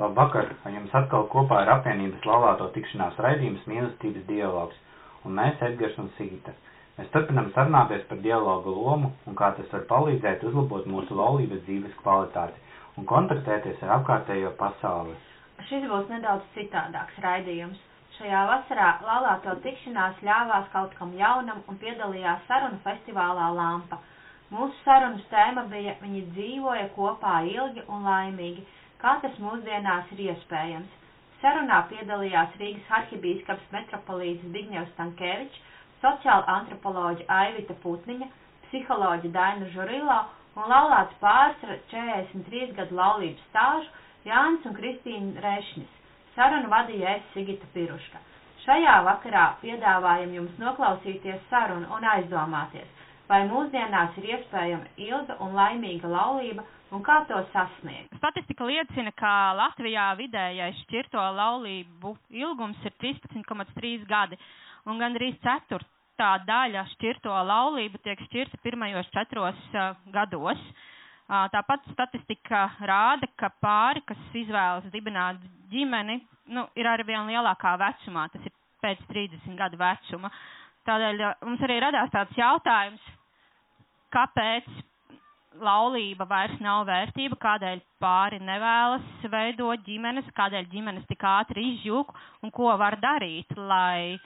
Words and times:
Labvakar! 0.00 0.48
Ar 0.68 0.72
jums 0.76 0.92
atkal 0.98 1.22
kopā 1.32 1.58
ir 1.64 1.68
apvienības 1.74 2.24
laulāto 2.28 2.64
tikšanās 2.74 3.14
raidījums 3.26 3.62
mīlestības 3.70 4.26
dialogs, 4.30 4.76
un 5.24 5.32
mēs, 5.38 5.62
Edgars 5.68 5.94
un 6.02 6.10
Sigita. 6.18 6.52
Mēs 6.98 7.08
turpinam 7.14 7.46
sarunāties 7.54 8.02
par 8.10 8.20
dialogu 8.26 8.74
lomu 8.80 9.08
un 9.32 9.38
kā 9.40 9.48
tas 9.60 9.72
var 9.72 9.86
palīdzēt 9.94 10.44
uzlabot 10.50 10.84
mūsu 10.96 11.16
laulības 11.22 11.62
dzīves 11.70 11.96
kvalitāti 12.02 12.60
un 13.00 13.08
kontaktēties 13.14 13.80
ar 13.86 13.94
apkārtējo 13.96 14.52
pasauli. 14.60 15.16
Šis 15.70 15.88
būs 15.94 16.12
nedaudz 16.12 16.44
citādāks 16.58 17.16
raidījums. 17.28 17.80
Šajā 18.18 18.44
vasarā 18.52 18.90
laulāto 19.08 19.56
tikšanās 19.64 20.20
ļāvās 20.28 20.68
kaut 20.76 20.92
kam 21.00 21.16
jaunam 21.22 21.64
un 21.72 21.80
piedalījās 21.86 22.44
sarunu 22.52 22.84
festivālā 22.84 23.48
Lampa. 23.62 24.02
Mūsu 24.52 24.76
sarunas 24.84 25.24
tēma 25.32 25.64
bija 25.72 25.96
Viņi 26.04 26.26
dzīvoja 26.36 26.90
kopā 27.00 27.38
ilgi 27.56 27.88
un 27.88 28.04
laimīgi 28.12 28.68
kā 29.02 29.14
tas 29.24 29.36
mūsdienās 29.46 30.12
ir 30.16 30.22
iespējams. 30.30 30.94
Sarunā 31.42 31.80
piedalījās 31.90 32.54
Rīgas 32.60 32.92
arhibīskaps 33.00 33.66
metropolīts 33.76 34.44
Zbigņevs 34.48 34.92
Stankēvičs, 34.94 35.60
sociāla 36.04 36.46
antropoloģa 36.60 37.26
Aivita 37.40 37.76
Putniņa, 37.84 38.28
psiholoģa 38.68 39.32
Daina 39.36 39.68
Žurilo 39.74 40.16
un 40.56 40.70
laulāts 40.72 41.18
pāris 41.20 41.66
ar 41.68 41.76
43 41.92 42.72
gadu 42.78 42.96
laulības 43.00 43.44
stāžu 43.50 43.92
Jānis 44.30 44.64
un 44.70 44.74
Kristīna 44.80 45.44
Rešnis. 45.44 45.92
Sarunu 46.36 46.72
vadīja 46.72 47.12
es 47.18 47.28
Sigita 47.34 47.68
Piruška. 47.76 48.18
Šajā 48.66 48.94
vakarā 49.06 49.44
piedāvājam 49.62 50.32
jums 50.40 50.56
noklausīties 50.62 51.44
sarunu 51.52 51.86
un 51.96 52.06
aizdomāties, 52.16 52.88
vai 53.30 53.42
mūsdienās 53.50 54.16
ir 54.20 54.28
iespējama 54.36 54.92
ilga 55.08 55.36
un 55.44 55.54
laimīga 55.56 56.10
laulība 56.10 56.64
un 56.94 57.02
kā 57.06 57.20
to 57.28 57.38
sasniegt. 57.52 58.14
Statistika 58.20 58.66
liecina, 58.68 59.12
ka 59.18 59.32
Latvijā 59.58 60.06
vidējais 60.18 60.78
šķirto 60.84 61.22
laulību 61.38 62.14
ilgums 62.42 62.82
ir 62.86 62.94
13,3 63.02 64.06
gadi, 64.08 64.38
un 64.86 65.00
gandrīz 65.02 65.38
ceturtā 65.42 66.30
daļa 66.46 66.86
šķirto 66.94 67.34
laulību 67.50 68.02
tiek 68.06 68.22
šķirta 68.28 68.62
pirmajos 68.62 69.10
četros 69.14 69.58
uh, 69.74 69.96
gados. 70.14 70.62
Uh, 71.26 71.48
tāpat 71.50 71.82
statistika 71.90 72.68
rāda, 72.86 73.26
ka 73.34 73.50
pāri, 73.62 74.04
kas 74.06 74.20
izvēlas 74.38 74.86
dibināt 74.94 75.42
ģimeni, 75.72 76.20
nu, 76.54 76.68
ir 76.78 76.86
arvien 76.86 77.26
lielākā 77.26 77.74
vecumā, 77.82 78.28
tas 78.30 78.46
ir 78.46 78.54
pēc 78.84 79.02
30 79.10 79.58
gadu 79.58 79.80
vecuma. 79.80 80.30
Tādēļ 80.86 81.22
mums 81.46 81.62
arī 81.66 81.80
radās 81.82 82.12
tāds 82.14 82.36
jautājums, 82.38 83.02
kāpēc 84.14 84.68
laulība 85.62 86.26
vairs 86.28 86.56
nav 86.60 86.84
vērtība, 86.88 87.38
kādēļ 87.40 87.80
pāri 88.02 88.40
nevēlas 88.44 89.26
veidot 89.32 89.82
ģimenes, 89.86 90.28
kādēļ 90.36 90.68
ģimenes 90.72 91.06
tik 91.08 91.24
ātri 91.26 91.64
izjūg 91.74 92.12
un 92.44 92.52
ko 92.54 92.72
var 92.78 92.98
darīt, 93.02 93.56
lai 93.56 94.18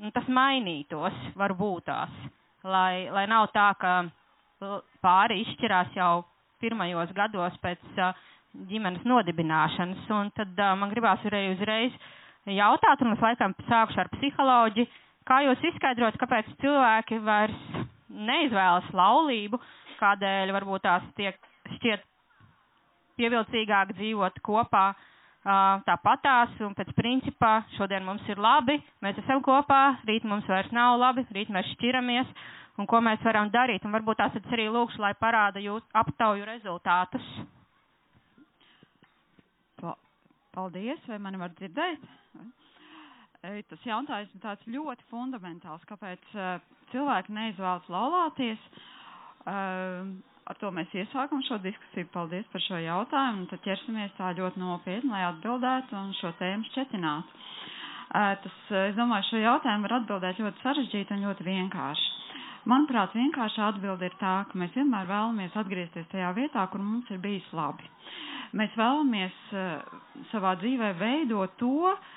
nu, 0.00 0.10
tas 0.14 0.26
mainītos, 0.28 1.16
varbūt 1.38 1.86
tās. 1.90 2.12
Lai, 2.66 3.06
lai 3.14 3.26
nav 3.30 3.48
tā, 3.54 3.68
ka 3.78 3.92
pāri 5.04 5.42
izšķirās 5.44 5.94
jau 5.96 6.24
pirmajos 6.62 7.12
gados 7.14 7.56
pēc 7.62 7.82
ģimenes 8.70 9.04
nodibināšanas. 9.06 10.06
Un 10.18 10.32
tad 10.36 10.58
man 10.80 10.90
gribās 10.90 11.22
arī 11.28 11.52
uzreiz 11.54 11.94
jautāt, 12.50 13.02
un 13.04 13.14
es 13.14 13.22
laikam 13.22 13.54
sākšu 13.68 14.02
ar 14.02 14.10
psiholoģi, 14.16 14.86
kā 15.28 15.40
jūs 15.46 15.64
izskaidrot, 15.72 16.16
kāpēc 16.20 16.48
cilvēki 16.62 17.18
vairs 17.26 17.66
neizvēlas 18.30 18.88
laulību, 18.96 19.60
kādēļ 20.00 20.52
varbūt 20.56 20.84
tās 20.86 21.04
tiek 21.18 21.38
šķiet 21.76 22.04
pievilcīgāk 23.16 23.94
dzīvot 23.96 24.40
kopā 24.44 24.86
tāpatās 25.86 26.56
un 26.66 26.74
pēc 26.74 26.90
principā 26.98 27.60
šodien 27.76 28.04
mums 28.04 28.24
ir 28.28 28.38
labi, 28.42 28.80
mēs 29.04 29.18
esam 29.22 29.42
kopā, 29.46 29.96
rīt 30.08 30.24
mums 30.26 30.46
vairs 30.50 30.72
nav 30.74 30.98
labi, 30.98 31.22
rīt 31.36 31.52
mēs 31.54 31.68
šķiramies 31.76 32.32
un 32.82 32.86
ko 32.90 33.00
mēs 33.00 33.22
varam 33.24 33.50
darīt. 33.54 33.84
Un 33.86 33.94
varbūt 33.94 34.18
tās 34.20 34.34
es 34.36 34.48
arī 34.52 34.66
lūkšu, 34.74 35.00
lai 35.00 35.14
parāda 35.20 35.62
jūs 35.62 35.84
aptauju 35.96 36.44
rezultātus. 36.48 37.28
Paldies, 40.56 41.00
vai 41.08 41.18
mani 41.20 41.36
var 41.36 41.52
dzirdēt? 41.58 42.04
Tas 43.70 43.82
jautājums 43.86 44.32
ir 44.34 44.40
tāds 44.42 44.66
ļoti 44.74 45.04
fundamentāls, 45.10 45.84
kāpēc 45.90 46.24
cilvēki 46.92 47.34
neizvēlas 47.36 47.86
laulāties. 47.92 48.62
Uh, 49.46 50.08
ar 50.46 50.58
to 50.60 50.70
mēs 50.74 50.92
iesākam 50.94 51.40
šo 51.46 51.56
diskusiju. 51.64 52.08
Paldies 52.14 52.46
par 52.52 52.62
šo 52.66 52.78
jautājumu. 52.82 53.46
Tad 53.50 53.62
ķersimies 53.66 54.12
tā 54.18 54.32
ļoti 54.38 54.62
nopietni, 54.62 55.10
lai 55.12 55.24
atbildētu 55.30 55.96
un 55.98 56.12
šo 56.20 56.30
tēmu 56.40 56.68
šķetinātu. 56.70 57.40
Ehm, 58.06 58.36
tas, 58.44 58.58
es 58.86 58.94
domāju, 58.98 59.26
šo 59.30 59.40
jautājumu 59.42 59.88
var 59.88 59.96
atbildēt 60.00 60.42
ļoti 60.42 60.62
sarežģīti 60.66 61.16
un 61.16 61.24
ļoti 61.26 61.46
vienkārši. 61.48 62.12
Manuprāt, 62.66 63.12
vienkārša 63.14 63.66
atbilde 63.72 64.08
ir 64.08 64.14
tā, 64.18 64.36
ka 64.50 64.58
mēs 64.58 64.72
vienmēr 64.74 65.06
vēlamies 65.06 65.54
atgriezties 65.60 66.08
tajā 66.10 66.32
vietā, 66.34 66.64
kur 66.72 66.82
mums 66.82 67.10
ir 67.14 67.20
bijis 67.22 67.46
labi. 67.54 67.86
Mēs 68.58 68.74
vēlamies 68.78 69.36
uh, 69.54 70.00
savā 70.32 70.56
dzīvē 70.62 70.92
veidot 70.98 71.54
to, 71.60 71.70
uh, 71.92 72.14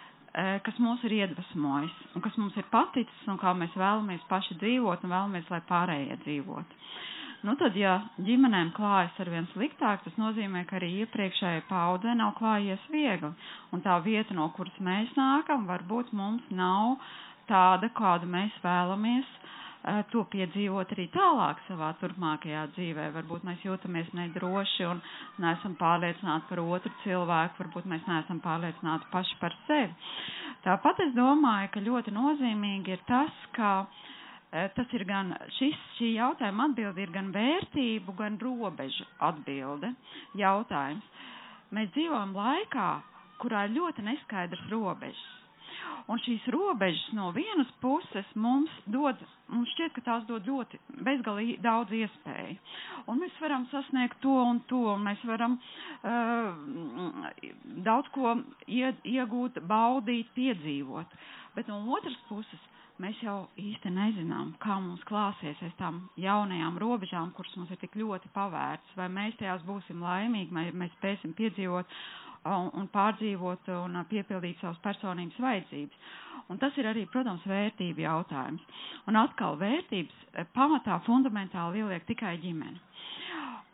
kas 0.65 0.77
mūs 0.83 1.01
ir 1.07 1.15
iedvesmojis 1.23 1.95
un 2.15 2.21
kas 2.25 2.35
mums 2.37 2.57
ir 2.61 2.67
paticis 2.73 3.27
un 3.31 3.39
kā 3.41 3.53
mēs 3.57 3.73
vēlamies 3.79 4.25
paši 4.29 4.57
dzīvot 4.61 5.05
un 5.07 5.13
vēlamies, 5.15 5.47
lai 5.53 5.61
pārējie 5.69 6.17
dzīvot. 6.25 6.75
Nu, 7.47 7.53
tad, 7.55 7.75
ja 7.79 7.93
ģimenēm 8.27 8.73
klājas 8.75 9.15
ar 9.23 9.29
vien 9.31 9.45
sliktāk, 9.53 10.01
tas 10.03 10.17
nozīmē, 10.19 10.65
ka 10.67 10.75
arī 10.79 10.89
iepriekšējai 11.05 11.61
paudzē 11.69 12.15
nav 12.19 12.33
klājies 12.35 12.83
viegli. 12.91 13.29
Un 13.71 13.81
tā 13.85 13.95
vieta, 14.03 14.35
no 14.35 14.49
kuras 14.57 14.75
mēs 14.83 15.13
nākam, 15.15 15.63
varbūt 15.69 16.11
mums 16.19 16.43
nav 16.51 16.97
tāda, 17.47 17.87
kādu 17.95 18.27
mēs 18.27 18.59
vēlamies 18.65 19.23
uh, 19.39 19.58
to 20.11 20.25
piedzīvot 20.33 20.91
arī 20.95 21.05
tālāk 21.13 21.61
savā 21.67 21.93
turpmākajā 22.01 22.65
dzīvē. 22.75 23.05
Varbūt 23.15 23.45
mēs 23.47 23.63
jūtamies 23.63 24.09
nedroši 24.17 24.87
un 24.89 24.99
neesam 25.45 25.77
pārliecināti 25.79 26.49
par 26.51 26.61
otru 26.65 26.91
cilvēku, 27.05 27.61
varbūt 27.63 27.87
mēs 27.93 28.03
neesam 28.11 28.41
pārliecināti 28.43 29.07
paši 29.13 29.39
par 29.43 29.55
sevi. 29.67 29.91
Tāpat 30.67 30.99
es 31.07 31.13
domāju, 31.15 31.71
ka 31.77 31.85
ļoti 31.87 32.11
nozīmīgi 32.17 32.97
ir 32.97 33.05
tas, 33.07 33.43
ka 33.55 33.71
Eh, 34.51 34.65
tas 34.73 34.89
ir 34.97 35.03
gan 35.05 35.27
šis, 35.59 35.75
šī 35.99 36.07
jautājuma 36.15 36.63
atbilde 36.71 37.03
ir 37.03 37.11
gan 37.13 37.27
vērtību, 37.35 38.15
gan 38.21 38.37
robežu 38.41 39.05
atbilde 39.27 39.91
jautājums. 40.41 41.05
Mēs 41.77 41.91
dzīvojam 41.93 42.31
laikā, 42.33 42.87
kurā 43.43 43.67
ir 43.67 43.75
ļoti 43.75 44.05
neskaidrs 44.07 44.63
robežas. 44.71 45.27
Un 46.09 46.17
šīs 46.25 46.45
robežas 46.53 47.11
no 47.13 47.27
vienas 47.35 47.69
puses 47.83 48.29
mums 48.33 48.71
dod, 48.89 49.19
mums 49.53 49.69
šķiet, 49.75 49.91
ka 49.93 50.01
tās 50.07 50.23
dod 50.29 50.47
ļoti 50.49 50.79
bezgalīgi 51.05 51.59
daudz 51.61 51.93
iespēju. 51.99 52.55
Un 53.13 53.21
mēs 53.21 53.35
varam 53.43 53.67
sasniegt 53.69 54.17
to 54.23 54.33
un 54.41 54.61
to, 54.71 54.79
un 54.95 55.05
mēs 55.05 55.21
varam 55.29 55.59
uh, 55.59 57.29
daudz 57.89 58.09
ko 58.15 58.33
ie, 58.65 58.89
iegūt, 59.13 59.61
baudīt, 59.69 60.31
piedzīvot. 60.39 61.13
Bet 61.59 61.69
no 61.69 61.77
otras 61.99 62.17
puses 62.31 62.65
mēs 62.99 63.21
jau 63.23 63.37
īsti 63.61 63.91
nezinām, 63.95 64.55
kā 64.65 64.79
mums 64.83 65.03
klāsies 65.07 65.61
aiz 65.63 65.75
tām 65.79 66.01
jaunajām 66.19 66.81
robežām, 66.81 67.29
kuras 67.37 67.53
mums 67.59 67.69
ir 67.71 67.79
tik 67.85 67.93
ļoti 68.01 68.31
pavērtas, 68.35 68.97
vai 68.97 69.07
mēs 69.13 69.37
tajās 69.39 69.61
būsim 69.69 70.01
laimīgi, 70.03 70.51
vai 70.57 70.65
mēs 70.83 70.97
spēsim 70.97 71.37
piedzīvot 71.37 71.99
un, 72.47 72.87
pārdzīvot 72.93 73.67
un 73.75 73.99
piepildīt 74.11 74.59
savas 74.61 74.79
personības 74.85 75.39
vajadzības. 75.43 75.99
Un 76.49 76.57
tas 76.57 76.77
ir 76.81 76.87
arī, 76.89 77.03
protams, 77.13 77.43
vērtību 77.45 78.01
jautājums. 78.05 78.63
Un 79.07 79.19
atkal 79.19 79.57
vērtības 79.61 80.23
eh, 80.33 80.47
pamatā 80.55 80.97
fundamentāli 81.05 81.83
ieliek 81.83 82.07
tikai 82.09 82.37
ģimene. 82.41 82.79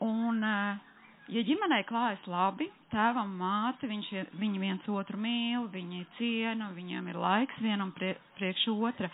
Un, 0.04 0.42
uh, 0.44 0.92
Ja 1.34 1.42
ģimenei 1.42 1.82
klājas 1.90 2.22
labi, 2.30 2.68
tēvam, 2.94 3.32
māte, 3.40 3.88
viņš, 3.90 4.10
viņi 4.38 4.60
viens 4.62 4.90
otru 4.94 5.18
mīl, 5.18 5.64
viņi 5.74 6.04
ciena, 6.20 6.68
viņiem 6.76 7.08
ir 7.10 7.18
laiks 7.18 7.58
vienam 7.66 7.90
prie, 7.98 8.12
priekš 8.38 8.68
otra, 8.76 9.10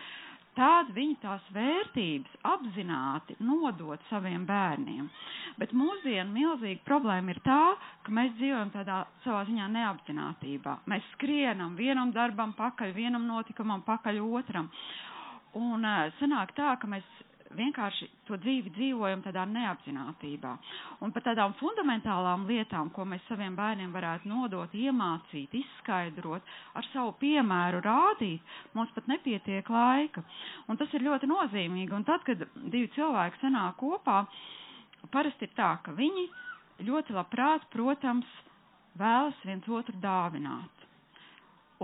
tad 0.57 0.89
viņi 0.95 1.15
tās 1.23 1.45
vērtības 1.55 2.33
apzināti 2.53 3.37
nodot 3.39 4.01
saviem 4.09 4.43
bērniem. 4.49 5.07
Bet 5.61 5.73
mūsdienu 5.77 6.31
milzīga 6.35 6.83
problēma 6.87 7.33
ir 7.35 7.39
tā, 7.45 7.59
ka 8.05 8.13
mēs 8.17 8.33
dzīvojam 8.39 8.73
tādā 8.75 9.01
savā 9.25 9.43
ziņā 9.49 9.69
neapzinātībā. 9.77 10.77
Mēs 10.91 11.07
skrienam 11.15 11.75
vienam 11.79 12.11
darbam 12.15 12.53
pakaļ, 12.57 12.93
vienam 12.97 13.27
notikumam 13.29 13.83
pakaļ 13.87 14.21
otram. 14.27 14.69
Un 15.59 15.83
uh, 15.83 16.07
sanāk 16.19 16.53
tā, 16.55 16.75
ka 16.79 16.87
mēs 16.87 17.07
vienkārši 17.57 18.07
to 18.27 18.37
dzīvi 18.43 18.71
dzīvojam 18.75 19.21
tādā 19.25 19.43
neapzinātībā. 19.49 20.51
Un 21.05 21.13
par 21.15 21.23
tādām 21.25 21.53
fundamentālām 21.59 22.45
lietām, 22.49 22.89
ko 22.95 23.05
mēs 23.11 23.23
saviem 23.29 23.55
bērniem 23.57 23.93
varētu 23.95 24.29
nodot, 24.31 24.73
iemācīt, 24.83 25.53
izskaidrot, 25.61 26.51
ar 26.79 26.89
savu 26.91 27.13
piemēru 27.23 27.81
rādīt, 27.85 28.53
mums 28.77 28.93
pat 28.97 29.09
nepietiek 29.11 29.69
laika. 29.71 30.23
Un 30.67 30.79
tas 30.81 30.93
ir 30.97 31.05
ļoti 31.07 31.29
nozīmīgi. 31.31 31.91
Un 31.99 32.07
tad, 32.07 32.25
kad 32.27 32.45
divi 32.57 32.91
cilvēki 32.97 33.41
sanāk 33.45 33.77
kopā, 33.81 34.21
parasti 35.13 35.49
ir 35.49 35.55
tā, 35.57 35.73
ka 35.85 35.95
viņi 35.97 36.27
ļoti 36.87 37.17
labprāt, 37.17 37.67
protams, 37.73 38.29
vēlas 38.99 39.37
viens 39.47 39.67
otru 39.71 39.95
dāvināt 40.03 40.80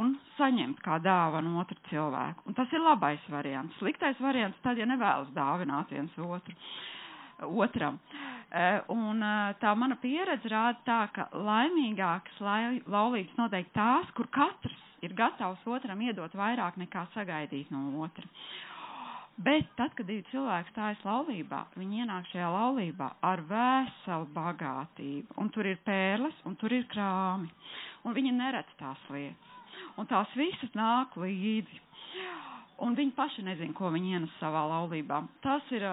un 0.01 0.13
saņemt 0.37 0.81
kā 0.85 0.99
dāvanu 1.03 1.55
otru 1.61 1.77
cilvēku. 1.89 2.45
Un 2.49 2.57
tas 2.57 2.71
ir 2.73 2.83
labais 2.83 3.23
variants. 3.33 3.75
Sliktais 3.81 4.19
variants 4.21 4.59
tad, 4.65 4.77
ja 4.77 4.85
nevēlas 4.89 5.31
dāvināt 5.35 5.91
viens 5.95 6.17
otru 6.21 6.55
otram. 7.45 7.99
E, 8.49 8.65
un 8.93 9.21
e, 9.21 9.33
tā 9.61 9.73
mana 9.77 9.97
pieredze 10.01 10.49
rāda 10.49 10.79
tā, 10.87 10.99
ka 11.13 11.27
laimīgākas 11.35 12.39
laulības 12.89 13.35
noteikti 13.37 13.75
tās, 13.75 14.09
kur 14.17 14.29
katrs 14.33 14.83
ir 15.05 15.13
gatavs 15.17 15.61
otram 15.69 16.01
iedot 16.01 16.33
vairāk 16.37 16.79
nekā 16.81 17.05
sagaidīt 17.13 17.69
no 17.73 17.83
otra. 18.05 18.25
Bet 19.37 19.67
tad, 19.77 19.91
kad 19.93 20.07
divi 20.09 20.23
cilvēki 20.31 20.71
stājas 20.73 21.03
laulībā, 21.05 21.59
viņi 21.77 21.99
ienāk 22.01 22.25
šajā 22.31 22.47
laulībā 22.55 23.11
ar 23.21 23.43
veselu 23.51 24.25
bagātību. 24.33 25.35
Un 25.43 25.51
tur 25.53 25.69
ir 25.69 25.77
pērles, 25.85 26.39
un 26.49 26.55
tur 26.57 26.73
ir 26.73 26.87
krāmi. 26.89 27.51
Un 28.09 28.17
viņi 28.17 28.33
neredz 28.33 28.73
tās 28.81 29.03
lietas. 29.13 29.56
Un 29.97 30.07
tās 30.09 30.33
visas 30.37 30.73
nāk 30.77 31.15
līdzi. 31.17 31.81
Un 32.85 32.93
viņi 32.97 33.15
paši 33.17 33.41
nezin, 33.47 33.71
ko 33.73 33.89
viņi 33.89 34.11
ienes 34.13 34.33
savā 34.37 34.61
laulībā. 34.69 35.23
Tas 35.41 35.65
ir 35.73 35.85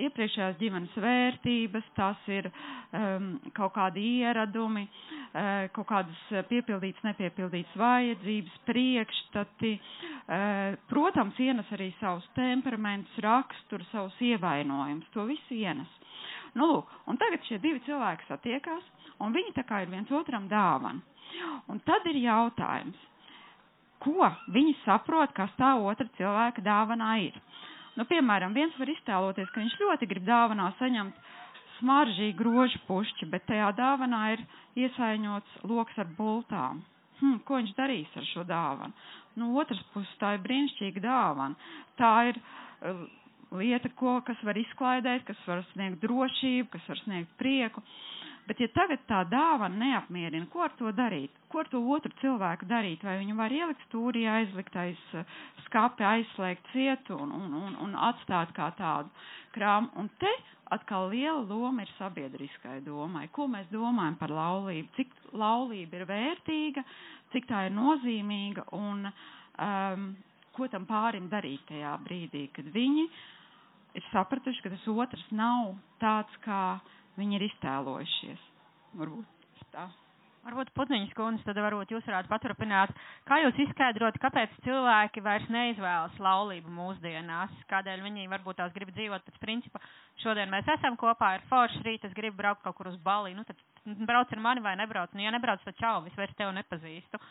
iepriekšējās 0.00 0.56
ģimenes 0.60 0.94
vērtības, 1.04 1.88
tas 1.98 2.22
ir 2.32 2.48
um, 2.48 3.34
kaut 3.56 3.74
kādi 3.76 4.04
ieradumi, 4.22 4.86
uh, 4.86 5.66
kaut 5.76 5.90
kādas 5.90 6.22
piepildītas, 6.48 7.04
nepiepildītas 7.10 7.76
vajadzības, 7.76 8.56
priekšstati. 8.70 9.74
Uh, 9.76 10.78
protams, 10.88 11.36
ienes 11.44 11.68
arī 11.76 11.90
savus 12.00 12.24
temperamentus, 12.38 13.20
raksturu, 13.26 13.84
savus 13.92 14.16
ievainojumus. 14.24 15.12
To 15.12 15.28
visu 15.28 15.60
ienes. 15.60 16.00
Nu, 16.56 16.68
lūk, 16.72 16.88
un 17.08 17.20
tagad 17.20 17.44
šie 17.48 17.60
divi 17.60 17.80
cilvēki 17.84 18.28
satiekās, 18.28 18.88
un 19.24 19.36
viņi 19.36 19.54
tā 19.56 19.68
kā 19.68 19.84
ir 19.84 19.92
viens 19.92 20.10
otram 20.12 20.48
dāvana. 20.48 21.00
Un 21.72 21.78
tad 21.84 22.04
ir 22.10 22.18
jautājums, 22.24 22.98
ko 24.02 24.28
viņi 24.54 24.74
saprot, 24.82 25.32
kas 25.36 25.52
tā 25.58 25.74
otra 25.78 26.08
cilvēka 26.18 26.64
dāvanā 26.64 27.12
ir. 27.28 27.36
Nu, 27.98 28.06
piemēram, 28.08 28.54
viens 28.56 28.74
var 28.80 28.88
iztēloties, 28.88 29.50
ka 29.52 29.60
viņš 29.60 29.78
ļoti 29.82 30.08
grib 30.10 30.24
dāvanā 30.26 30.70
saņemt 30.78 31.18
smaržīgu 31.78 32.38
grožu 32.38 32.80
pušķi, 32.88 33.28
bet 33.32 33.44
tajā 33.48 33.68
dāvanā 33.78 34.22
ir 34.36 34.44
iesaiņots 34.84 35.58
loks 35.68 35.98
ar 36.00 36.08
bultām. 36.18 36.80
Hm, 37.20 37.42
ko 37.46 37.60
viņš 37.60 37.74
darīs 37.78 38.14
ar 38.18 38.26
šo 38.32 38.46
dāvanu? 38.48 38.96
Nu, 39.38 39.52
otras 39.60 39.80
puses, 39.92 40.12
tā 40.20 40.34
ir 40.36 40.42
brīnišķīga 40.44 41.02
dāvana. 41.04 41.76
Tā 42.00 42.12
ir 42.32 42.40
uh, 42.40 43.04
lieta, 43.60 43.92
ko, 43.96 44.18
kas 44.26 44.40
var 44.44 44.58
izklaidēt, 44.60 45.24
kas 45.28 45.46
var 45.48 45.62
sniegt 45.72 46.02
drošību, 46.02 46.68
kas 46.72 46.88
var 46.90 47.00
sniegt 47.04 47.36
prieku. 47.40 47.84
Uh, 47.84 48.21
Bet, 48.48 48.58
ja 48.58 48.66
tagad 48.74 49.02
tā 49.06 49.20
dāvana 49.30 49.78
neapmierina, 49.78 50.48
ko 50.50 50.64
ar 50.64 50.72
to 50.78 50.90
darīt? 50.98 51.34
Ko 51.52 51.60
ar 51.62 51.68
to 51.70 51.78
otru 51.94 52.10
cilvēku 52.18 52.66
darīt? 52.66 53.04
Vai 53.06 53.14
viņu 53.20 53.36
var 53.38 53.54
ielikt 53.54 53.84
stūrī, 53.86 54.24
aizlikt 54.26 54.74
aiz 54.82 55.02
eh, 55.14 55.36
skapi, 55.68 56.02
aizslēgt 56.08 56.72
cietu 56.72 57.14
un, 57.22 57.30
un, 57.38 57.54
un, 57.60 57.76
un 57.86 57.94
atstāt 58.10 58.50
kā 58.56 58.72
tādu 58.80 59.12
krāmu? 59.54 59.92
Un 60.02 60.10
te 60.18 60.32
atkal 60.74 61.10
liela 61.12 61.44
loma 61.46 61.84
ir 61.86 61.92
sabiedriskai 62.00 62.80
domai. 62.86 63.28
Ko 63.30 63.46
mēs 63.52 63.68
domājam 63.70 64.18
par 64.18 64.34
laulību? 64.34 64.90
Cik 64.98 65.14
laulība 65.38 66.00
ir 66.00 66.08
vērtīga, 66.10 66.84
cik 67.34 67.46
tā 67.50 67.66
ir 67.68 67.76
nozīmīga 67.76 68.66
un 68.78 69.06
um, 69.06 70.08
ko 70.56 70.68
tam 70.72 70.88
pārim 70.88 71.30
darīt 71.32 71.62
tajā 71.68 71.92
brīdī, 72.04 72.48
kad 72.56 72.66
viņi 72.74 73.06
ir 74.00 74.08
sapratuši, 74.10 74.64
ka 74.64 74.72
tas 74.74 74.88
otrs 74.88 75.24
nav 75.36 75.74
tāds 76.02 76.36
kā 76.44 76.62
viņi 77.18 77.38
ir 77.38 77.48
iztēlojušies. 77.50 78.46
Varbūt 79.00 79.42
tā. 79.72 79.88
Varbūt 80.42 80.72
Putniņas 80.74 81.12
kundze, 81.14 81.44
tad 81.46 81.58
varbūt 81.62 81.92
jūs 81.94 82.06
varētu 82.08 82.30
paturpināt, 82.32 82.90
kā 83.30 83.36
jūs 83.44 83.60
izskaidrot, 83.62 84.16
kāpēc 84.24 84.56
cilvēki 84.64 85.22
vairs 85.22 85.44
neizvēlas 85.54 86.16
laulību 86.18 86.72
mūsdienās, 86.78 87.52
kādēļ 87.70 88.02
viņi 88.08 88.26
varbūt 88.32 88.58
tās 88.58 88.74
grib 88.74 88.90
dzīvot 88.96 89.22
pēc 89.28 89.38
principa, 89.44 89.78
šodien 90.24 90.50
mēs 90.50 90.66
esam 90.74 90.98
kopā, 90.98 91.36
ir 91.38 91.46
forši 91.52 91.84
rīt, 91.86 92.08
es 92.08 92.16
gribu 92.18 92.40
braukt 92.42 92.64
kaut 92.66 92.74
kur 92.80 92.90
uz 92.90 92.98
Bali, 93.06 93.36
nu 93.38 93.46
tad 93.46 93.62
brauc 94.02 94.34
ar 94.34 94.42
mani 94.42 94.66
vai 94.66 94.74
nebrauc, 94.82 95.14
nu 95.14 95.22
ja 95.22 95.30
nebrauc, 95.30 95.62
tad 95.62 95.78
čau, 95.78 96.00
es 96.10 96.18
vairs 96.18 96.34
tevi 96.34 96.58
nepazīstu. 96.58 97.22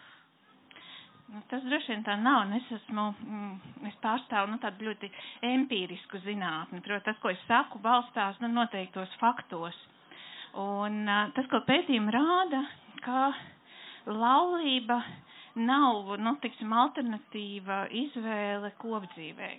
Nu, 1.31 1.39
tas 1.47 1.61
droši 1.63 1.93
vien 1.93 2.01
tā 2.03 2.17
nav, 2.19 2.41
un 2.43 2.57
es 2.57 2.65
esmu, 2.75 3.03
mm, 3.23 3.51
es 3.87 3.93
pārstāvu, 4.03 4.49
nu, 4.51 4.57
tādu 4.63 4.83
ļoti 4.89 5.07
empīrisku 5.47 6.19
zinātni. 6.25 6.81
Protams, 6.83 7.05
tas, 7.07 7.19
ko 7.23 7.31
es 7.31 7.43
saku, 7.47 7.79
balstās, 7.85 8.39
nu, 8.43 8.49
noteiktos 8.51 9.13
faktos. 9.21 9.77
Un 10.59 10.97
uh, 11.07 11.29
tas, 11.37 11.47
ko 11.53 11.61
pētījumi 11.69 12.11
rāda, 12.15 12.59
ka 13.05 13.21
laulība 14.11 14.97
nav, 15.69 16.11
nu, 16.19 16.33
tiksim, 16.43 16.73
alternatīva 16.81 17.85
izvēle 18.01 18.73
kopdzīvē. 18.83 19.51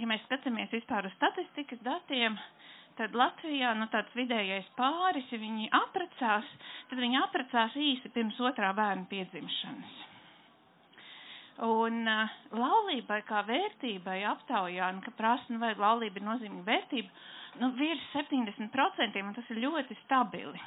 Ja 0.00 0.08
mēs 0.08 0.24
skatāmies 0.30 0.72
vispār 0.72 1.10
uz 1.10 1.14
statistikas 1.18 1.80
datiem, 1.84 2.38
tad 2.96 3.12
Latvijā, 3.16 3.74
nu, 3.76 3.90
tāds 3.92 4.16
vidējais 4.16 4.72
pāris, 4.80 5.28
ja 5.32 5.40
viņi 5.44 5.68
aprecās, 5.82 6.48
tad 6.88 7.04
viņi 7.04 7.20
aprecās 7.20 7.76
īsi 7.90 8.12
pirms 8.16 8.40
otrā 8.48 8.72
bērna 8.80 9.04
piedzimšanas. 9.12 10.00
Un 11.60 12.06
uh, 12.08 12.36
laulībai 12.56 13.20
kā 13.28 13.42
vērtībai 13.44 14.22
aptaujā, 14.24 14.88
nu, 14.96 15.02
ka 15.04 15.12
prasa, 15.18 15.44
nu, 15.52 15.60
vai 15.60 15.74
laulība 15.76 16.16
ir 16.18 16.24
nozīmīga 16.24 16.64
vērtība, 16.64 17.10
nu, 17.60 17.68
virs 17.76 18.06
70%, 18.14 19.20
un 19.20 19.34
tas 19.36 19.50
ir 19.52 19.60
ļoti 19.66 19.98
stabili. 20.06 20.62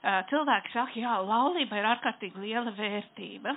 Uh, 0.00 0.24
cilvēki 0.32 0.74
saka, 0.74 0.98
jā, 0.98 1.14
laulība 1.22 1.78
ir 1.78 1.86
ārkārtīgi 1.92 2.42
liela 2.42 2.74
vērtība. 2.74 3.54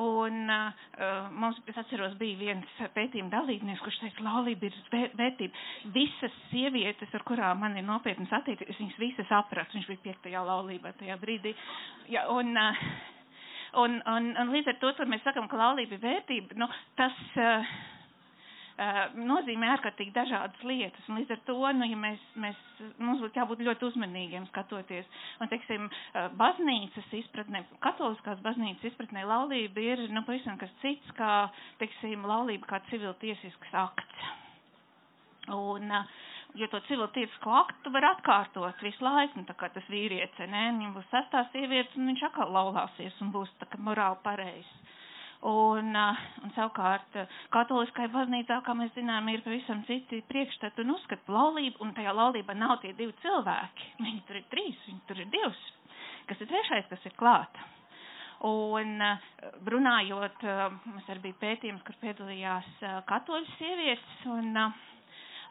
Un 0.00 0.48
uh, 0.48 1.28
mums, 1.36 1.58
es 1.68 1.76
atceros, 1.76 2.14
bija 2.16 2.38
viens 2.40 2.76
pētījuma 2.94 3.28
dalībnieks, 3.34 3.82
kurš 3.84 3.98
teica, 4.00 4.24
laulība 4.24 4.70
ir 4.70 5.10
vērtība. 5.18 5.66
Visas 5.92 6.38
sievietes, 6.48 7.12
ar 7.12 7.26
kurām 7.28 7.60
man 7.60 7.76
ir 7.76 7.84
nopietnas 7.84 8.32
attiecības, 8.40 8.80
viņas 8.80 9.00
visas 9.02 9.34
aprats. 9.42 9.76
Viņš 9.76 9.90
bija 9.92 10.06
piektajā 10.08 10.46
laulībā 10.48 10.94
tajā 10.96 11.18
brīdī. 11.20 11.52
Ja, 12.14 12.24
un, 12.32 12.56
uh, 12.56 12.86
Un, 13.72 14.02
un, 14.04 14.26
un 14.36 14.50
līdz 14.52 14.68
ar 14.74 14.76
to, 14.82 14.90
kad 14.98 15.08
mēs 15.08 15.22
sakam, 15.24 15.46
ka 15.48 15.56
laulība 15.56 15.96
ir 15.96 16.02
vērtība, 16.02 16.56
nu, 16.60 16.66
tas 16.98 17.14
uh, 17.40 17.70
uh, 18.76 18.98
nozīmē 19.16 19.70
ārkārtīgi 19.76 20.12
dažādas 20.12 20.64
lietas. 20.68 21.06
Un 21.08 21.20
līdz 21.20 21.32
ar 21.36 21.40
to, 21.46 21.56
nu, 21.78 21.88
ja 21.88 21.96
mēs, 22.02 22.26
mēs, 22.44 22.58
mums 23.00 23.22
būtu 23.24 23.40
jābūt 23.40 23.62
ļoti 23.64 23.88
uzmanīgiem 23.88 24.44
skatoties. 24.50 25.08
Un, 25.40 25.48
teiksim, 25.52 25.88
uh, 25.88 26.26
baznīcas 26.40 27.08
izpratnē, 27.22 27.64
katoliskās 27.84 28.44
baznīcas 28.44 28.90
izpratnē 28.92 29.24
laulība 29.30 29.86
ir, 29.86 30.04
nu, 30.12 30.24
pavisam 30.28 30.60
kas 30.60 30.72
cits, 30.84 31.16
kā, 31.16 31.32
teiksim, 31.80 32.28
laulība 32.28 32.74
kā 32.74 32.82
civiltiesisks 32.90 33.72
akts. 33.86 34.28
Un, 35.48 35.88
uh, 35.88 36.20
jo 36.54 36.68
to 36.68 36.80
civiltiesisko 36.88 37.52
aktu 37.62 37.92
var 37.94 38.04
atkārtot 38.12 38.82
visu 38.84 39.04
laiku, 39.04 39.40
nu, 39.40 39.46
tā 39.48 39.54
kā 39.58 39.70
tas 39.72 39.86
vīrietis, 39.92 40.40
nē, 40.52 40.64
viņam 40.76 40.94
būs 40.96 41.10
sastās 41.12 41.48
sievietes, 41.54 41.96
un 41.96 42.10
viņš 42.10 42.24
atkal 42.28 42.52
laulāsies 42.52 43.20
un 43.24 43.32
būs 43.34 43.52
tā 43.60 43.68
kā 43.72 43.80
morāli 43.80 44.20
pareizs. 44.24 44.72
Un, 45.42 45.88
uh, 45.98 46.18
un 46.44 46.52
savukārt 46.54 47.16
katoliskai 47.50 48.06
baznīcā, 48.12 48.60
kā 48.62 48.76
mēs 48.78 48.92
zinām, 48.94 49.26
ir 49.32 49.42
pavisam 49.42 49.80
citi 49.88 50.20
priekšstati 50.28 50.84
un 50.84 50.94
uzskati 50.94 51.26
par 51.26 51.34
laulību, 51.40 51.80
un 51.82 51.90
tajā 51.96 52.12
laulībā 52.14 52.54
nav 52.54 52.76
tie 52.84 52.92
divi 52.94 53.16
cilvēki. 53.24 53.88
Viņi 54.04 54.22
tur 54.28 54.38
ir 54.38 54.46
trīs, 54.52 54.84
viņi 54.86 55.02
tur 55.08 55.24
ir 55.24 55.32
divs. 55.34 55.64
Kas 56.30 56.44
ir 56.44 56.50
trešais, 56.52 56.86
kas 56.92 57.08
ir 57.10 57.16
klāta? 57.18 57.66
Un 58.46 59.02
runājot, 59.70 60.46
mums 60.86 61.10
arī 61.10 61.26
bija 61.26 61.40
pētījums, 61.42 61.82
kur 61.86 61.98
piedalījās 62.02 62.70
katoļu 63.10 63.50
sievietes, 63.56 64.24
un 64.30 64.50
uh, 64.58 64.80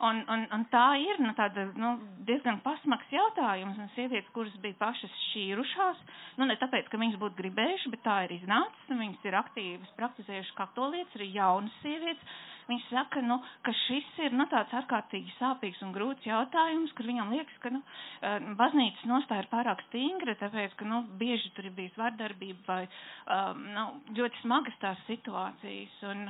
Un, 0.02 0.24
un, 0.34 0.46
un 0.56 0.64
tā 0.74 0.86
ir 0.98 1.20
nu, 1.22 1.30
tāda, 1.38 1.68
nu, 1.78 1.92
diezgan 2.26 2.58
pasmaks 2.66 3.12
jautājums. 3.14 3.78
Un 3.82 3.90
sievietes, 3.94 4.32
kuras 4.34 4.56
bija 4.64 4.80
pašas 4.80 5.14
šķīrušās, 5.28 6.00
nu, 6.42 6.48
ne 6.50 6.56
tāpēc, 6.62 6.88
ka 6.90 6.98
viņas 7.02 7.20
būtu 7.22 7.38
gribējuši, 7.38 7.92
bet 7.94 8.02
tā 8.08 8.16
ir 8.26 8.34
iznācis. 8.40 8.88
Viņas 8.90 9.28
ir 9.30 9.38
aktīvas, 9.38 9.92
praktizējušas 10.00 10.58
katolietes, 10.58 11.20
arī 11.20 11.30
jaunas 11.36 11.78
sievietes. 11.84 12.40
Viņš 12.72 12.84
saka, 12.88 13.22
nu, 13.26 13.38
ka 13.66 13.74
šis 13.76 14.10
ir 14.26 14.36
nu, 14.38 14.46
tāds 14.50 14.74
ārkārtīgi 14.80 15.34
sāpīgs 15.38 15.82
un 15.86 15.92
grūts 15.96 16.26
jautājums, 16.28 16.94
kur 16.98 17.10
viņam 17.10 17.34
liekas, 17.36 17.58
ka 17.64 17.72
nu, 17.74 17.82
eh, 18.22 18.38
baznīcas 18.58 19.10
nostāja 19.10 19.44
ir 19.46 19.50
pārāk 19.52 19.82
stingra, 19.90 20.38
tāpēc, 20.40 20.78
ka 20.80 20.88
nu, 20.88 21.02
bieži 21.20 21.52
tur 21.58 21.68
ir 21.68 21.76
bijis 21.78 21.98
vardarbība 22.00 22.64
vai 22.68 22.82
um, 22.88 23.66
nu, 23.76 23.86
ļoti 24.18 24.42
smagas 24.46 24.78
tās 24.82 25.02
situācijas. 25.10 25.98
Un, 26.14 26.30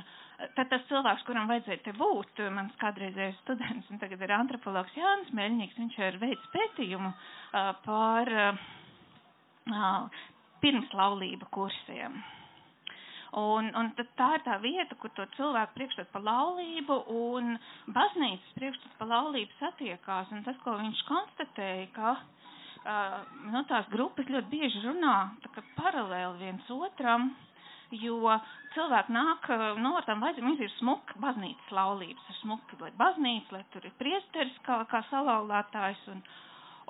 tad 0.56 0.68
tas 0.70 0.84
cilvēks, 0.90 1.24
kuram 1.28 1.48
vajadzēja 1.50 1.82
te 1.86 1.94
būt, 1.98 2.42
mans 2.54 2.74
kādreizējais 2.82 3.38
students 3.44 3.90
un 3.92 4.00
tagad 4.02 4.22
ir 4.24 4.34
antropologs 4.36 4.94
Jānis 4.98 5.32
Meļņīgs, 5.36 5.78
viņš 5.78 5.98
ir 6.08 6.18
veids 6.22 6.52
pētījumu 6.54 7.10
uh, 7.12 7.72
par 7.86 8.30
uh, 8.34 8.62
uh, 9.70 10.22
pirmslaulību 10.62 11.50
kursiem. 11.54 12.20
Un, 13.40 13.70
un 13.80 13.86
tā 13.96 14.26
ir 14.36 14.42
tā 14.44 14.58
vieta, 14.60 14.96
kur 15.00 15.12
to 15.16 15.24
cilvēku 15.38 15.78
priekšstat 15.78 16.10
par 16.12 16.20
laulību 16.26 16.98
un 17.16 17.54
baznīcas 17.96 18.50
priekšstat 18.58 18.98
par 18.98 19.08
laulību 19.08 19.56
satiekās. 19.60 20.34
Un 20.36 20.42
tas, 20.44 20.58
ko 20.66 20.74
viņš 20.76 21.00
konstatēja, 21.08 21.86
ka 21.96 22.12
uh, 22.18 23.22
nu, 23.54 23.64
tās 23.70 23.88
grupas 23.94 24.28
ļoti 24.28 24.52
bieži 24.52 24.84
runā 24.84 25.14
paralēli 25.78 26.44
viens 26.44 26.68
otram, 26.76 27.30
jo 28.00 28.36
cilvēki 28.74 29.12
nāk, 29.16 29.48
nu, 29.84 29.94
ar 29.98 30.06
tām 30.08 30.22
vajadzībām, 30.24 30.52
viņas 30.52 30.64
ir 30.66 30.72
smuka 30.78 31.18
baznīcas 31.24 31.74
laulības, 31.76 32.30
ir 32.32 32.38
smuka, 32.40 32.78
lai 32.80 32.92
baznīca, 33.02 33.58
lai 33.58 33.64
tur 33.74 33.84
ir 33.90 33.94
priesteris 34.00 34.56
kā, 34.66 34.80
kā 34.92 35.02
salauzātājs 35.10 36.06
un, 36.14 36.24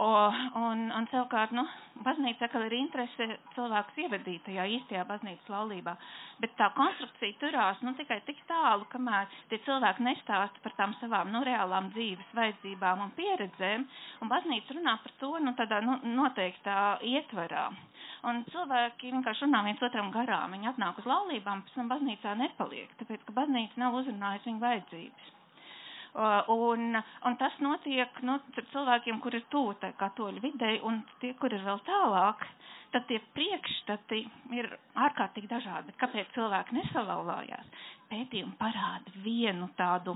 O, 0.00 0.08
un, 0.56 0.78
un 0.96 1.04
savukārt, 1.12 1.50
nu, 1.52 1.62
baznīca 2.06 2.46
atkal 2.46 2.62
ir 2.64 2.74
interese 2.78 3.26
cilvēkus 3.52 3.98
ievedīt 4.00 4.40
tajā 4.46 4.64
īstajā 4.78 5.02
baznīcas 5.10 5.50
laulībā, 5.52 5.92
bet 6.40 6.54
tā 6.56 6.70
konstrukcija 6.78 7.36
turās, 7.42 7.82
nu, 7.84 7.92
tikai 7.98 8.18
tik 8.28 8.40
tālu, 8.48 8.86
kamēr 8.94 9.28
tie 9.50 9.58
cilvēki 9.66 10.06
nestāsta 10.08 10.64
par 10.64 10.76
tām 10.80 10.96
savām, 11.02 11.28
nu, 11.34 11.42
reālām 11.44 11.90
dzīves 11.92 12.32
vajadzībām 12.38 13.04
un 13.04 13.12
pieredzēm, 13.20 13.84
un 14.24 14.32
baznīca 14.32 14.78
runā 14.78 14.96
par 15.04 15.14
to, 15.20 15.34
nu, 15.44 15.52
tādā, 15.60 15.82
nu, 15.84 15.98
noteiktā 16.22 16.78
ietvarā. 17.12 17.66
Un 18.30 18.44
cilvēki 18.52 19.10
vienkārši 19.10 19.46
runā 19.48 19.60
viens 19.66 19.80
otram 19.82 20.10
garām, 20.14 20.52
viņi 20.54 20.68
atnāk 20.70 20.98
uz 21.02 21.06
laulībām, 21.10 21.64
pēc 21.66 21.78
tam 21.78 21.88
baznīcā 21.90 22.34
nepaliek, 22.38 22.92
tāpēc, 23.00 23.24
ka 23.26 23.34
baznīca 23.38 23.80
nav 23.82 23.96
uzrunājusi 23.98 24.46
viņu 24.50 24.62
vajadzības. 24.62 25.30
Un, 26.54 26.98
un 27.26 27.36
tas 27.40 27.56
notiek 27.64 28.20
nu, 28.28 28.36
cilvēkiem, 28.58 29.18
kur 29.24 29.34
ir 29.34 29.46
tuvu 29.50 29.72
tā 29.80 29.90
katoļu 29.98 30.42
videi, 30.44 30.76
un 30.86 31.00
tie, 31.22 31.32
kur 31.40 31.54
ir 31.56 31.64
vēl 31.66 31.80
tālāk, 31.88 32.44
tad 32.92 33.08
tie 33.08 33.18
priekšstati 33.34 34.20
ir 34.60 34.68
ārkārtīgi 35.06 35.50
dažādi. 35.50 35.88
Bet 35.90 35.98
kāpēc 36.04 36.30
cilvēki 36.36 36.78
nesalauzās? 36.78 37.72
Pētījumi 38.12 38.54
parāda 38.60 39.16
vienu 39.24 39.70
tādu 39.80 40.14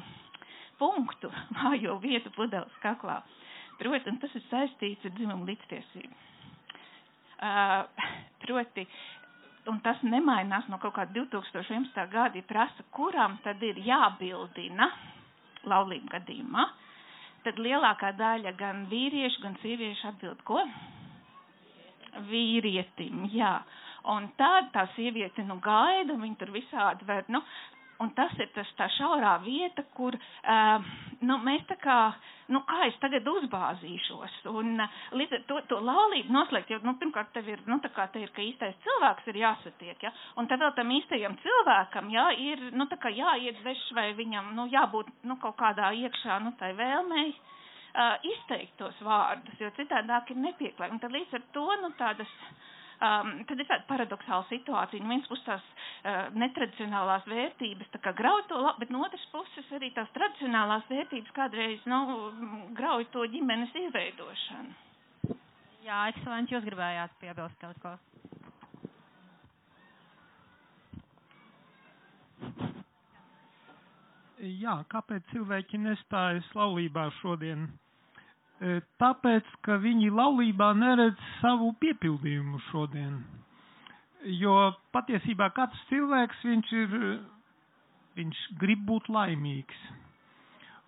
punktu, 0.78 1.32
mājo 1.58 1.98
vietu 2.04 2.30
pudeles 2.36 2.78
kaklā. 2.84 3.18
Protams, 3.80 4.22
tas 4.22 4.38
ir 4.38 4.46
saistīts 4.50 5.08
ar 5.08 5.16
dzimumu 5.18 5.48
līdztiesību. 5.50 6.25
Proti, 8.42 8.86
un 9.70 9.80
tas 9.84 10.02
nemainās 10.06 10.68
no 10.70 10.78
kaut 10.82 10.94
kāda 10.96 11.14
2011. 11.16 12.02
gada, 12.12 12.42
prasa, 12.48 12.86
kuram 12.94 13.38
tad 13.44 13.62
ir 13.66 13.78
jābildina 13.84 14.90
laulību 15.66 16.12
gadījumā, 16.12 16.66
tad 17.46 17.58
lielākā 17.62 18.12
daļa 18.18 18.52
gan 18.58 18.84
vīriešu, 18.90 19.42
gan 19.42 19.56
sieviešu 19.62 20.12
atbild 20.12 20.42
ko? 20.46 20.62
Vīrietim, 22.30 23.26
jā. 23.34 23.58
Un 24.12 24.30
tad 24.38 24.70
tā 24.74 24.86
sieviete 24.94 25.42
nu 25.44 25.58
gaida, 25.62 26.14
viņa 26.14 26.38
tur 26.38 26.52
visādi 26.54 27.06
vēl, 27.08 27.26
nu, 27.34 27.42
un 28.02 28.12
tas 28.14 28.32
ir 28.38 28.52
tas 28.54 28.70
tā 28.78 28.86
šaurā 28.96 29.34
vieta, 29.42 29.82
kur, 29.96 30.14
uh, 30.14 30.90
nu, 31.26 31.40
mēs 31.42 31.66
tā 31.70 31.78
kā, 31.82 31.98
nu, 32.54 32.60
kā 32.68 32.78
es 32.88 32.96
tagad 33.02 33.26
uzbāzīšos, 33.30 34.36
un 34.52 34.76
līdz 35.18 35.36
ar 35.38 35.44
to, 35.50 35.58
to 35.72 35.78
laulību 35.88 36.34
noslēgt, 36.36 36.70
jo, 36.74 36.78
nu, 36.86 36.94
pirmkārt, 37.00 37.32
tev 37.34 37.48
ir, 37.50 37.62
nu, 37.70 37.78
tā 37.84 37.90
kā 37.96 38.06
te 38.14 38.22
ir, 38.22 38.30
ka 38.36 38.44
īstais 38.44 38.76
cilvēks 38.84 39.30
ir 39.32 39.40
jāsatiek, 39.42 40.06
ja, 40.06 40.12
un 40.40 40.48
tad 40.50 40.62
vēl 40.62 40.74
tam 40.78 40.92
īstajam 40.98 41.36
cilvēkam, 41.42 42.12
ja, 42.14 42.28
ir, 42.50 42.62
nu, 42.76 42.86
tā 42.92 43.00
kā 43.02 43.12
jāiedveš 43.14 43.84
vai 43.98 44.08
viņam, 44.18 44.52
nu, 44.58 44.68
jābūt, 44.72 45.10
nu, 45.30 45.38
kaut 45.42 45.58
kādā 45.60 45.90
iekšā, 46.04 46.38
nu, 46.46 46.54
tai 46.60 46.72
vēlmei, 46.78 47.28
uh, 47.32 48.14
izteikt 48.34 48.78
tos 48.82 49.02
vārdus, 49.06 49.58
jo 49.62 49.72
citādāk 49.80 50.30
ir 50.34 50.42
nepieklājīgi, 50.46 50.98
un 50.98 51.02
tad 51.06 51.14
līdz 51.18 51.38
ar 51.40 51.46
to, 51.56 51.66
nu, 51.82 51.92
tādas, 51.98 52.38
uh, 52.50 52.65
um, 53.02 53.32
tad 53.48 53.60
ir 53.62 53.68
tāda 53.68 53.84
paradoxāla 53.90 54.46
situācija. 54.50 55.02
No 55.04 55.12
vienas 55.12 55.28
puses 55.30 55.44
tās 55.46 55.66
uh, 55.68 56.26
netradicionālās 56.42 57.26
vērtības 57.30 57.92
tā 57.94 58.00
kā 58.06 58.14
grauj 58.18 58.44
to, 58.50 58.60
bet 58.80 58.92
no 58.94 59.02
otras 59.06 59.26
puses 59.34 59.72
arī 59.78 59.92
tās 59.96 60.10
tradicionālās 60.16 60.88
vērtības 60.90 61.34
kādreiz, 61.36 61.84
nu, 61.90 62.00
grauj 62.78 63.08
to 63.14 63.26
ģimenes 63.34 63.74
izveidošanu. 63.86 64.82
Jā, 65.86 66.00
ekscelenci, 66.10 66.56
jūs 66.56 66.64
gribējāt 66.66 67.12
piebilst 67.22 67.60
kaut 67.62 67.78
ko. 67.84 67.94
Jā, 74.36 74.74
kāpēc 74.92 75.30
cilvēki 75.32 75.78
nestājas 75.80 76.48
laulībā 76.58 77.06
šodien? 77.22 77.68
E, 78.56 78.78
tāpēc, 78.96 79.48
ka 79.66 79.76
viņi 79.82 80.08
laulībā 80.16 80.70
neredz 80.80 81.24
savu 81.42 81.74
piepildījumu 81.80 82.60
šodien. 82.70 83.18
Jo 84.40 84.72
patiesībā 84.96 85.50
katrs 85.52 85.82
cilvēks, 85.90 86.40
viņš 86.48 86.72
ir, 86.80 86.94
viņš 88.16 88.40
grib 88.62 88.86
būt 88.88 89.12
laimīgs. 89.12 89.82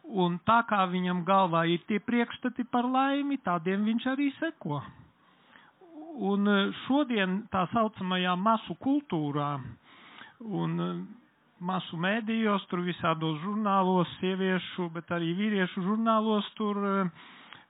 Un 0.09 0.41
tā 0.49 0.63
kā 0.71 0.87
viņam 0.89 1.21
galvā 1.29 1.67
ir 1.69 1.85
tie 1.91 2.01
priekšstati 2.01 2.65
par 2.73 2.89
laimi, 2.89 3.37
tādiem 3.45 3.85
viņš 3.85 4.09
arī 4.17 4.33
seko. 4.41 4.81
Un 6.33 6.49
e, 6.49 6.59
šodien 6.87 7.43
tā 7.53 7.69
saucamajā 7.77 8.33
masu 8.41 8.79
kultūrā 8.81 9.59
un 10.41 10.81
e, 10.81 10.93
masu 11.61 12.01
mēdījos, 12.01 12.65
tur 12.73 12.81
visādos 12.87 13.43
žurnālos, 13.45 14.09
sieviešu, 14.23 14.89
bet 14.97 15.13
arī 15.13 15.35
vīriešu 15.37 15.85
žurnālos, 15.85 16.49
tur 16.57 16.79
uh, 16.79 17.29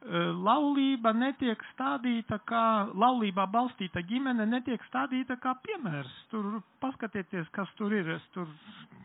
laulība 0.09 1.13
netiek 1.13 1.61
stādīta 1.73 2.39
kā, 2.49 2.63
laulībā 2.95 3.45
balstīta 3.53 4.01
ģimene 4.09 4.47
netiek 4.49 4.83
stādīta 4.89 5.37
kā 5.43 5.53
piemērs. 5.67 6.13
Tur 6.31 6.61
paskatieties, 6.81 7.49
kas 7.53 7.69
tur 7.77 7.93
ir. 7.93 8.09
Es 8.17 8.25
tur 8.37 8.49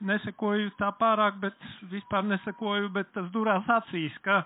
nesekoju 0.02 0.72
tā 0.80 0.92
pārāk, 1.00 1.40
bet 1.44 1.68
vispār 1.92 2.24
nesekoju, 2.30 2.90
bet 2.96 3.12
tas 3.16 3.28
durās 3.36 3.68
acīs, 3.80 4.16
ka 4.24 4.44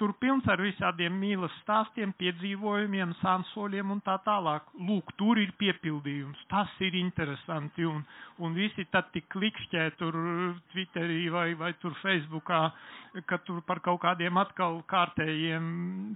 tur 0.00 0.12
pilns 0.20 0.46
ar 0.52 0.60
visādiem 0.60 1.14
mīlas 1.20 1.52
stāstiem, 1.62 2.12
piedzīvojumiem, 2.20 3.14
sansoļiem 3.22 3.92
un 3.94 4.02
tā 4.04 4.16
tālāk. 4.26 4.68
Lūk, 4.88 5.12
tur 5.20 5.40
ir 5.40 5.52
piepildījums, 5.60 6.42
tas 6.50 6.72
ir 6.84 6.96
interesanti, 7.00 7.86
un, 7.88 8.02
un 8.44 8.56
visi 8.56 8.84
tad 8.92 9.08
tik 9.14 9.28
klikšķē 9.32 9.86
tur 10.00 10.18
Twitterī 10.72 11.26
vai, 11.32 11.48
vai 11.58 11.72
tur 11.80 11.96
Facebookā, 12.02 12.60
ka 13.28 13.40
tur 13.48 13.62
par 13.66 13.80
kaut 13.84 14.02
kādiem 14.04 14.36
atkal 14.40 14.82
kārtējiem 14.90 15.68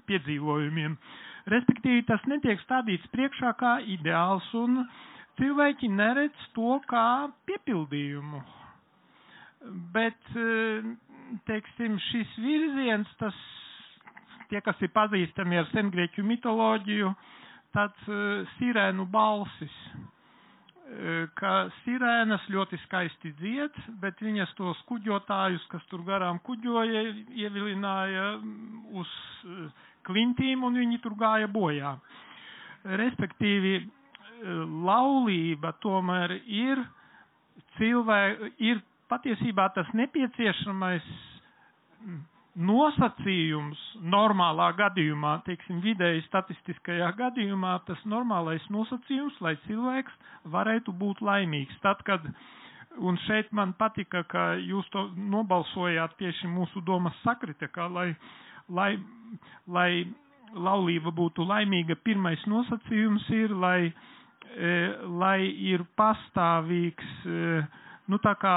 piedzīvojumiem. 0.09 0.99
Respektīvi, 1.51 2.05
tas 2.09 2.25
netiek 2.29 2.61
stādīts 2.67 3.09
priekšā 3.15 3.55
kā 3.61 3.79
ideāls, 3.97 4.45
un 4.61 4.83
cilvēki 5.41 5.89
neredz 5.89 6.51
to 6.57 6.77
kā 6.91 7.31
piepildījumu. 7.49 8.43
Bet, 9.95 10.21
teiksim, 11.49 11.97
šis 12.11 12.37
virziens, 12.41 13.09
tas 13.21 13.37
tie, 14.51 14.61
kas 14.65 14.81
ir 14.85 14.91
pazīstami 14.95 15.59
ar 15.61 15.69
sengrieķu 15.73 16.25
mitoloģiju, 16.27 17.11
tad 17.75 17.95
uh, 18.09 18.49
sirēnu 18.59 19.07
balsis, 19.11 19.77
uh, 19.95 21.29
ka 21.39 21.53
sirēnas 21.83 22.47
ļoti 22.53 22.81
skaisti 22.87 23.33
dzied, 23.41 23.79
bet 24.03 24.21
viņas 24.25 24.55
tos 24.59 24.81
kuģotājus, 24.91 25.67
kas 25.73 25.87
tur 25.93 26.05
garām 26.09 26.41
kuģoja, 26.47 27.05
ievilināja 27.45 28.27
uz 29.01 29.15
uh, 29.47 29.89
klintīm 30.09 30.67
un 30.67 30.79
viņi 30.83 31.01
tur 31.05 31.17
gāja 31.21 31.49
bojā. 31.51 31.95
Respektīvi, 32.97 33.75
laulība 34.89 35.75
tomēr 35.85 36.33
ir 36.49 36.81
cilvēku, 37.77 38.49
ir 38.65 38.79
patiesībā 39.13 39.67
tas 39.75 39.91
nepieciešamais 39.99 41.05
nosacījums 42.61 43.81
normālā 44.13 44.71
gadījumā, 44.79 45.35
teiksim, 45.47 45.81
vidēji 45.85 46.25
statistiskajā 46.27 47.11
gadījumā, 47.19 47.75
tas 47.89 48.01
normālais 48.09 48.65
nosacījums, 48.73 49.39
lai 49.45 49.55
cilvēks 49.67 50.17
varētu 50.53 50.95
būt 51.01 51.23
laimīgs. 51.25 51.79
Tad, 51.85 52.03
kad, 52.07 52.27
un 52.99 53.19
šeit 53.27 53.53
man 53.57 53.73
patika, 53.81 54.23
ka 54.29 54.45
jūs 54.61 54.89
to 54.95 55.07
nobalsojāt 55.17 56.17
tieši 56.21 56.51
mūsu 56.53 56.85
domas 56.87 57.17
sakrita, 57.25 57.71
ka 57.73 57.89
lai, 57.89 58.09
lai, 58.69 58.93
lai 59.67 59.91
laulība 60.55 61.13
būtu 61.15 61.47
laimīga, 61.47 61.97
pirmais 62.05 62.43
nosacījums 62.51 63.29
ir, 63.37 63.55
lai, 63.55 63.93
e, 64.57 64.73
lai 65.23 65.39
ir 65.73 65.85
pastāvīgs 65.99 67.13
e, 67.25 67.63
nu, 68.11 68.19
tā 68.23 68.33
kā 68.41 68.55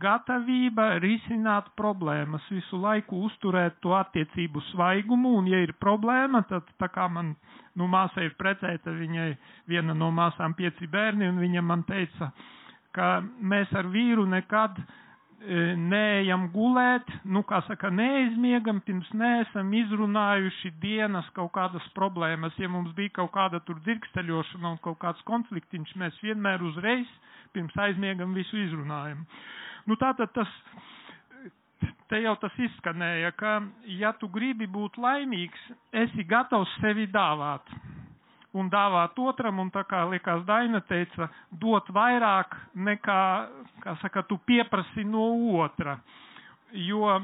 gatavība 0.00 0.94
risināt 1.02 1.68
problēmas, 1.78 2.44
visu 2.52 2.78
laiku 2.80 3.20
uzturēt 3.26 3.76
to 3.84 3.92
attiecību 3.98 4.62
svaigumu, 4.70 5.34
un 5.40 5.50
ja 5.50 5.60
ir 5.64 5.74
problēma, 5.82 6.44
tad 6.48 6.68
tā 6.80 6.88
kā 6.92 7.06
man, 7.12 7.34
nu, 7.76 7.88
māsa 7.90 8.24
ir 8.24 8.36
precēta, 8.40 8.94
viņai 8.96 9.28
viena 9.70 9.96
no 9.98 10.10
māsām 10.14 10.56
pieci 10.56 10.88
bērni, 10.90 11.28
un 11.28 11.40
viņa 11.42 11.64
man 11.64 11.84
teica, 11.88 12.30
ka 12.96 13.18
mēs 13.24 13.72
ar 13.76 13.90
vīru 13.92 14.24
nekad 14.30 14.78
e, 14.80 14.86
neejam 15.76 16.48
gulēt, 16.54 17.10
nu, 17.24 17.42
kā 17.48 17.60
saka, 17.68 17.90
neizmiegam, 17.92 18.80
pirms 18.86 19.10
neesam 19.18 19.72
izrunājuši 19.82 20.72
dienas 20.80 21.28
kaut 21.36 21.52
kādas 21.58 21.84
problēmas. 21.98 22.56
Ja 22.62 22.70
mums 22.72 22.94
bija 22.96 23.18
kaut 23.20 23.34
kāda 23.36 23.60
tur 23.66 23.82
dzirksteļošana 23.84 24.76
un 24.76 24.82
kaut 24.86 25.02
kāds 25.04 25.24
konfliktiņš, 25.28 25.96
mēs 26.00 26.22
vienmēr 26.24 26.64
uzreiz 26.70 27.10
pirms 27.54 27.76
aizmiegam 27.86 28.34
visu 28.36 28.58
izrunājam. 28.66 29.24
Nu, 29.88 29.96
tātad 30.00 30.32
tas 30.34 30.50
te 32.08 32.20
jau 32.22 32.34
tas 32.40 32.54
izskanēja, 32.60 33.32
ka 33.38 33.58
ja 33.98 34.12
tu 34.20 34.28
gribi 34.32 34.68
būt 34.70 34.98
laimīgs, 35.00 35.68
esi 36.04 36.24
gatavs 36.28 36.72
sevi 36.80 37.06
dāvāt. 37.12 37.74
Un 38.54 38.68
dāvāt 38.70 39.18
otram, 39.18 39.58
un 39.58 39.70
tā 39.74 39.82
kā 39.90 40.04
liekas 40.06 40.44
Daina 40.46 40.78
teica, 40.86 41.26
dot 41.50 41.88
vairāk 41.90 42.54
nekā, 42.78 43.22
kā 43.82 43.94
saka, 44.02 44.22
tu 44.28 44.38
pieprasi 44.46 45.02
no 45.08 45.26
otra. 45.58 45.96
Jo 46.70 47.16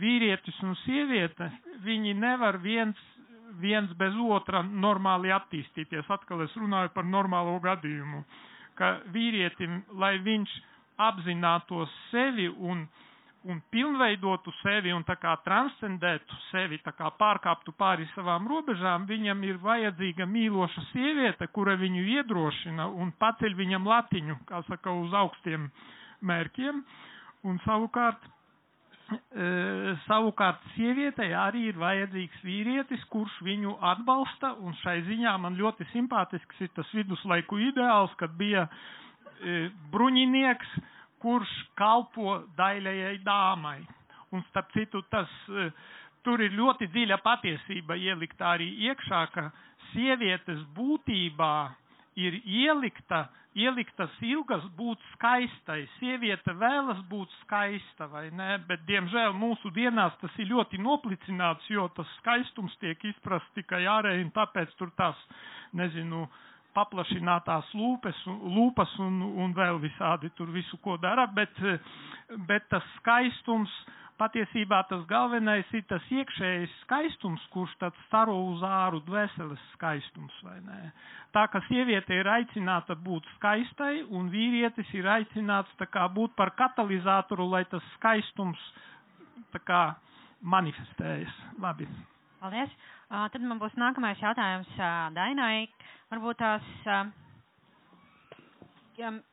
vīrietis 0.00 0.56
un 0.64 0.72
sieviete, 0.86 1.50
viņi 1.84 2.14
nevar 2.16 2.56
viens, 2.64 2.96
viens 3.60 3.92
bez 4.00 4.16
otra 4.24 4.62
normāli 4.62 5.34
attīstīties. 5.36 6.08
Atkal 6.08 6.46
es 6.46 6.56
runāju 6.56 6.94
par 6.94 7.04
normālo 7.04 7.58
gadījumu, 7.60 8.22
ka 8.80 8.96
vīrietim, 9.12 9.82
lai 10.00 10.16
viņš 10.24 10.56
apzinātos 11.00 11.92
sevi 12.10 12.46
un, 12.48 12.82
un 13.48 13.60
pilnveidotu 13.72 14.52
sevi 14.60 14.92
un 14.92 15.04
tā 15.08 15.16
kā 15.20 15.34
transcendētu 15.44 16.40
sevi, 16.50 16.80
tā 16.84 16.92
kā 16.96 17.12
pārkāptu 17.20 17.74
pāri 17.76 18.08
savām 18.14 18.48
robežām, 18.50 19.06
viņam 19.08 19.44
ir 19.48 19.60
vajadzīga 19.64 20.26
mīloša 20.28 20.86
sieviete, 20.90 21.48
kura 21.56 21.76
viņu 21.80 22.04
iedrošina 22.16 22.88
un 23.04 23.12
paceļ 23.20 23.56
viņam 23.62 23.88
latiņu, 23.92 24.40
kā 24.48 24.64
saka, 24.68 24.92
uz 25.04 25.16
augstiem 25.24 25.70
mērķiem. 26.32 26.84
Un 27.48 27.56
savukārt, 27.64 28.20
savukārt 30.06 30.62
sievietei 30.76 31.30
arī 31.34 31.64
ir 31.70 31.78
vajadzīgs 31.80 32.42
vīrietis, 32.46 33.02
kurš 33.10 33.38
viņu 33.46 33.72
atbalsta, 33.92 34.52
un 34.62 34.74
šai 34.82 35.00
ziņā 35.08 35.32
man 35.42 35.56
ļoti 35.58 35.86
simpātisks 35.92 36.60
ir 36.62 36.70
tas 36.76 36.90
viduslaiku 36.94 37.58
ideāls, 37.70 38.12
kad 38.20 38.34
bija 38.38 38.66
e, 38.68 39.68
bruņinieks, 39.94 40.74
kurš 41.22 41.50
kalpo 41.78 42.36
daļajai 42.58 43.16
dāmai. 43.26 43.80
Un 44.30 44.44
starp 44.50 44.70
citu, 44.76 45.02
tas, 45.10 45.30
e, 45.50 45.66
tur 46.22 46.40
ir 46.46 46.54
ļoti 46.54 46.86
dziļa 46.94 47.18
patiesība 47.24 47.98
ielikta 47.98 48.52
arī 48.54 48.70
iekšā, 48.90 49.24
ka 49.34 49.48
sievietes 49.90 50.62
būtībā 50.76 51.52
ir 52.20 52.36
ielikta, 52.44 53.24
ieliktas 53.58 54.12
ilgas 54.24 54.64
būt 54.78 55.00
skaistai. 55.14 55.80
Sieviete 55.98 56.54
vēlas 56.60 57.00
būt 57.10 57.32
skaista, 57.40 58.06
vai 58.12 58.28
ne? 58.34 58.52
Bet, 58.68 58.84
diemžēl, 58.88 59.34
mūsu 59.38 59.72
dienās 59.76 60.16
tas 60.22 60.36
ir 60.38 60.50
ļoti 60.52 60.80
noplicināts, 60.84 61.66
jo 61.72 61.88
tas 61.96 62.10
skaistums 62.20 62.76
tiek 62.82 63.02
izprast 63.12 63.50
tikai 63.58 63.82
ārēji, 63.90 64.28
un 64.28 64.34
tāpēc 64.36 64.76
tur 64.78 64.92
tās, 64.98 65.18
nezinu, 65.76 66.26
paplašinātās 66.76 67.72
lūpes, 67.74 68.18
lūpas 68.26 68.92
un, 69.02 69.22
un 69.42 69.54
vēl 69.56 69.80
visādi 69.82 70.30
tur 70.38 70.52
visu, 70.54 70.78
ko 70.84 70.96
dara, 71.02 71.26
bet, 71.34 71.56
bet 72.46 72.68
tas 72.70 72.86
skaistums, 73.00 73.72
patiesībā 74.20 74.82
tas 74.90 75.02
galvenais 75.08 75.68
ir 75.76 75.84
tas 75.88 76.04
iekšējais 76.12 76.74
skaistums, 76.84 77.42
kurš 77.54 77.72
tad 77.80 77.96
staro 78.06 78.34
uz 78.50 78.60
āru 78.66 79.00
dvēseles 79.06 79.62
skaistums, 79.74 80.36
vai 80.44 80.58
ne? 80.66 80.80
Tā 81.34 81.46
ka 81.52 81.62
sieviete 81.68 82.18
ir 82.20 82.28
aicināta 82.28 82.96
būt 82.98 83.26
skaistai, 83.38 84.02
un 84.10 84.28
vīrietis 84.32 84.92
ir 84.98 85.08
aicināts 85.16 85.72
tā 85.80 85.88
kā 85.88 86.04
būt 86.12 86.36
par 86.36 86.52
katalizatoru, 86.58 87.48
lai 87.54 87.64
tas 87.72 87.84
skaistums 87.96 88.60
tā 89.54 89.62
kā 89.64 89.82
manifestējas. 90.42 91.32
Labi. 91.62 91.88
Paldies. 92.40 92.70
Uh, 93.10 93.26
tad 93.32 93.42
man 93.44 93.58
būs 93.60 93.74
nākamais 93.80 94.20
jautājums 94.22 94.68
uh, 94.78 95.08
Dainai. 95.16 95.66
Varbūt 96.12 96.38
tās, 96.40 96.68
uh, 96.86 97.10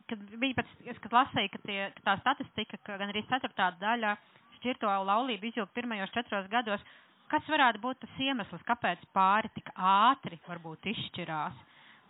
kad 0.09 0.25
bija 0.41 0.57
pēc, 0.57 0.73
es, 0.93 0.97
kad 1.03 1.13
lasīju, 1.15 1.51
ka, 1.53 1.61
tie, 1.67 1.79
ka 1.97 2.05
tā 2.09 2.17
statistika, 2.23 2.79
ka 2.87 2.97
gan 3.01 3.13
arī 3.13 3.23
ceturtā 3.29 3.69
daļa 3.81 4.15
šķirto 4.57 4.91
laulību 5.09 5.49
izjūg 5.51 5.71
pirmajos 5.75 6.13
četros 6.15 6.47
gados, 6.51 6.83
kas 7.31 7.47
varētu 7.51 7.81
būt 7.83 8.03
tas 8.03 8.21
iemesls, 8.23 8.63
kāpēc 8.67 9.03
pāri 9.15 9.51
tik 9.55 9.71
ātri 9.75 10.39
varbūt 10.47 10.89
izšķirās? 10.93 11.57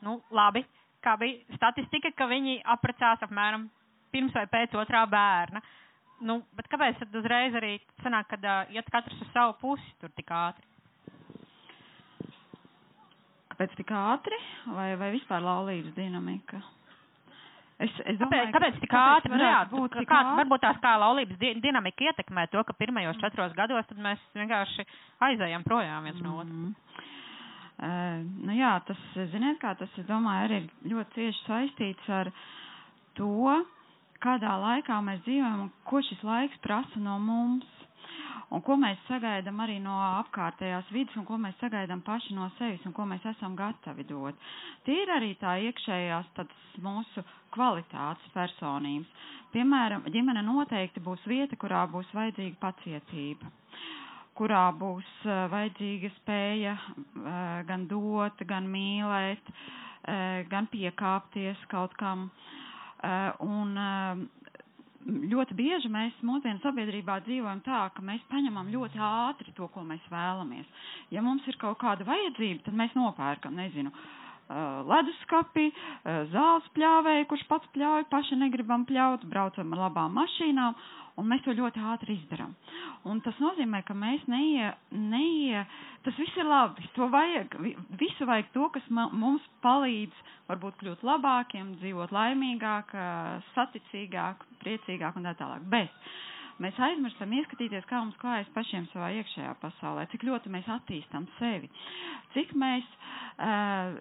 Nu, 0.06 0.20
labi, 0.32 0.64
kā 1.04 1.16
bija 1.20 1.58
statistika, 1.58 2.12
ka 2.18 2.30
viņi 2.30 2.62
apprecās 2.76 3.24
apmēram 3.26 3.68
pirms 4.14 4.36
vai 4.38 4.46
pēc 4.52 4.78
otrā 4.78 5.04
bērna. 5.10 5.62
Nu, 6.28 6.40
bet 6.58 6.70
kāpēc 6.72 6.98
tad 7.02 7.14
uzreiz 7.20 7.54
arī 7.58 7.76
sanāk, 8.02 8.30
kad 8.32 8.46
uh, 8.46 8.74
iet 8.74 8.88
katrs 8.94 9.20
uz 9.22 9.30
savu 9.36 9.54
pusi 9.62 9.94
tur 10.02 10.14
tik 10.18 10.32
ātri? 10.34 10.66
Kāpēc 13.54 13.78
tik 13.78 13.94
ātri 13.94 14.40
vai, 14.74 14.92
vai 14.98 15.12
vispār 15.14 15.46
laulības 15.46 15.94
dinamika? 15.98 16.62
Es, 17.78 17.92
es 18.10 18.18
domāju, 18.18 18.48
kāpēc, 18.50 18.74
kāpēc 18.74 18.78
tik 18.82 18.94
ātri? 18.98 19.38
Jā, 19.38 19.58
būt 19.70 20.00
kā, 20.00 20.06
kā, 20.10 20.22
varbūt 20.40 20.64
tās 20.64 20.80
kā 20.82 20.96
laulības 20.98 21.38
di 21.38 21.52
dinamika 21.62 22.08
ietekmē 22.10 22.48
to, 22.50 22.64
ka 22.66 22.74
pirmajos 22.74 23.20
četros 23.22 23.54
gados 23.58 23.86
tad 23.86 24.02
mēs 24.02 24.24
vienkārši 24.34 24.86
aizējam 25.28 25.66
projām 25.68 26.08
viens 26.10 26.24
no 26.26 26.40
otra. 26.42 26.58
Mm. 26.58 26.74
Uh, 27.78 28.24
nu 28.48 28.56
jā, 28.58 28.72
tas, 28.88 29.02
ziniet, 29.30 29.60
kā 29.62 29.76
tas, 29.78 29.92
es 30.02 30.08
domāju, 30.10 30.48
arī 30.48 30.62
ļoti 30.90 31.20
cieši 31.20 31.44
saistīts 31.46 32.10
ar 32.10 32.32
to, 33.20 33.60
kādā 34.26 34.56
laikā 34.64 34.98
mēs 35.06 35.22
dzīvojam 35.28 35.68
un 35.68 35.74
ko 35.86 36.02
šis 36.02 36.26
laiks 36.26 36.58
prasa 36.66 37.04
no 37.04 37.20
mums 37.22 37.77
un 38.56 38.62
ko 38.64 38.76
mēs 38.80 39.00
sagaidām 39.10 39.60
arī 39.64 39.78
no 39.84 39.96
apkārtējās 40.22 40.92
vidas, 40.96 41.16
un 41.20 41.26
ko 41.28 41.38
mēs 41.42 41.58
sagaidām 41.62 42.02
paši 42.08 42.36
no 42.38 42.48
sevis, 42.58 42.86
un 42.88 42.94
ko 42.96 43.06
mēs 43.10 43.26
esam 43.34 43.56
gatavi 43.60 44.06
dot. 44.10 44.36
Tie 44.86 45.02
ir 45.04 45.12
arī 45.18 45.34
tā 45.42 45.58
iekšējās 45.68 46.32
mūsu 46.86 47.24
kvalitātes 47.56 48.32
personības. 48.36 49.12
Piemēram, 49.54 50.04
ģimene 50.14 50.44
noteikti 50.48 51.04
būs 51.04 51.24
vieta, 51.28 51.56
kurā 51.60 51.86
būs 51.92 52.10
vajadzīga 52.16 52.60
pacietība 52.64 53.52
kurā 54.38 54.68
būs 54.78 55.08
uh, 55.26 55.48
vajadzīga 55.50 56.12
spēja 56.20 56.76
uh, 56.78 57.30
gan 57.66 57.88
dot, 57.90 58.44
gan 58.50 58.68
mīlēt, 58.70 59.50
uh, 59.50 60.44
gan 60.52 60.70
piekāpties 60.74 61.64
kaut 61.74 61.96
kam. 61.98 62.30
Un 63.46 63.76
ļoti 65.08 65.56
bieži 65.56 65.90
mēs 65.92 66.16
mūsdienu 66.28 66.60
sabiedrībā 66.64 67.20
dzīvojam 67.26 67.62
tā, 67.66 67.82
ka 67.96 68.04
mēs 68.04 68.24
paņemam 68.32 68.72
ļoti 68.74 69.00
ātri 69.08 69.54
to, 69.56 69.68
ko 69.72 69.84
mēs 69.88 70.04
vēlamies. 70.12 70.68
Ja 71.16 71.24
mums 71.24 71.48
ir 71.48 71.58
kaut 71.62 71.80
kāda 71.84 72.08
vajadzība, 72.08 72.66
tad 72.66 72.76
mēs 72.82 72.96
nopērkam, 72.98 73.56
nezinu, 73.56 73.94
leduskapi, 74.92 75.66
zāles 76.34 76.70
pļāvēju, 76.78 77.28
kurš 77.32 77.44
pats 77.50 77.68
pļauj, 77.76 78.06
paši 78.12 78.38
negribam 78.40 78.86
pļaut, 78.90 79.26
braucam 79.32 79.74
ar 79.76 79.86
labām 79.88 80.16
mašīnām, 80.18 80.78
un 81.18 81.26
mēs 81.32 81.42
to 81.46 81.54
ļoti 81.58 81.82
ātri 81.94 82.16
izdarām. 82.20 82.54
Un 83.10 83.20
tas 83.26 83.38
nozīmē, 83.42 83.82
ka 83.88 83.96
mēs 83.98 84.24
neie, 84.30 84.70
neie, 84.94 85.64
tas 86.06 86.18
viss 86.22 86.38
ir 86.38 86.48
labi, 86.48 86.86
to 86.96 87.08
vajag, 87.14 87.58
visu 88.00 88.28
vajag 88.30 88.52
to, 88.54 88.68
kas 88.76 88.86
mums 88.94 89.46
palīdz 89.66 90.24
varbūt 90.50 90.78
kļūt 90.82 91.04
labākiem, 91.08 91.74
dzīvot 91.82 92.14
laimīgāk, 92.16 92.94
saticīgāk, 93.56 94.46
priecīgāk 94.64 95.18
un 95.20 95.28
tā 95.30 95.34
tālāk. 95.42 95.66
Bet 95.74 96.14
mēs 96.64 96.78
aizmirstam 96.90 97.34
ieskatīties, 97.40 97.86
kā 97.90 98.00
mums 98.04 98.18
klājas 98.22 98.50
pašiem 98.56 98.88
savā 98.94 99.12
iekšējā 99.20 99.58
pasaulē, 99.62 100.08
cik 100.14 100.24
ļoti 100.30 100.54
mēs 100.54 100.70
attīstam 100.78 101.28
sevi, 101.38 101.70
cik 102.36 102.54
mēs 102.58 102.88
uh, 103.38 103.98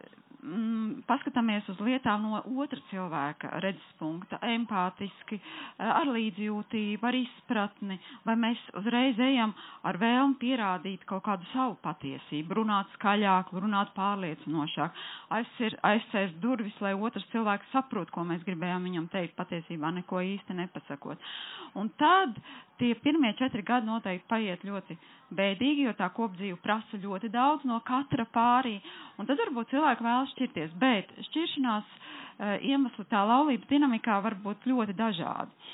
mm, 0.46 1.02
paskatāmies 1.09 1.66
uz 1.72 1.80
lietām 1.82 2.22
no 2.30 2.40
otra 2.62 2.78
cilvēka 2.90 3.50
redzes 3.64 3.88
punkta, 4.00 4.38
empātiski, 4.46 5.38
eh, 5.40 5.88
ar 5.90 6.06
līdzjūtību, 6.14 7.02
ar 7.11 7.18
izpratni, 7.18 7.98
vai 8.28 8.37
mēs 8.44 8.62
uzreiz 8.80 9.18
ejam 9.26 9.54
ar 9.87 9.98
vēlmu 10.02 10.38
pierādīt 10.42 11.04
kaut 11.11 11.24
kādu 11.26 11.48
savu 11.52 11.76
patiesību, 11.85 12.59
runāt 12.61 12.92
skaļāk, 12.96 13.52
runāt 13.66 13.92
pārliecinošāk, 13.98 15.02
aizcēst 15.37 16.38
durvis, 16.42 16.76
lai 16.80 16.94
otrs 16.94 17.26
cilvēks 17.35 17.72
saprot, 17.74 18.11
ko 18.14 18.24
mēs 18.24 18.44
gribējām 18.46 18.87
viņam 18.88 19.11
teikt, 19.12 19.37
patiesībā 19.38 19.90
neko 20.00 20.22
īsti 20.22 20.56
nepasakot. 20.62 21.18
Un 21.76 21.90
tad 22.00 22.38
tie 22.80 22.94
pirmie 22.94 23.35
četri 23.37 23.62
gadi 23.66 23.88
noteikti 23.88 24.28
paiet 24.30 24.62
ļoti 24.64 24.96
bēdīgi, 25.34 25.86
jo 25.88 25.94
tā 25.98 26.08
kopdzīve 26.14 26.58
prasa 26.62 26.98
ļoti 27.02 27.30
daudz 27.34 27.64
no 27.66 27.80
katra 27.86 28.26
pārī. 28.34 28.76
Un 29.18 29.26
tad 29.26 29.40
varbūt 29.42 29.72
cilvēki 29.72 30.06
vēlas 30.06 30.32
šķirties, 30.36 30.76
bet 30.82 31.10
šķiršanās 31.30 31.90
uh, 31.96 32.54
iemesli 32.62 33.06
tā 33.10 33.24
laulības 33.26 33.68
dinamikā 33.70 34.20
var 34.26 34.38
būt 34.44 34.68
ļoti 34.70 34.96
dažādi. 34.98 35.72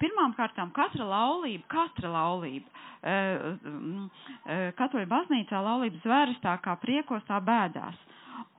Pirmām 0.00 0.32
kārtām 0.36 0.70
katra 0.72 1.04
laulība, 1.04 1.66
katra 1.72 2.12
laulība, 2.14 2.68
uh, 3.04 3.50
uh, 3.52 4.70
katoļu 4.78 5.08
baznīcā 5.10 5.60
laulības 5.66 6.04
zvērs 6.04 6.40
tā 6.44 6.56
kā 6.64 6.76
priekos, 6.80 7.24
tā 7.28 7.40
bēdās. 7.44 7.96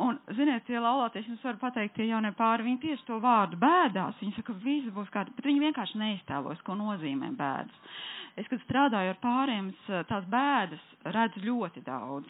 Un, 0.04 0.18
ziniet, 0.38 0.64
tie 0.68 0.80
laulāties, 0.82 1.28
jums 1.30 1.44
var 1.46 1.58
pateikt, 1.62 1.94
tie 1.98 2.08
jaunie 2.10 2.32
pāri, 2.38 2.66
viņi 2.66 2.80
tieši 2.84 3.06
to 3.08 3.20
vārdu 3.24 3.60
bēdās. 3.62 4.18
Viņi 4.22 4.36
saka, 4.40 4.56
viss 4.64 4.90
būs 4.96 5.12
kārtībā, 5.14 5.38
bet 5.40 5.50
viņi 5.50 5.64
vienkārši 5.68 6.02
neiztēlos, 6.02 6.62
ko 6.66 6.76
nozīmē 6.80 7.30
bēdas. 7.40 8.00
Es, 8.42 8.48
kad 8.50 8.62
strādāju 8.66 9.14
ar 9.14 9.20
pāriem, 9.22 9.68
tās 10.10 10.26
bēdas 10.34 10.86
redzu 11.14 11.44
ļoti 11.46 11.84
daudz. 11.86 12.30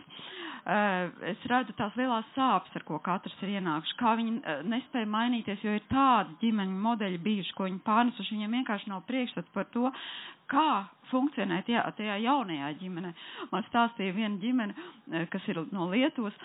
Es 0.63 1.41
redzu 1.51 1.73
tās 1.75 1.95
lielās 1.99 2.27
sāpes, 2.37 2.71
ar 2.79 2.85
ko 2.87 2.95
katrs 3.03 3.35
ir 3.43 3.57
ienākuši, 3.57 3.95
kā 3.99 4.13
viņi 4.15 4.59
nespēja 4.71 5.09
mainīties, 5.11 5.63
jo 5.65 5.73
ir 5.75 5.83
tādi 5.91 6.37
ģimeņu 6.45 6.77
modeļi 6.85 7.19
bijuši, 7.25 7.55
ko 7.57 7.67
viņi 7.67 7.81
pārnesuši, 7.83 8.37
viņiem 8.37 8.55
vienkārši 8.61 8.91
nav 8.93 9.01
priekšstats 9.09 9.51
par 9.57 9.67
to, 9.75 9.91
kā 10.53 10.67
funkcionē 11.11 11.59
tajā, 11.67 11.83
tajā 11.97 12.15
jaunajā 12.23 12.69
ģimenē. 12.79 13.11
Man 13.51 13.65
stāstīja 13.67 14.15
viena 14.15 14.39
ģimene, 14.41 15.25
kas 15.33 15.49
ir 15.51 15.59
no 15.75 15.89
Lietuvas, 15.91 16.37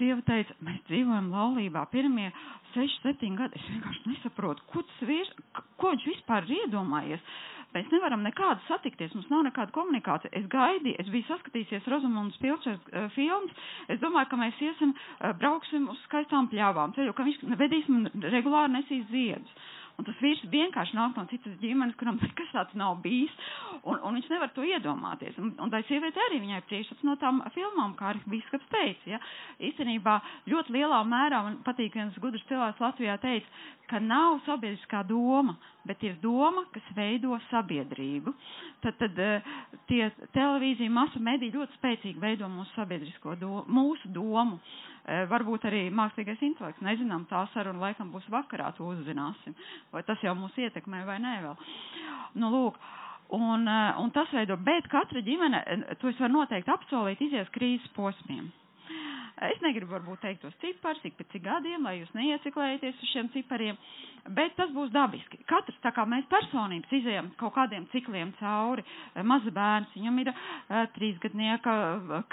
sieva 0.00 0.22
teica, 0.26 0.56
mēs 0.66 0.82
dzīvojam 0.90 1.30
laulībā 1.34 1.84
pirmie 1.94 2.28
6, 2.74 3.00
7 3.06 3.38
gadi. 3.38 3.58
Es 3.62 3.70
vienkārši 3.70 4.12
nesaprotu, 4.12 4.66
ko, 4.74 4.82
vīrs, 5.06 5.30
ko 5.78 5.94
viņš 5.94 6.08
vispār 6.12 6.46
ir 6.50 6.64
iedomājies. 6.64 7.30
Mēs 7.74 7.90
nevaram 7.94 8.24
nekādu 8.26 8.64
satikties, 8.66 9.12
mums 9.14 9.28
nav 9.30 9.44
nekāda 9.46 9.70
komunikācija. 9.76 10.32
Es 10.40 10.46
gaidīju, 10.50 10.96
es 11.04 11.10
biju 11.14 11.26
saskatījusies 11.28 11.86
Rozamundas 11.92 12.38
Pilčers 12.42 12.80
uh, 12.90 13.04
filmas. 13.14 13.60
Es 13.94 14.00
domāju, 14.02 14.30
ka 14.32 14.38
mēs 14.40 14.58
iesim, 14.66 14.94
uh, 14.96 15.30
brauksim 15.38 15.86
uz 15.92 16.00
skaistām 16.08 16.48
pļāvām 16.50 16.96
ceļu, 16.98 17.14
ka 17.20 17.26
viņš 17.28 17.44
vedīs 17.62 17.90
man 17.94 18.10
regulāri 18.34 18.74
nesīs 18.78 19.06
ziedus. 19.12 19.70
Un 20.00 20.06
tas 20.08 20.16
vīrs 20.24 20.40
vienkārši 20.48 20.96
nāk 20.96 21.18
no 21.18 21.26
citas 21.28 21.58
ģimenes, 21.60 21.96
kuram 22.00 22.16
nekas 22.22 22.52
tāds 22.54 22.76
nav 22.80 22.94
bijis, 23.04 23.32
un, 23.84 23.98
un 24.00 24.16
viņš 24.16 24.30
nevar 24.32 24.48
to 24.56 24.64
iedomāties. 24.64 25.36
Un, 25.42 25.50
un 25.60 25.72
tai 25.72 25.82
sieviete 25.88 26.22
arī 26.24 26.38
viņai 26.40 26.62
priekšstats 26.70 27.04
no 27.04 27.18
tām 27.20 27.42
filmām, 27.52 27.92
kā 27.98 28.14
arī 28.14 28.22
bīskaps 28.32 28.70
teica. 28.72 29.10
Ja? 29.12 29.20
Īstenībā 29.70 30.14
ļoti 30.48 30.76
lielā 30.78 31.02
mērā 31.10 31.42
man 31.44 31.60
patīk 31.66 32.00
viens 32.00 32.16
gudrs 32.22 32.46
cilvēks 32.48 32.80
Latvijā 32.80 33.18
teica, 33.20 33.60
ka 33.90 34.00
nav 34.00 34.38
sabiedriskā 34.46 35.02
doma, 35.08 35.56
bet 35.84 36.02
ir 36.06 36.16
doma, 36.22 36.64
kas 36.74 36.88
veido 36.96 37.36
sabiedrību. 37.50 38.32
Tad, 38.84 38.96
tad 39.00 39.18
eh, 39.20 39.50
tie 39.90 40.06
televīzija, 40.36 40.92
masu 40.94 41.20
mediji 41.22 41.56
ļoti 41.58 41.76
spēcīgi 41.76 42.22
veido 42.22 42.48
mūsu 42.48 42.72
sabiedrisko 42.78 43.36
domu, 43.40 43.66
mūsu 43.80 44.12
domu. 44.16 44.60
Eh, 45.08 45.24
varbūt 45.30 45.64
arī 45.70 45.86
mākslīgais 45.96 46.42
intelekts. 46.44 46.82
Nezinām, 46.84 47.24
tā 47.30 47.46
saruna 47.54 47.86
laikam 47.86 48.10
būs 48.12 48.26
vakarā, 48.32 48.68
to 48.76 48.84
uzzināsim. 48.92 49.56
Vai 49.94 50.02
tas 50.04 50.20
jau 50.22 50.34
mūs 50.36 50.56
ietekmē 50.60 51.04
vai 51.08 51.16
nē 51.22 51.36
vēl. 51.46 51.56
Nu, 52.40 52.50
lūk. 52.52 52.76
Un, 53.32 53.66
eh, 53.68 53.94
un 54.02 54.10
tas 54.10 54.28
veido, 54.34 54.56
bet 54.56 54.88
katra 54.90 55.22
ģimene, 55.22 55.62
to 56.00 56.08
es 56.08 56.18
varu 56.18 56.34
noteikti 56.40 56.72
apsolīt, 56.74 57.20
izies 57.22 57.48
krīzes 57.54 57.88
posmiem. 57.94 58.50
Es 59.40 59.56
negribu 59.64 59.94
varbūt 59.94 60.20
teikt 60.20 60.42
tos 60.44 60.56
ciparus, 60.60 60.98
cik 61.00 61.14
pēc 61.16 61.30
cik 61.32 61.44
gadiem, 61.46 61.86
lai 61.88 61.94
jūs 61.96 62.10
neieciklējaties 62.16 62.98
uz 63.06 63.12
šiem 63.14 63.30
cipariem, 63.32 63.78
bet 64.36 64.52
tas 64.58 64.68
būs 64.74 64.90
dabiski. 64.92 65.38
Katrs, 65.48 65.78
tā 65.84 65.92
kā 65.96 66.04
mēs 66.08 66.26
personības 66.28 66.92
izējam 66.98 67.30
kaut 67.40 67.54
kādiem 67.56 67.86
cikliem 67.94 68.34
cauri, 68.40 68.84
maza 69.32 69.52
bērns, 69.56 69.94
viņam 69.96 70.20
ir 70.26 70.32
uh, 70.34 70.82
trīsgadnieka 70.98 71.76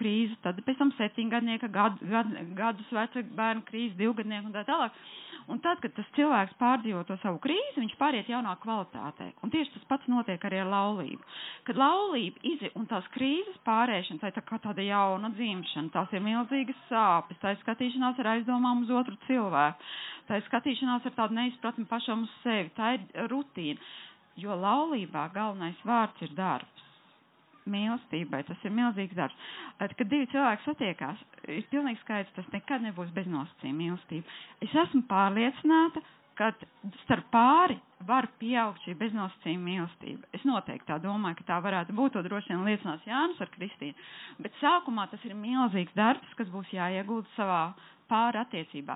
krīze, 0.01 0.35
tad 0.43 0.59
pēc 0.67 0.81
tam 0.83 0.91
septiņgadnieka, 0.99 1.71
gad, 1.79 2.03
gad, 2.11 2.35
gadus 2.59 2.91
veca 2.99 3.23
bērnu 3.39 3.63
krīze, 3.71 3.95
divgadnieka 4.03 4.51
un 4.51 4.57
tā 4.59 4.65
tālāk. 4.67 4.99
Un 5.47 5.59
tad, 5.63 5.79
kad 5.79 5.93
tas 5.95 6.07
cilvēks 6.17 6.57
pārdzīvo 6.59 7.01
to 7.07 7.15
savu 7.21 7.37
krīzi, 7.43 7.79
viņš 7.79 7.93
pāriet 7.99 8.27
jaunā 8.31 8.51
kvalitātē. 8.63 9.29
Un 9.45 9.51
tieši 9.53 9.71
tas 9.77 9.85
pats 9.91 10.09
notiek 10.11 10.43
arī 10.49 10.59
ar 10.63 10.67
laulību. 10.73 11.23
Kad 11.69 11.79
laulība 11.79 12.43
izi 12.51 12.71
un 12.75 12.87
tās 12.91 13.07
krīzes 13.13 13.55
pārēšana, 13.69 14.19
tā 14.25 14.31
ir 14.31 14.35
tā 14.39 14.43
kā 14.49 14.59
tāda 14.65 14.83
jauna 14.83 15.31
dzimšana, 15.37 15.93
tās 15.95 16.11
ir 16.17 16.25
milzīgas 16.25 16.81
sāpes, 16.89 17.39
tā 17.43 17.55
ir 17.55 17.61
skatīšanās 17.63 18.19
ar 18.25 18.31
aizdomām 18.33 18.83
uz 18.83 18.91
otru 18.99 19.15
cilvēku, 19.29 19.87
tā 20.27 20.41
ir 20.41 20.45
skatīšanās 20.49 21.07
ar 21.07 21.15
tādu 21.21 21.39
neizpratni 21.39 21.87
pašam 21.93 22.27
uz 22.27 22.35
sevi, 22.43 22.73
tā 22.81 22.97
ir 22.97 23.31
rutīna. 23.31 23.79
Jo 24.37 24.53
laulībā 24.61 25.29
galvenais 25.33 25.79
vārds 25.87 26.27
ir 26.27 26.35
darbs 26.37 26.76
mīlestībai. 27.73 28.43
Tas 28.47 28.63
ir 28.67 28.73
milzīgs 28.75 29.17
darbs. 29.17 29.47
Kad 29.79 30.05
divi 30.11 30.27
cilvēki 30.33 30.65
satiekās, 30.67 31.23
ir 31.51 31.65
pilnīgi 31.71 32.01
skaidrs, 32.03 32.33
tas 32.37 32.47
nekad 32.55 32.85
nebūs 32.87 33.11
bez 33.15 33.27
nosacījuma 33.31 33.81
mīlestība. 33.83 34.37
Es 34.67 34.75
esmu 34.85 35.03
pārliecināta, 35.11 36.03
ka 36.37 36.51
starp 37.03 37.29
pāri 37.33 37.77
var 38.07 38.27
pieaugt 38.41 38.83
šī 38.85 38.93
beznosacījuma 38.99 39.65
mīlestība. 39.67 40.27
Es 40.37 40.43
noteikti 40.45 40.85
tā 40.91 40.99
domāju, 41.01 41.39
ka 41.39 41.47
tā 41.51 41.57
varētu 41.65 41.95
būt. 41.97 42.13
To 42.17 42.23
droši 42.27 42.53
vien 42.53 42.65
liecinās 42.67 43.07
Jānis 43.09 43.41
ar 43.41 43.49
Kristīnu. 43.55 44.07
Bet 44.45 44.57
sākumā 44.61 45.07
tas 45.11 45.23
ir 45.25 45.33
milzīgs 45.37 45.95
darbs, 45.97 46.35
kas 46.37 46.51
būs 46.53 46.69
jāiegulda 46.77 47.31
savā 47.35 47.61
pāri 48.09 48.39
attiecībā. 48.41 48.95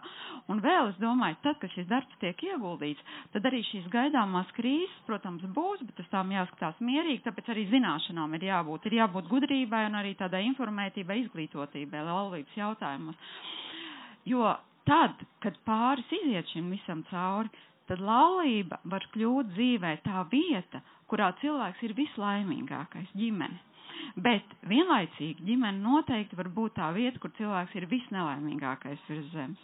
Un 0.51 0.61
vēl 0.63 0.91
es 0.91 0.99
domāju, 1.01 1.37
tad, 1.45 1.57
kad 1.61 1.71
šis 1.75 1.87
darbs 1.89 2.17
tiek 2.23 2.43
ieguldīts, 2.49 3.03
tad 3.35 3.47
arī 3.49 3.61
šīs 3.69 3.87
gaidāmās 3.93 4.51
krīzes, 4.57 4.97
protams, 5.07 5.45
būs, 5.55 5.83
bet 5.89 6.01
uz 6.03 6.09
tām 6.13 6.33
jāskatās 6.35 6.81
mierīgi, 6.83 7.23
tāpēc 7.27 7.51
arī 7.55 7.67
zināšanām 7.73 8.37
ir 8.39 8.47
jābūt. 8.51 8.87
Ir 8.91 8.97
jābūt 9.01 9.29
gudrībai 9.31 9.83
un 9.89 9.99
arī 10.01 10.15
tādai 10.19 10.43
informētībai, 10.51 11.19
izglītotībai 11.25 12.05
laulības 12.07 12.57
jautājumos. 12.59 13.31
Jo 14.29 14.53
tad, 14.89 15.17
kad 15.43 15.57
pāris 15.67 16.11
iziet 16.21 16.49
šim 16.53 16.69
visam 16.75 17.01
cauri, 17.09 17.49
tad 17.89 18.01
laulība 18.05 18.77
var 18.91 19.03
kļūt 19.13 19.49
dzīvē 19.55 19.95
tā 20.05 20.23
vieta, 20.31 20.79
kurā 21.11 21.31
cilvēks 21.41 21.81
ir 21.87 21.93
vislaimīgākais 21.97 23.09
ģimene. 23.19 23.59
Bet 24.19 24.43
vienlaicīgi 24.67 25.45
ģimene 25.47 25.79
noteikti 25.83 26.35
var 26.39 26.49
būt 26.51 26.75
tā 26.79 26.89
vieta, 26.95 27.19
kur 27.23 27.31
cilvēks 27.37 27.75
ir 27.79 27.85
visnelaimīgākais 27.91 29.05
virs 29.09 29.29
zemes. 29.31 29.61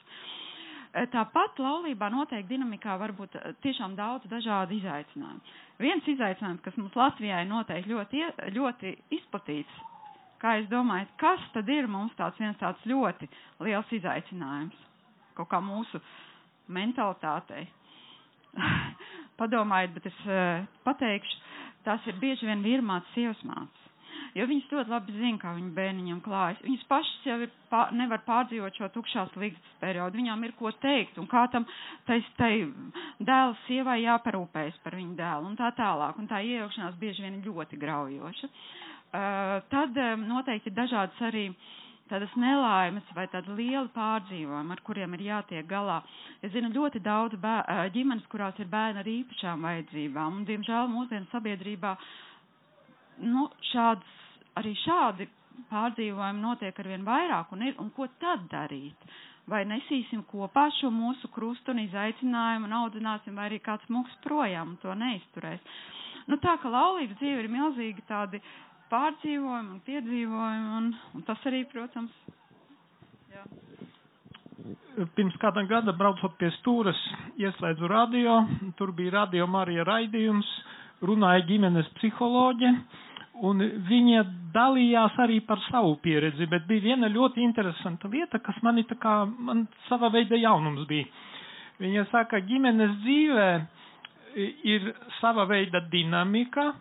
E, 0.95 1.03
tāpat 1.13 1.59
laulībā 1.59 2.07
noteikti 2.13 2.53
dinamikā 2.53 2.95
var 3.01 3.11
būt 3.17 3.35
e, 3.35 3.51
tiešām 3.65 3.97
daudz 3.99 4.29
dažādu 4.31 4.77
izaicinājumu. 4.79 5.43
Viens 5.83 6.07
izaicinājums, 6.13 6.63
kas 6.65 6.77
mums 6.79 6.95
Latvijā 6.97 7.41
ir 7.43 7.49
noteikti 7.51 7.91
ļoti, 7.91 8.23
ļoti 8.55 8.93
izplatīts, 9.19 9.81
kā 10.41 10.55
es 10.61 10.69
domāju, 10.71 11.09
kas 11.21 11.43
tad 11.53 11.69
ir 11.75 11.89
mums 11.91 12.15
tāds 12.17 12.39
viens 12.41 12.57
tāds 12.61 12.87
ļoti 12.87 13.27
liels 13.67 13.91
izaicinājums 13.99 14.85
kaut 15.37 15.51
kā 15.51 15.59
mūsu 15.61 15.99
mentalitātei. 16.73 17.67
Padomājiet, 19.37 19.91
bet 19.99 20.07
es 20.09 20.21
uh, 20.25 20.63
pateikšu, 20.87 21.43
tās 21.85 22.07
ir 22.09 22.17
bieži 22.23 22.47
vien 22.49 22.63
vīrmātes 22.65 23.13
sievas 23.13 23.43
mātes 23.45 23.86
jo 24.37 24.45
viņas 24.49 24.71
ļoti 24.73 24.93
labi 24.93 25.15
zina, 25.17 25.39
kā 25.41 25.53
viņu 25.57 25.71
bērniņam 25.77 26.19
klājas. 26.25 26.59
Viņas 26.65 26.83
pašas 26.91 27.25
jau 27.29 27.37
ir, 27.45 27.53
pār, 27.71 27.93
nevar 27.97 28.21
pārdzīvot 28.27 28.77
šo 28.79 28.89
tukšās 28.95 29.33
līgstas 29.41 29.79
periodu, 29.81 30.19
viņām 30.21 30.45
ir 30.47 30.53
ko 30.59 30.71
teikt, 30.83 31.17
un 31.21 31.29
kā 31.31 31.45
tam 31.53 31.65
tai, 32.09 32.19
tai 32.39 32.51
dēla 33.19 33.55
sievai 33.65 33.99
jāparūpējas 34.03 34.77
par 34.83 34.97
viņu 34.99 35.17
dēlu, 35.19 35.49
un 35.51 35.57
tā 35.59 35.71
tālāk, 35.77 36.19
un 36.21 36.29
tā 36.29 36.43
iejaukšanās 36.45 36.99
bieži 37.01 37.25
vien 37.25 37.41
ļoti 37.45 37.81
graujoša. 37.81 38.51
Uh, 39.07 39.59
tad 39.71 39.95
um, 40.03 40.25
noteikti 40.27 40.73
dažādas 40.75 41.19
arī 41.23 41.47
tādas 42.11 42.31
nelaimes 42.39 43.07
vai 43.15 43.25
tāda 43.31 43.55
liela 43.55 43.87
pārdzīvojuma, 43.95 44.75
ar 44.75 44.81
kuriem 44.87 45.15
ir 45.17 45.23
jātiek 45.27 45.67
galā. 45.67 46.01
Es 46.43 46.51
zinu 46.53 46.69
ļoti 46.75 47.01
daudz 47.03 47.39
bē, 47.41 47.55
ģimenes, 47.95 48.27
kurās 48.31 48.59
ir 48.63 48.69
bērni 48.71 49.01
ar 49.01 49.09
īpašām 49.11 49.65
vajadzībām, 49.67 50.39
un, 50.39 50.45
diemžēl, 50.47 50.87
mūsdienu 50.93 51.27
sabiedrībā 51.33 51.95
nu, 53.27 53.47
šādas 53.71 54.26
arī 54.59 54.73
šādi 54.83 55.27
pārdzīvojumi 55.71 56.41
notiek 56.43 56.77
arvien 56.81 57.05
vairāk, 57.07 57.51
un, 57.55 57.63
ir, 57.69 57.75
un 57.81 57.89
ko 57.95 58.07
tad 58.21 58.45
darīt? 58.51 59.07
Vai 59.47 59.61
nesīsim 59.67 60.25
kopā 60.27 60.65
šo 60.75 60.89
mūsu 60.91 61.29
krustu 61.31 61.71
un 61.71 61.79
izaicinājumu 61.85 62.67
un 62.67 62.75
audzināsim, 62.81 63.35
vai 63.39 63.45
arī 63.49 63.61
kāds 63.63 63.87
mūks 63.93 64.17
projām 64.25 64.73
to 64.81 64.91
neizturēs? 64.99 65.63
Nu, 66.27 66.35
tā 66.43 66.57
ka 66.59 66.67
laulības 66.73 67.15
dzīve 67.21 67.45
ir 67.45 67.49
milzīgi 67.53 68.03
tādi 68.09 68.41
pārdzīvojumi 68.91 69.71
un 69.77 69.79
piedzīvojumi, 69.87 70.67
un, 70.81 70.89
un 71.15 71.23
tas 71.27 71.47
arī, 71.47 71.63
protams, 71.71 72.11
jā. 73.31 73.45
Pirms 75.15 75.35
kāda 75.39 75.61
gada 75.69 75.93
braucot 75.95 76.33
pie 76.41 76.49
stūras, 76.57 76.99
ieslēdzu 77.39 77.87
radio, 77.91 78.39
tur 78.79 78.91
bija 78.97 79.13
radio 79.21 79.45
Marija 79.47 79.85
raidījums, 79.87 80.47
runāja 81.05 81.45
ģimenes 81.47 81.87
psiholoģe, 81.99 82.71
uh, 82.73 83.06
un 83.45 83.61
viņa 83.89 84.23
dalījās 84.55 85.17
arī 85.21 85.39
par 85.45 85.61
savu 85.67 85.95
pieredzi, 86.01 86.47
bet 86.49 86.65
bija 86.69 86.85
viena 86.91 87.09
ļoti 87.11 87.43
interesanta 87.45 88.09
lieta, 88.09 88.39
kas 88.43 88.57
man 88.65 88.79
ir 88.81 88.87
tā 88.89 88.97
kā, 89.01 89.19
man 89.27 89.65
sava 89.87 90.09
veida 90.13 90.39
jaunums 90.39 90.87
bija. 90.89 91.05
Viņa 91.77 92.07
saka, 92.11 92.39
ģimenes 92.41 92.95
dzīvē 93.03 93.49
ir 94.65 94.91
sava 95.19 95.45
veida 95.49 95.83
dinamika, 95.91 96.71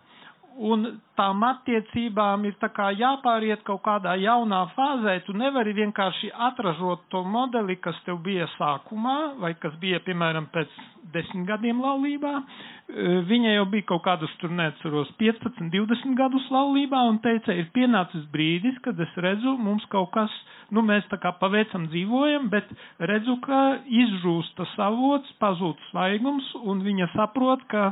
un 0.57 0.87
tām 1.17 1.43
attiecībām 1.45 2.45
ir 2.49 2.55
tā 2.61 2.69
kā 2.73 2.89
jāpāriet 2.97 3.63
kaut 3.67 3.83
kādā 3.85 4.15
jaunā 4.21 4.63
fāzē. 4.73 5.19
Tu 5.25 5.35
nevari 5.37 5.73
vienkārši 5.77 6.31
atražot 6.49 7.05
to 7.13 7.23
modeli, 7.23 7.77
kas 7.81 7.97
tev 8.05 8.19
bija 8.25 8.47
sākumā, 8.57 9.17
vai 9.41 9.53
kas 9.61 9.77
bija, 9.81 10.01
piemēram, 10.05 10.49
pēc 10.53 10.73
desmit 11.13 11.47
gadiem 11.47 11.81
laulībā. 11.83 12.33
E, 12.41 13.07
viņa 13.29 13.55
jau 13.55 13.65
bija 13.71 13.87
kaut 13.93 14.03
kādus, 14.07 14.33
tur 14.41 14.53
neatceros, 14.57 15.13
15, 15.21 15.69
20 15.73 16.17
gadus 16.19 16.49
laulībā 16.53 17.01
un 17.11 17.21
teica, 17.23 17.53
ir 17.53 17.69
pienācis 17.75 18.27
brīdis, 18.33 18.77
kad 18.85 18.99
es 18.99 19.17
redzu, 19.23 19.57
mums 19.61 19.85
kaut 19.93 20.11
kas, 20.15 20.33
nu 20.73 20.83
mēs 20.85 21.07
tā 21.11 21.19
kā 21.21 21.33
paveicam 21.39 21.87
dzīvojam, 21.91 22.49
bet 22.53 22.69
redzu, 22.99 23.37
ka 23.45 23.63
izžūsta 23.87 24.67
savots, 24.75 25.33
pazūd 25.41 25.81
svaigums 25.91 26.53
un 26.63 26.83
viņa 26.85 27.11
saprot, 27.15 27.63
ka 27.71 27.91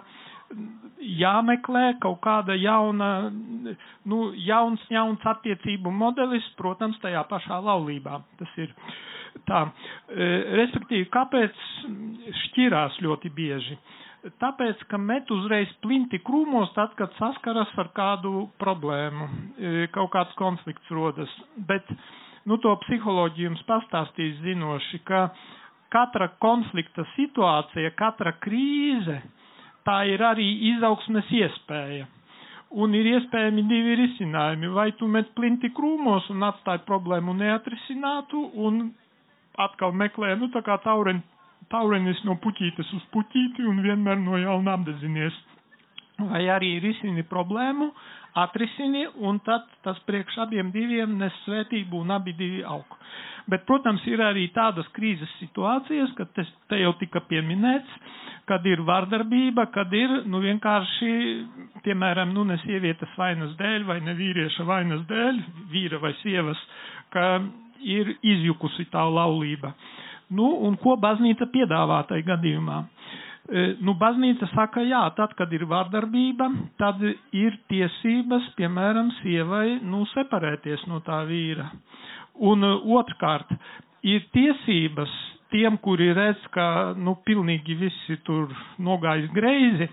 jāmeklē 1.06 1.96
kaut 2.04 2.20
kāda 2.24 2.56
jauna, 2.58 3.10
nu, 4.10 4.20
jauns, 4.48 4.82
jauns 4.92 5.26
attiecību 5.28 5.92
modelis, 5.94 6.46
protams, 6.60 6.98
tajā 7.04 7.24
pašā 7.30 7.60
laulībā. 7.66 8.20
Tas 8.40 8.56
ir 8.62 8.74
tā. 9.50 9.66
E, 10.10 10.30
respektīvi, 10.62 11.08
kāpēc 11.14 11.62
šķirās 12.46 13.00
ļoti 13.06 13.32
bieži? 13.36 13.78
Tāpēc, 14.42 14.80
ka 14.90 14.98
met 14.98 15.30
uzreiz 15.30 15.70
plinti 15.84 16.18
krūmos 16.26 16.72
tad, 16.74 16.96
kad 16.98 17.14
saskaras 17.20 17.70
ar 17.78 17.92
kādu 17.98 18.48
problēmu, 18.62 19.28
e, 19.30 19.74
kaut 19.94 20.10
kāds 20.16 20.34
konflikts 20.40 20.90
rodas. 20.90 21.30
Bet, 21.70 21.92
nu, 22.50 22.58
to 22.58 22.74
psiholoģiju 22.88 23.52
jums 23.52 23.62
pastāstīs 23.70 24.40
zinoši, 24.42 25.04
ka 25.06 25.28
katra 25.94 26.32
konflikta 26.42 27.06
situācija, 27.14 27.94
katra 28.00 28.34
krīze, 28.42 29.20
tā 29.88 30.02
ir 30.10 30.22
arī 30.26 30.46
izaugsmes 30.74 31.30
iespēja. 31.40 32.08
Un 32.76 32.96
ir 32.98 33.08
iespējami 33.14 33.64
divi 33.70 33.96
risinājumi. 34.02 34.72
Vai 34.76 34.90
tu 35.00 35.08
met 35.08 35.30
plinti 35.38 35.70
krūmos 35.78 36.28
un 36.34 36.44
atstāji 36.50 36.84
problēmu 36.88 37.36
neatrisinātu 37.38 38.42
un 38.68 38.82
atkal 39.62 39.94
meklē, 39.96 40.34
nu 40.40 40.50
tā 40.52 40.60
kā 40.66 40.76
tauren, 40.84 41.22
taurenis 41.72 42.20
no 42.28 42.36
puķītes 42.44 42.90
uz 42.98 43.06
puķīti 43.14 43.64
un 43.70 43.80
vienmēr 43.86 44.20
no 44.26 44.42
jauna 44.42 44.76
apdezinies. 44.80 45.38
Vai 46.16 46.46
arī 46.48 46.78
risini 46.80 47.26
problēmu, 47.28 47.90
atrisini 48.40 49.02
un 49.28 49.40
tad 49.44 49.66
tas 49.84 49.98
priekš 50.08 50.38
abiem 50.46 50.70
diviem 50.72 51.18
nes 51.20 51.34
svētību 51.44 52.00
un 52.06 52.14
abi 52.16 52.34
divi 52.40 52.62
aug. 52.64 52.96
Bet, 53.52 53.66
protams, 53.68 54.02
ir 54.10 54.24
arī 54.26 54.48
tādas 54.56 54.88
krīzes 54.96 55.30
situācijas, 55.42 56.14
kad 56.18 56.32
te, 56.34 56.46
te 56.72 56.80
jau 56.82 56.94
tika 57.02 57.22
pieminēts, 57.30 58.00
kad 58.50 58.66
ir 58.66 58.82
vardarbība, 58.88 59.68
kad 59.76 59.94
ir, 59.94 60.16
nu, 60.32 60.40
vienkārši, 60.42 61.12
piemēram, 61.86 62.32
nu, 62.34 62.46
ne 62.50 62.58
sievietes 62.64 63.14
vainas 63.20 63.54
dēļ 63.60 63.86
vai 63.92 64.00
ne 64.08 64.16
vīrieša 64.18 64.66
vainas 64.66 65.06
dēļ, 65.12 65.44
vīra 65.74 66.02
vai 66.02 66.14
sievas, 66.24 66.64
ka 67.14 67.28
ir 67.86 68.16
izjukusi 68.24 68.88
tā 68.94 69.04
laulība. 69.06 69.76
Nu, 70.34 70.48
un 70.66 70.80
ko 70.82 70.96
baznīca 70.98 71.46
piedāvā 71.54 72.02
tai 72.10 72.24
gadījumā? 72.26 72.80
E, 72.82 73.25
nu, 73.86 73.94
baznīca 74.02 74.48
saka, 74.56 74.82
jā, 74.82 75.04
tad, 75.18 75.36
kad 75.38 75.52
ir 75.54 75.68
vārdarbība, 75.70 76.48
tad 76.82 77.02
ir 77.06 77.58
tiesības, 77.70 78.48
piemēram, 78.58 79.12
sievai, 79.22 79.80
nu, 79.86 80.02
separēties 80.16 80.88
no 80.90 81.02
tā 81.06 81.22
vīra. 81.30 81.68
Un 82.50 82.66
uh, 82.66 82.82
otrkārt, 82.98 83.54
ir 84.04 84.26
tiesības 84.34 85.14
tiem, 85.54 85.78
kuri 85.78 86.10
redz, 86.18 86.42
ka 86.56 86.94
nu, 86.98 87.16
pilnīgi 87.28 87.78
visi 87.80 88.18
tur 88.28 88.50
nogājis 88.82 89.30
greizi, 89.36 89.88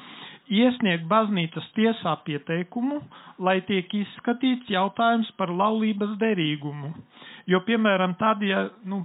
iesniegt 0.52 1.04
baznīcas 1.10 1.68
tiesā 1.76 2.16
pieteikumu, 2.26 2.98
lai 3.38 3.60
tiek 3.68 3.92
izskatīts 3.94 4.72
jautājums 4.72 5.30
par 5.38 5.52
laulības 5.54 6.16
derīgumu. 6.20 6.92
Jo, 7.50 7.62
piemēram, 7.68 8.16
tad, 8.20 8.42
ja 8.46 8.66
nu, 8.88 9.02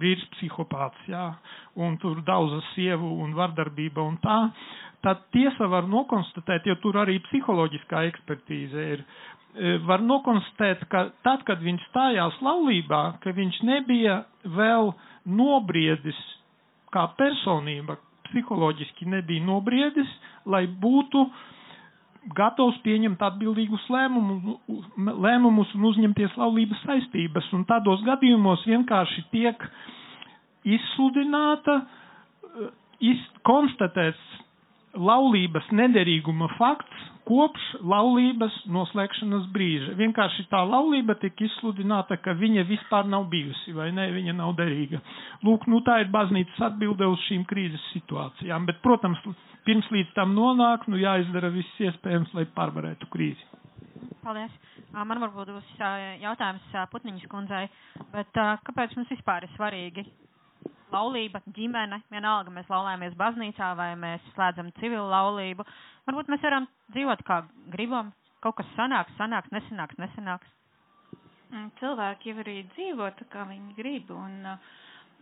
vīrs 0.00 0.24
psihopāts, 0.36 1.04
jā, 1.10 1.26
un 1.80 1.98
tur 2.02 2.22
daudzas 2.26 2.66
sievu 2.74 3.12
un 3.24 3.34
vardarbība 3.36 4.02
un 4.02 4.16
tā, 4.22 4.38
tad 5.04 5.26
tiesa 5.36 5.68
var 5.68 5.86
nokonstatēt, 5.90 6.66
jo 6.70 6.74
tur 6.82 6.98
arī 7.02 7.18
psiholoģiskā 7.28 8.06
ekspertīze 8.10 8.86
ir, 8.96 9.04
E, 9.54 9.76
var 9.86 10.02
nokonstatēt, 10.02 10.80
ka 10.90 11.04
tad, 11.22 11.44
kad 11.46 11.60
viņš 11.62 11.82
stājās 11.92 12.38
laulībā, 12.42 13.02
ka 13.22 13.30
viņš 13.36 13.60
nebija 13.68 14.16
vēl 14.56 14.90
nobriedis 15.30 16.18
kā 16.94 17.04
personība, 17.18 17.94
psiholoģiski 18.26 19.06
nebija 19.12 19.44
nobriedis, 19.46 20.10
lai 20.50 20.64
būtu 20.66 21.22
gatavs 22.32 22.78
pieņemt 22.84 23.20
atbildīgus 23.22 23.84
lēmumus, 23.92 24.56
lēmumus 25.24 25.72
un 25.76 25.84
uzņemties 25.90 26.36
laulības 26.40 26.80
saistības. 26.86 27.50
Un 27.56 27.64
tādos 27.68 28.02
gadījumos 28.06 28.64
vienkārši 28.68 29.24
tiek 29.34 29.66
izsludināta, 30.64 31.80
e, 31.84 32.68
iz, 33.12 33.20
konstatēts 33.44 34.22
laulības 34.94 35.68
nederīguma 35.74 36.48
fakts, 36.58 37.10
kopš 37.28 37.64
laulības 37.84 38.56
noslēgšanas 38.72 39.46
brīža. 39.54 39.94
Vienkārši 39.98 40.44
tā 40.52 40.60
laulība 40.68 41.16
tika 41.20 41.46
izsludināta, 41.46 42.18
ka 42.20 42.34
viņa 42.38 42.64
vispār 42.68 43.08
nav 43.08 43.26
bijusi, 43.32 43.72
vai 43.76 43.90
ne, 43.96 44.06
viņa 44.14 44.34
nav 44.38 44.54
derīga. 44.58 45.00
Lūk, 45.46 45.66
nu 45.72 45.80
tā 45.86 46.00
ir 46.04 46.12
baznīcas 46.14 46.60
atbilde 46.70 47.08
uz 47.08 47.22
šīm 47.28 47.46
krīzes 47.50 47.84
situācijām, 47.94 48.68
bet, 48.68 48.80
protams, 48.84 49.20
pirms 49.68 49.88
līdz 49.94 50.12
tam 50.18 50.34
nonāk, 50.36 50.86
nu 50.92 51.00
jāizdara 51.00 51.52
viss 51.54 51.80
iespējams, 51.88 52.34
lai 52.36 52.46
pārvarētu 52.56 53.08
krīzi. 53.12 53.50
Paldies. 54.24 54.52
Man 54.94 55.18
varbūt 55.20 55.50
būs 55.50 55.70
jautājums 56.22 56.74
Putniņas 56.92 57.24
kundzei, 57.32 57.64
bet 58.12 58.30
kāpēc 58.68 58.94
mums 58.98 59.10
vispār 59.10 59.44
ir 59.48 59.52
svarīgi 59.56 60.04
laulība, 60.94 61.42
ģimene, 61.56 62.00
vienalga 62.12 62.52
mēs 62.54 62.70
laulājamies 62.70 63.16
baznīcā 63.20 63.72
vai 63.78 63.90
mēs 63.98 64.24
slēdzam 64.34 64.70
civilu 64.80 65.06
laulību. 65.10 65.66
Varbūt 66.08 66.30
mēs 66.32 66.44
varam 66.46 66.68
dzīvot 66.94 67.24
kā 67.28 67.42
gribam, 67.74 68.12
kaut 68.44 68.58
kas 68.60 68.70
sanāks, 68.78 69.16
sanāks, 69.18 69.52
nesanāks, 69.54 69.98
nesanāks. 70.00 70.54
Mm, 71.50 71.68
cilvēki 71.80 72.32
jau 72.32 72.40
arī 72.44 72.56
dzīvo 72.72 73.10
tā, 73.18 73.26
kā 73.32 73.44
viņi 73.50 73.76
grib, 73.76 74.08
un, 74.14 74.40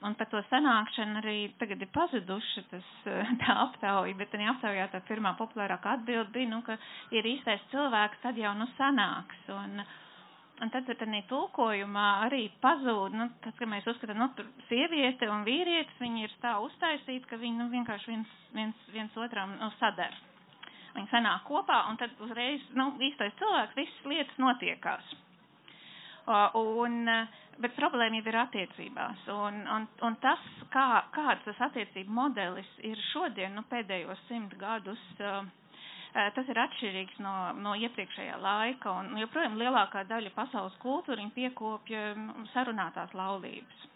un 0.06 0.14
par 0.18 0.30
to 0.32 0.40
sanākšanu 0.50 1.20
arī 1.22 1.37
tagad 1.61 1.82
ir 1.82 1.90
pazuduši 1.94 2.64
tas, 2.70 2.92
tā 3.42 3.58
aptauja, 3.66 4.14
bet 4.20 4.32
tajā 4.32 4.54
aptaujā 4.54 4.87
tā 4.94 5.02
pirmā 5.11 5.35
populārākā 5.40 5.98
atbilde 5.98 6.32
bija, 6.37 6.52
nu, 6.54 6.62
ka 6.66 6.78
ir 7.14 7.28
īstais 7.35 7.66
cilvēks, 7.74 8.22
tad 8.24 8.40
jau 8.40 8.54
nu 8.58 8.70
sanāks. 8.78 9.44
Un, 9.56 9.82
uh, 9.85 10.00
Un 10.62 10.70
tad 10.70 10.87
tādā 10.87 11.18
tulkojumā 11.27 12.03
arī 12.29 12.44
pazūd, 12.62 13.14
nu, 13.18 13.25
tas, 13.42 13.55
ka 13.59 13.66
mēs 13.66 13.87
uzskatām, 13.90 14.20
nu, 14.22 14.29
tur 14.38 14.46
sieviete 14.68 15.27
un 15.33 15.40
vīrietis, 15.48 15.96
viņi 15.98 16.22
ir 16.29 16.35
tā 16.44 16.53
uztaisīti, 16.62 17.27
ka 17.27 17.38
viņi, 17.40 17.57
nu, 17.59 17.66
vienkārši 17.72 18.12
viens, 18.12 18.37
viens, 18.55 18.85
viens 18.94 19.16
otram, 19.25 19.57
nu, 19.59 19.72
sadar. 19.81 20.14
Viņi 20.94 21.11
sanāk 21.11 21.42
kopā, 21.48 21.81
un 21.90 21.98
tad 21.98 22.14
uzreiz, 22.22 22.62
nu, 22.79 22.92
īstais 23.09 23.35
cilvēks, 23.40 23.75
visas 23.81 24.07
lietas 24.12 24.38
notiekās. 24.44 25.11
Un, 26.61 27.11
bet 27.64 27.75
problēma 27.81 28.20
jau 28.20 28.29
ir 28.31 28.38
attiecībās, 28.44 29.25
un, 29.35 29.59
un, 29.66 29.88
un 30.07 30.18
tas, 30.22 30.44
kā, 30.70 30.87
kāds 31.16 31.42
tas 31.48 31.64
attiecību 31.72 32.14
modelis 32.20 32.70
ir 32.87 33.03
šodien, 33.11 33.57
nu, 33.59 33.66
pēdējos 33.72 34.22
simt 34.29 34.55
gadus, 34.62 35.03
uh, 35.18 35.42
tas 36.12 36.48
ir 36.53 36.59
atšķirīgs 36.61 37.20
no, 37.25 37.33
no 37.64 37.72
iepriekšējā 37.81 38.37
laika, 38.42 38.92
un 39.01 39.14
joprojām 39.20 39.55
lielākā 39.61 40.03
daļa 40.11 40.33
pasaules 40.37 40.75
kultūra 40.83 41.25
piekopja 41.37 42.11
mm, 42.16 42.46
sarunātās 42.53 43.14
laulības. 43.16 43.87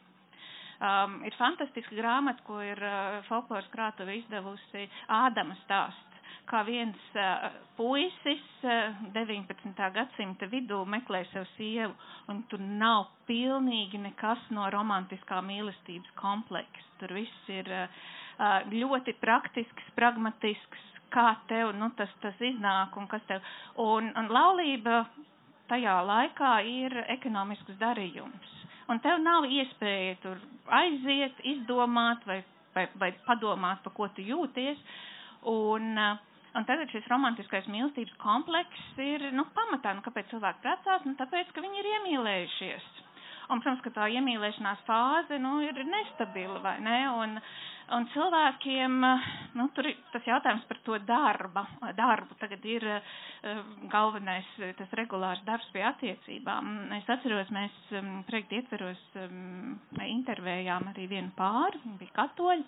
Um, 0.77 1.23
ir 1.25 1.33
fantastiska 1.39 1.97
grāmata, 1.97 2.43
ko 2.45 2.59
ir 2.61 2.81
uh, 2.85 3.23
folkloras 3.31 3.69
krātuve 3.73 4.19
izdevusi 4.19 4.83
Ādama 5.09 5.55
stāsts, 5.63 6.19
kā 6.51 6.61
viens 6.69 7.07
uh, 7.17 7.47
puisis 7.79 8.43
uh, 8.65 8.99
19. 9.15 9.73
gadsimta 9.97 10.49
vidū 10.53 10.83
meklē 10.85 11.23
sev 11.33 11.47
sievu, 11.55 11.95
un 12.29 12.43
tur 12.53 12.61
nav 12.61 13.07
pilnīgi 13.29 14.03
nekas 14.05 14.45
no 14.53 14.69
romantiskā 14.73 15.41
mīlestības 15.49 16.13
kompleksa. 16.21 16.93
Tur 17.01 17.17
viss 17.23 17.49
ir 17.57 17.73
uh, 17.73 18.05
ļoti 18.69 19.17
praktisks, 19.25 19.89
pragmatisks, 19.97 20.85
kā 21.15 21.29
tev, 21.51 21.73
nu, 21.79 21.91
tas, 21.99 22.13
tas 22.23 22.43
iznāk 22.43 22.97
un 22.99 23.09
kas 23.11 23.25
tev. 23.29 23.45
Un, 23.83 24.11
un 24.19 24.31
laulība 24.33 25.05
tajā 25.71 25.97
laikā 26.07 26.53
ir 26.71 26.97
ekonomisks 27.17 27.79
darījums. 27.81 28.53
Un 28.91 29.01
tev 29.03 29.19
nav 29.23 29.49
iespēja 29.51 30.15
tur 30.23 30.39
aiziet, 30.79 31.41
izdomāt 31.55 32.23
vai, 32.29 32.39
vai, 32.75 32.87
vai 33.01 33.11
padomāt, 33.27 33.83
pa 33.83 33.91
ko 33.95 34.07
tu 34.15 34.23
jūties. 34.23 34.79
Un, 35.51 35.99
un 36.57 36.67
tagad 36.69 36.91
šis 36.95 37.09
romantiskais 37.11 37.67
mīlestības 37.71 38.15
komplekss 38.23 39.03
ir, 39.03 39.29
nu, 39.35 39.47
pamatā, 39.57 39.95
nu, 39.97 40.05
kāpēc 40.07 40.31
cilvēki 40.31 40.63
precās, 40.63 41.07
nu, 41.07 41.17
tāpēc, 41.19 41.51
ka 41.55 41.65
viņi 41.65 41.83
ir 41.83 41.91
iemīlējušies. 41.97 42.89
Un, 43.47 43.61
protams, 43.63 43.83
ka 43.85 43.93
tā 43.95 44.09
iemīlēšanās 44.11 44.83
fāze, 44.87 45.39
nu, 45.43 45.59
ir 45.63 45.79
nestabila, 45.87 46.59
vai 46.65 46.77
ne? 46.83 46.99
Un, 47.15 47.37
Un 47.95 48.03
cilvēkiem, 48.11 48.95
nu, 49.55 49.65
tur 49.77 49.87
ir 49.87 49.99
tas 50.11 50.25
jautājums 50.27 50.65
par 50.67 50.79
to 50.83 50.97
darba, 51.07 51.63
darbu. 51.95 52.35
Tagad 52.41 52.65
ir 52.67 52.83
uh, 52.91 53.61
galvenais 53.93 54.49
tas 54.81 54.95
regulārs 54.99 55.45
darbs 55.47 55.69
pie 55.75 55.85
attiecībām. 55.87 56.73
Es 56.99 57.07
atceros, 57.15 57.53
mēs 57.55 57.77
um, 57.95 58.09
projekta 58.27 58.59
ietveros 58.59 59.05
um, 59.23 59.77
intervējām 60.03 60.91
arī 60.91 61.07
vienu 61.15 61.31
pāri, 61.39 61.79
viņa 61.85 62.01
bija 62.03 62.17
katoļi. 62.19 62.67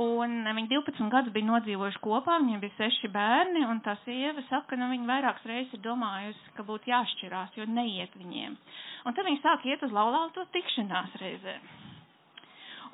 Un 0.00 0.40
viņi 0.46 0.70
12 0.70 1.12
gadus 1.12 1.34
bija 1.34 1.48
nodzīvojuši 1.48 2.00
kopā, 2.04 2.38
viņiem 2.40 2.60
bija 2.62 2.76
seši 2.78 3.10
bērni, 3.12 3.66
un 3.68 3.80
tā 3.84 3.98
sieva 4.04 4.44
saka, 4.48 4.72
ka 4.72 4.78
nu, 4.80 4.88
viņa 4.94 5.08
vairākas 5.08 5.48
reizes 5.48 5.76
ir 5.76 5.82
domājusi, 5.84 6.54
ka 6.56 6.64
būtu 6.68 6.92
jāšķirās, 6.92 7.56
jo 7.60 7.68
neiet 7.68 8.16
viņiem. 8.20 8.56
Un 9.04 9.16
tad 9.16 9.28
viņi 9.28 9.42
sāk 9.44 9.68
iet 9.68 9.84
uz 9.84 9.92
laulāto 9.92 10.44
tikšanās 10.56 11.20
reizēm. 11.24 11.68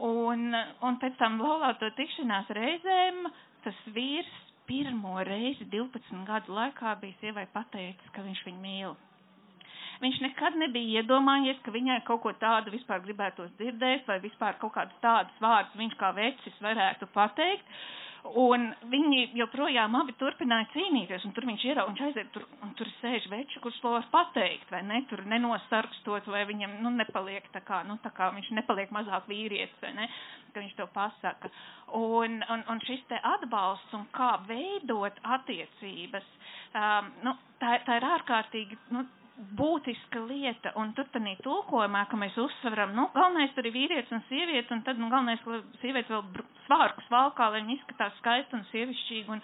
Un, 0.02 0.50
un 0.82 0.96
pēc 1.02 1.16
tam 1.20 1.38
laulāto 1.42 1.90
tikšanās 1.98 2.50
reizēm 2.56 3.28
tas 3.64 3.78
vīrs 3.94 4.32
pirmo 4.66 5.18
reizi 5.28 5.66
12 5.72 6.24
gadu 6.28 6.54
laikā 6.56 6.94
bija 7.00 7.20
sievai 7.20 7.44
pateicis, 7.52 8.12
ka 8.14 8.24
viņš 8.24 8.44
viņu 8.46 8.62
mīl. 8.64 8.94
Viņš 10.02 10.16
nekad 10.24 10.56
nebija 10.58 11.02
iedomājies, 11.02 11.60
ka 11.64 11.72
viņai 11.74 12.00
kaut 12.08 12.22
ko 12.24 12.32
tādu 12.40 12.72
vispār 12.74 13.02
gribētos 13.04 13.52
dzirdēt, 13.60 14.06
vai 14.08 14.18
vispār 14.24 14.58
kaut 14.60 14.74
kādus 14.74 14.98
tādus 15.04 15.38
vārdus 15.40 15.78
viņš 15.78 15.94
kā 16.00 16.10
vecis 16.16 16.58
varētu 16.64 17.08
pateikt. 17.14 17.68
Un 18.24 18.70
viņi 18.88 19.34
joprojām 19.36 19.96
abi 19.98 20.14
turpināja 20.16 20.70
cīnīties, 20.72 21.26
un 21.28 21.34
tur 21.36 21.44
viņš 21.44 21.64
ir, 21.68 21.80
un 21.84 21.98
aiziet, 22.06 22.30
tur, 22.32 22.46
un 22.64 22.70
tur 22.78 22.88
sēž 23.02 23.26
veči, 23.28 23.60
kurš 23.60 23.80
to 23.82 23.90
var 23.92 24.06
pateikt, 24.14 24.70
vai 24.72 24.80
ne, 24.88 25.02
tur 25.10 25.20
nenosarkstot, 25.28 26.30
vai 26.32 26.46
viņam, 26.48 26.78
nu, 26.86 26.94
nepaliek 26.96 27.50
tā 27.52 27.60
kā, 27.66 27.82
nu, 27.84 27.98
tā 28.00 28.14
kā 28.16 28.30
viņš 28.32 28.48
nepaliek 28.56 28.94
mazāk 28.96 29.28
vīrietis, 29.28 29.76
vai 29.82 29.92
ne, 29.98 30.08
ka 30.54 30.62
viņš 30.62 30.72
to 30.78 30.86
pasaka. 30.94 31.50
Un, 32.00 32.40
un, 32.48 32.64
un 32.72 32.80
šis 32.88 33.04
te 33.12 33.20
atbalsts 33.34 33.92
un 33.98 34.08
kā 34.16 34.30
veidot 34.48 35.20
attiecības, 35.36 36.32
um, 36.72 37.12
nu, 37.28 37.36
tā, 37.60 37.76
tā 37.84 38.00
ir 38.00 38.08
ārkārtīgi, 38.08 38.80
nu, 38.96 39.04
būtiska 39.58 40.20
lieta, 40.28 40.70
un 40.78 40.92
tur 40.94 41.08
tādā 41.14 41.32
tulkojumā, 41.42 42.04
ka 42.10 42.18
mēs 42.20 42.36
uzsveram, 42.38 42.92
nu, 42.94 43.08
galvenais 43.16 43.54
tur 43.56 43.66
ir 43.66 43.74
vīrietis 43.74 44.12
un 44.14 44.22
sieviete, 44.28 44.70
un 44.76 44.82
tad, 44.86 45.00
nu, 45.02 45.08
galvenais, 45.10 45.42
ka 45.42 45.58
sieviete 45.82 46.14
vēl 46.14 46.44
svārkus 46.68 47.08
valkā, 47.10 47.48
lai 47.50 47.62
viņa 47.64 47.76
izskatās 47.78 48.14
skaisti 48.20 48.58
un 48.58 48.62
sievišķīgi, 48.70 49.34
un, 49.34 49.42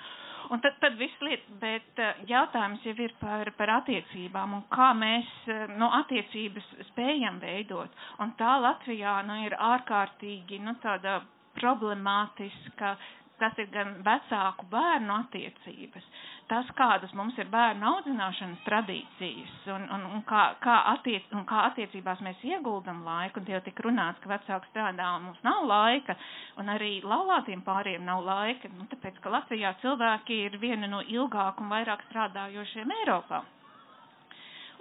un 0.54 0.62
tad, 0.62 0.78
tad 0.84 0.98
viss 1.00 1.24
lieta, 1.26 1.58
bet 1.64 2.02
uh, 2.04 2.22
jautājums 2.30 2.86
jau 2.86 2.94
ir 3.02 3.16
par, 3.22 3.50
par 3.58 3.74
attiecībām, 3.80 4.54
un 4.60 4.64
kā 4.70 4.92
mēs, 4.98 5.34
uh, 5.50 5.66
nu, 5.74 5.90
attiecības 6.00 6.70
spējam 6.92 7.42
veidot, 7.42 7.98
un 8.22 8.34
tā 8.38 8.56
Latvijā, 8.62 9.18
nu, 9.26 9.42
ir 9.48 9.58
ārkārtīgi, 9.58 10.62
nu, 10.62 10.78
tāda 10.86 11.18
problemātiska, 11.58 12.94
tas 13.40 13.58
ir 13.62 13.68
gan 13.74 13.94
vecāku 14.06 14.66
bērnu 14.72 15.14
attiecības, 15.16 16.06
tas, 16.50 16.70
kādas 16.78 17.12
mums 17.18 17.36
ir 17.38 17.50
bērnu 17.52 17.86
audzināšanas 17.90 18.64
tradīcijas 18.66 19.68
un, 19.74 19.86
un, 19.96 20.06
un, 20.16 20.24
kā, 20.28 20.42
kā, 20.64 20.76
attiec, 20.94 21.28
un 21.36 21.46
kā 21.48 21.62
attiecībās 21.70 22.22
mēs 22.26 22.42
ieguldam 22.52 23.04
laiku, 23.06 23.40
un 23.40 23.48
tie 23.48 23.56
jau 23.56 23.62
tik 23.68 23.84
runāts, 23.86 24.20
ka 24.24 24.32
vecāki 24.34 24.72
strādā 24.72 25.12
un 25.18 25.28
mums 25.28 25.44
nav 25.46 25.64
laika, 25.70 26.16
un 26.62 26.72
arī 26.74 26.92
laulātiem 27.06 27.62
pāriem 27.66 28.04
nav 28.08 28.24
laika, 28.26 28.72
nu, 28.76 28.88
tāpēc, 28.92 29.22
ka 29.24 29.32
Latvijā 29.36 29.76
cilvēki 29.84 30.42
ir 30.48 30.60
viena 30.62 30.90
no 30.90 31.04
ilgāk 31.06 31.62
un 31.62 31.72
vairāk 31.72 32.04
strādājošiem 32.10 32.98
Eiropā. 33.02 33.44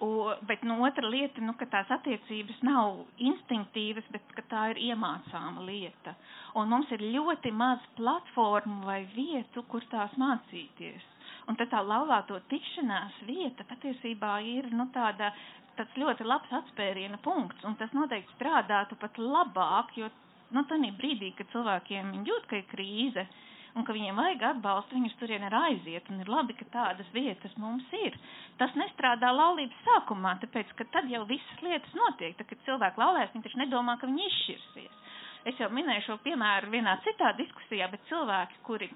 U, 0.01 0.31
bet 0.47 0.61
no 0.63 0.77
otra 0.87 1.09
lieta, 1.11 1.41
nu, 1.43 1.53
ka 1.59 1.65
tās 1.67 1.89
attiecības 1.91 2.61
nav 2.63 3.01
instinktīvas, 3.19 4.05
bet 4.13 4.33
ka 4.37 4.43
tā 4.51 4.61
ir 4.73 4.79
iemācāma 4.89 5.65
lieta. 5.67 6.13
Un 6.59 6.71
mums 6.71 6.91
ir 6.95 7.03
ļoti 7.03 7.51
maz 7.51 7.83
platformu 7.97 8.87
vai 8.87 9.01
vietu, 9.15 9.65
kur 9.71 9.83
tās 9.91 10.15
mācīties. 10.21 11.03
Un 11.51 11.57
tad 11.59 11.71
tā 11.73 11.81
laulāto 11.83 12.39
tikšanās 12.51 13.19
vieta 13.27 13.65
patiesībā 13.67 14.37
ir 14.45 14.69
nu, 14.71 14.87
tāda, 14.95 15.33
tāds 15.75 15.99
ļoti 15.99 16.27
labs 16.27 16.55
atspēriena 16.61 17.19
punkts, 17.25 17.65
un 17.67 17.75
tas 17.79 17.91
noteikti 17.97 18.37
strādātu 18.37 18.95
pat 19.03 19.19
labāk, 19.19 19.95
jo 19.99 20.07
nu, 20.55 20.63
tādā 20.69 20.91
brīdī, 21.01 21.33
kad 21.37 21.51
cilvēkiem 21.53 22.21
jūt, 22.27 22.47
ka 22.49 22.59
ir 22.61 22.67
krīze, 22.71 23.27
un 23.77 23.85
ka 23.87 23.95
viņiem 23.95 24.17
vajag 24.19 24.45
atbalstu, 24.51 24.97
viņus 24.97 25.17
turien 25.21 25.45
ir 25.45 25.55
aiziet, 25.55 26.09
un 26.13 26.23
ir 26.23 26.31
labi, 26.31 26.55
ka 26.57 26.67
tādas 26.73 27.09
vietas 27.13 27.55
mums 27.61 27.85
ir. 28.03 28.17
Tas 28.61 28.73
nestrādā 28.79 29.31
laulības 29.35 29.83
sākumā, 29.87 30.35
tāpēc, 30.43 30.73
ka 30.79 30.87
tad 30.95 31.09
jau 31.11 31.23
visas 31.29 31.63
lietas 31.65 31.95
notiek, 31.97 32.37
tad, 32.39 32.49
kad 32.49 32.65
cilvēki 32.67 33.03
laulēs, 33.03 33.33
viņi 33.35 33.47
taču 33.47 33.61
nedomā, 33.63 33.97
ka 34.01 34.09
viņi 34.09 34.27
izšķirsies. 34.29 34.99
Es 35.47 35.59
jau 35.61 35.69
minēju 35.71 36.03
šo 36.03 36.17
piemēru 36.25 36.71
vienā 36.73 36.97
citā 37.05 37.31
diskusijā, 37.37 37.87
bet 37.93 38.03
cilvēki, 38.09 38.59
kuri 38.67 38.89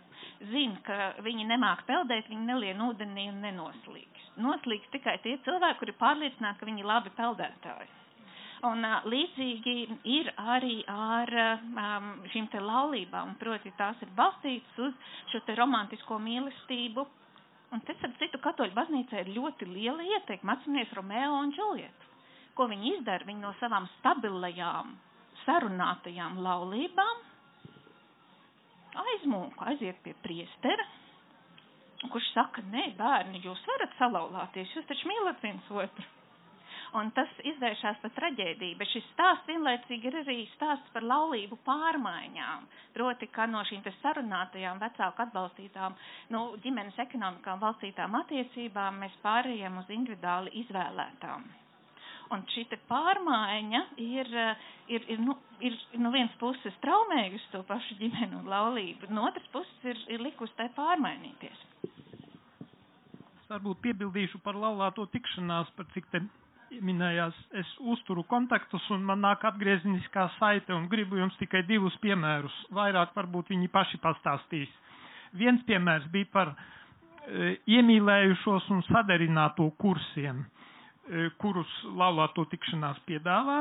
zina, 0.51 0.81
ka 0.83 0.97
viņi 1.23 1.47
nemāk 1.53 1.85
peldēt, 1.87 2.27
viņi 2.29 2.49
nelien 2.49 2.83
ūdenī 2.83 3.29
un 3.31 3.39
nenoslīgs. 3.45 4.27
Noslīgs 4.43 4.91
tikai 4.91 5.19
tie 5.23 5.37
cilvēki, 5.45 5.79
kuri 5.79 5.95
pārliecināti, 6.01 6.59
ka 6.59 6.67
viņi 6.67 6.89
labi 6.89 7.13
peldētāji. 7.15 8.02
Un 8.69 8.85
uh, 8.87 9.01
līdzīgi 9.11 9.73
ir 10.13 10.29
arī 10.39 10.77
ar 10.91 11.31
um, 11.41 12.05
šīm 12.31 12.47
te 12.53 12.61
laulībām, 12.63 13.33
proti 13.41 13.73
tās 13.79 13.99
ir 14.05 14.13
balstītas 14.15 14.79
uz 14.85 14.93
šo 15.33 15.41
te 15.47 15.55
romantisko 15.59 16.19
mīlestību. 16.23 17.03
Un 17.73 17.81
te, 17.83 17.95
ar 18.05 18.13
citu, 18.21 18.39
katoļu 18.39 18.75
baznīcā 18.77 19.23
ir 19.25 19.33
ļoti 19.35 19.67
liela 19.67 20.05
ieteikuma. 20.15 20.55
Atcinies 20.55 20.93
Romeo 20.95 21.35
un 21.41 21.51
Džulietu. 21.55 22.09
Ko 22.55 22.69
viņi 22.69 22.95
izdara? 22.99 23.25
Viņi 23.27 23.41
no 23.41 23.51
savām 23.59 23.89
stabilajām 23.97 24.93
sarunātajām 25.43 26.37
laulībām 26.45 27.23
aizmūku, 29.01 29.65
aiziet 29.71 29.99
pie 30.05 30.13
priestera, 30.23 30.85
kurš 32.11 32.27
saka, 32.35 32.61
nē, 32.69 32.89
bērni, 32.99 33.41
jūs 33.45 33.61
varat 33.69 33.95
salauzāties, 33.99 34.73
jūs 34.75 34.87
taču 34.89 35.09
mīlat 35.09 35.39
viens 35.43 35.69
otru. 35.71 36.05
Un 36.93 37.09
tas 37.17 37.29
izvēršas 37.49 37.97
par 38.03 38.11
traģēdiju, 38.13 38.75
bet 38.77 38.89
šis 38.93 39.05
stāsts 39.15 39.47
vienlaicīgi 39.49 40.09
ir 40.11 40.17
arī 40.19 40.35
stāsts 40.51 40.91
par 40.93 41.05
laulību 41.09 41.57
pārmaiņām. 41.65 42.67
Proti, 42.93 43.29
ka 43.33 43.47
no 43.49 43.63
šīm 43.65 43.81
sarunātajām 44.03 44.77
vecāku 44.83 45.23
atbalstītām, 45.25 45.95
nu, 46.35 46.41
ģimenes 46.65 46.99
ekonomikām 47.07 47.63
balstītām 47.63 48.13
attiecībām 48.19 48.99
mēs 49.05 49.15
pārējām 49.25 49.79
uz 49.81 49.89
individuāli 49.95 50.53
izvēlētām. 50.61 51.47
Un 52.37 52.45
šī 52.53 52.67
pārmaiņa 52.91 53.81
ir, 54.05 54.29
ir, 54.93 55.09
ir, 55.15 55.25
nu, 55.25 55.35
ir 55.65 55.79
no 56.01 56.13
vienas 56.13 56.37
puses 56.41 56.77
traumējusi 56.85 57.49
to 57.55 57.63
pašu 57.73 57.97
ģimeni 58.03 58.37
un 58.37 58.47
laulību, 58.53 59.09
no 59.17 59.25
otras 59.31 59.49
puses 59.55 59.89
ir, 59.89 60.05
ir 60.13 60.23
likusi 60.29 60.53
tai 60.61 60.69
pārmainīties. 60.77 61.65
Es 61.89 63.49
varbūt 63.49 63.81
piebildīšu 63.89 64.45
par 64.45 64.57
laulāto 64.61 65.09
tikšanās, 65.17 65.73
par 65.77 65.89
cik 65.97 66.09
te 66.13 66.23
minējās, 66.81 67.35
es 67.61 67.69
uzturu 67.93 68.23
kontaktus 68.29 68.85
un 68.95 69.03
man 69.05 69.21
nāk 69.23 69.43
atgriezniskā 69.47 70.27
saite 70.39 70.73
un 70.73 70.87
gribu 70.91 71.19
jums 71.19 71.35
tikai 71.41 71.63
divus 71.69 71.95
piemērus. 72.03 72.55
Vairāk 72.73 73.13
varbūt 73.17 73.51
viņi 73.53 73.69
paši 73.73 73.99
pastāstīs. 74.03 74.71
Viens 75.37 75.61
piemērs 75.67 76.07
bija 76.13 76.29
par 76.33 76.53
e, 76.53 77.55
iemīlējušos 77.77 78.69
un 78.75 78.83
sadarināto 78.89 79.69
kursiem. 79.81 80.43
E, 81.03 81.29
kurus 81.41 81.71
laulāto 81.99 82.45
tikšanās 82.51 82.99
piedāvā, 83.07 83.57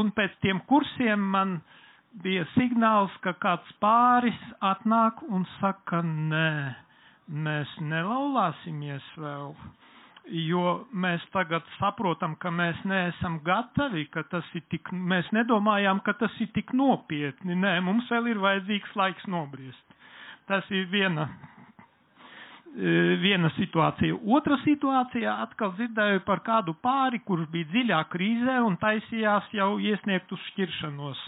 un 0.00 0.08
pēc 0.16 0.32
tiem 0.42 0.58
kursiem 0.66 1.22
man 1.34 1.58
bija 2.24 2.42
signāls, 2.56 3.14
ka 3.22 3.34
kāds 3.38 3.70
pāris 3.82 4.40
atnāk 4.64 5.20
un 5.28 5.44
saka, 5.58 6.00
nē, 6.02 6.48
mēs 7.46 7.76
nelaulāsimies 7.92 9.06
vēl, 9.22 9.52
jo 10.30 10.62
mēs 10.92 11.24
tagad 11.34 11.66
saprotam, 11.78 12.34
ka 12.40 12.50
mēs 12.52 12.80
neesam 12.88 13.38
gatavi, 13.46 14.06
ka 14.12 14.22
tas 14.32 14.48
ir 14.58 14.64
tik, 14.72 14.90
mēs 14.92 15.28
nedomājām, 15.36 16.02
ka 16.06 16.16
tas 16.20 16.34
ir 16.44 16.50
tik 16.56 16.72
nopietni, 16.76 17.56
nē, 17.56 17.78
mums 17.86 18.10
vēl 18.12 18.32
ir 18.34 18.42
vajadzīgs 18.44 18.96
laiks 18.98 19.28
nobriest. 19.30 19.96
Tas 20.48 20.64
ir 20.72 20.86
viena 20.92 21.28
E, 22.76 22.90
viena 23.18 23.48
situācija. 23.56 24.14
Otra 24.36 24.58
situācija 24.62 25.32
atkal 25.46 25.72
dzirdēju 25.78 26.20
par 26.26 26.42
kādu 26.46 26.74
pāri, 26.84 27.18
kurš 27.26 27.46
bija 27.50 27.66
dziļā 27.72 28.00
krīzē 28.12 28.58
un 28.66 28.76
taisījās 28.82 29.48
jau 29.56 29.70
iesniegt 29.80 30.30
uz 30.36 30.42
šķiršanos, 30.52 31.22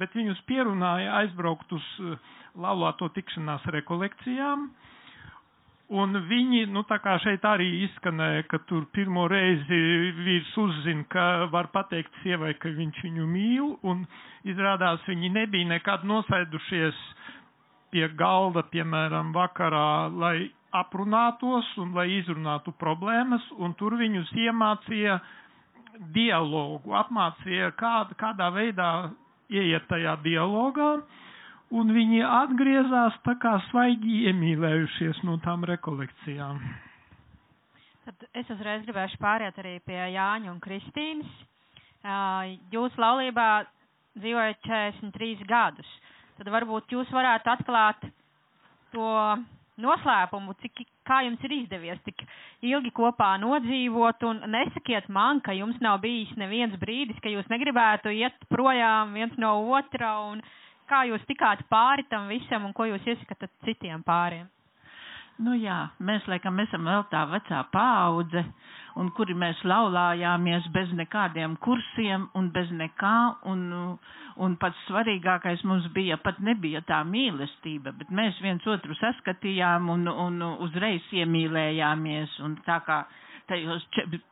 bet 0.00 0.16
viņus 0.16 0.40
pierunāja 0.48 1.12
aizbraukt 1.20 1.74
uz 1.76 1.84
e, 2.02 2.16
laulāto 2.64 3.10
tikšanās 3.18 3.68
rekolekcijām. 3.76 4.64
Un 5.88 6.12
viņi, 6.28 6.66
nu 6.68 6.82
tā 6.84 6.98
kā 7.00 7.14
šeit 7.24 7.44
arī 7.48 7.66
izskanēja, 7.86 8.42
ka 8.50 8.58
tur 8.68 8.84
pirmo 8.92 9.22
reizi 9.32 9.78
vīrs 10.18 10.50
uzzina, 10.60 11.06
ka 11.08 11.24
var 11.52 11.70
pateikt 11.72 12.12
sievai, 12.22 12.52
ka 12.60 12.68
viņš 12.76 12.98
viņu 13.06 13.28
mīl, 13.30 13.70
un 13.88 14.02
izrādās 14.44 15.00
viņi 15.08 15.30
nebija 15.32 15.70
nekad 15.70 16.04
nosēdušies 16.04 16.98
pie 17.90 18.04
galda, 18.20 18.66
piemēram, 18.68 19.32
vakarā, 19.32 20.12
lai 20.12 20.50
aprunātos 20.76 21.70
un 21.80 21.94
lai 21.96 22.08
izrunātu 22.18 22.74
problēmas, 22.76 23.46
un 23.56 23.72
tur 23.80 23.96
viņus 23.96 24.34
iemācīja 24.44 25.16
dialogu, 26.12 26.92
apmācīja, 27.00 27.72
kā, 27.80 27.94
kādā 28.20 28.50
veidā 28.52 28.90
ieiet 29.48 29.88
tajā 29.88 30.18
dialogā, 30.26 30.98
un 31.74 31.92
viņi 31.92 32.22
atgriezās 32.24 33.16
tā 33.26 33.34
kā 33.42 33.56
svaigi 33.68 34.22
iemīlējušies 34.30 35.22
no 35.28 35.36
tām 35.44 35.66
rekolekcijām. 35.68 36.60
Tad 38.08 38.24
es 38.40 38.48
uzreiz 38.54 38.86
gribēšu 38.86 39.18
pāriet 39.20 39.58
arī 39.60 39.74
pie 39.84 39.98
Jāņa 40.14 40.48
un 40.48 40.62
Kristīnas. 40.64 41.34
Jūs 42.72 42.94
laulībā 42.96 43.48
dzīvojat 44.16 44.62
43 44.64 45.44
gadus. 45.50 45.90
Tad 46.38 46.48
varbūt 46.54 46.94
jūs 46.94 47.10
varētu 47.12 47.52
atklāt 47.52 48.06
to 48.94 49.10
noslēpumu, 49.82 50.54
cik, 50.62 50.80
kā 51.06 51.20
jums 51.26 51.42
ir 51.46 51.54
izdevies 51.60 52.00
tik 52.06 52.22
ilgi 52.66 52.90
kopā 52.94 53.34
nodzīvot, 53.42 54.24
un 54.30 54.40
nesakiet 54.54 55.08
man, 55.14 55.42
ka 55.44 55.54
jums 55.54 55.78
nav 55.84 56.00
bijis 56.02 56.32
neviens 56.40 56.74
brīdis, 56.80 57.20
ka 57.22 57.30
jūs 57.32 57.46
negribētu 57.52 58.12
iet 58.14 58.40
projām 58.50 59.14
viens 59.18 59.36
no 59.38 59.52
otra, 59.76 60.14
un 60.32 60.42
kā 60.90 61.04
jūs 61.10 61.24
tikāt 61.28 61.64
pāri 61.72 62.04
tam 62.10 62.28
visam, 62.32 62.64
un 62.68 62.76
ko 62.76 62.86
jūs 62.90 63.06
iesakāt 63.12 63.48
citiem 63.66 64.02
pāriem. 64.06 64.46
Nu 65.38 65.52
jā, 65.54 65.74
mēs 66.02 66.24
laikam 66.26 66.56
esam 66.58 66.88
vēl 66.90 67.04
tā 67.12 67.20
vecā 67.30 67.60
paudze, 67.70 68.40
un 68.98 69.12
kuri 69.14 69.36
mēs 69.38 69.60
laulājāmies 69.70 70.64
bez 70.74 70.90
nekādiem 70.98 71.54
kursiem 71.62 72.24
un 72.40 72.48
bez 72.56 72.72
nekā, 72.74 73.12
un, 73.52 73.60
un 74.42 74.56
pats 74.64 74.80
svarīgākais 74.88 75.62
mums 75.70 75.86
bija, 75.94 76.18
pat 76.24 76.40
nebija 76.42 76.82
tā 76.90 77.04
mīlestība, 77.06 77.92
bet 78.00 78.10
mēs 78.10 78.40
viens 78.42 78.66
otru 78.66 78.98
saskatījām 78.98 79.86
un, 79.94 80.10
un 80.26 80.42
uzreiz 80.66 81.06
iemīlējāmies, 81.22 82.34
un 82.48 82.58
tā 82.66 82.80
kā 82.90 82.98
tajos 83.48 83.84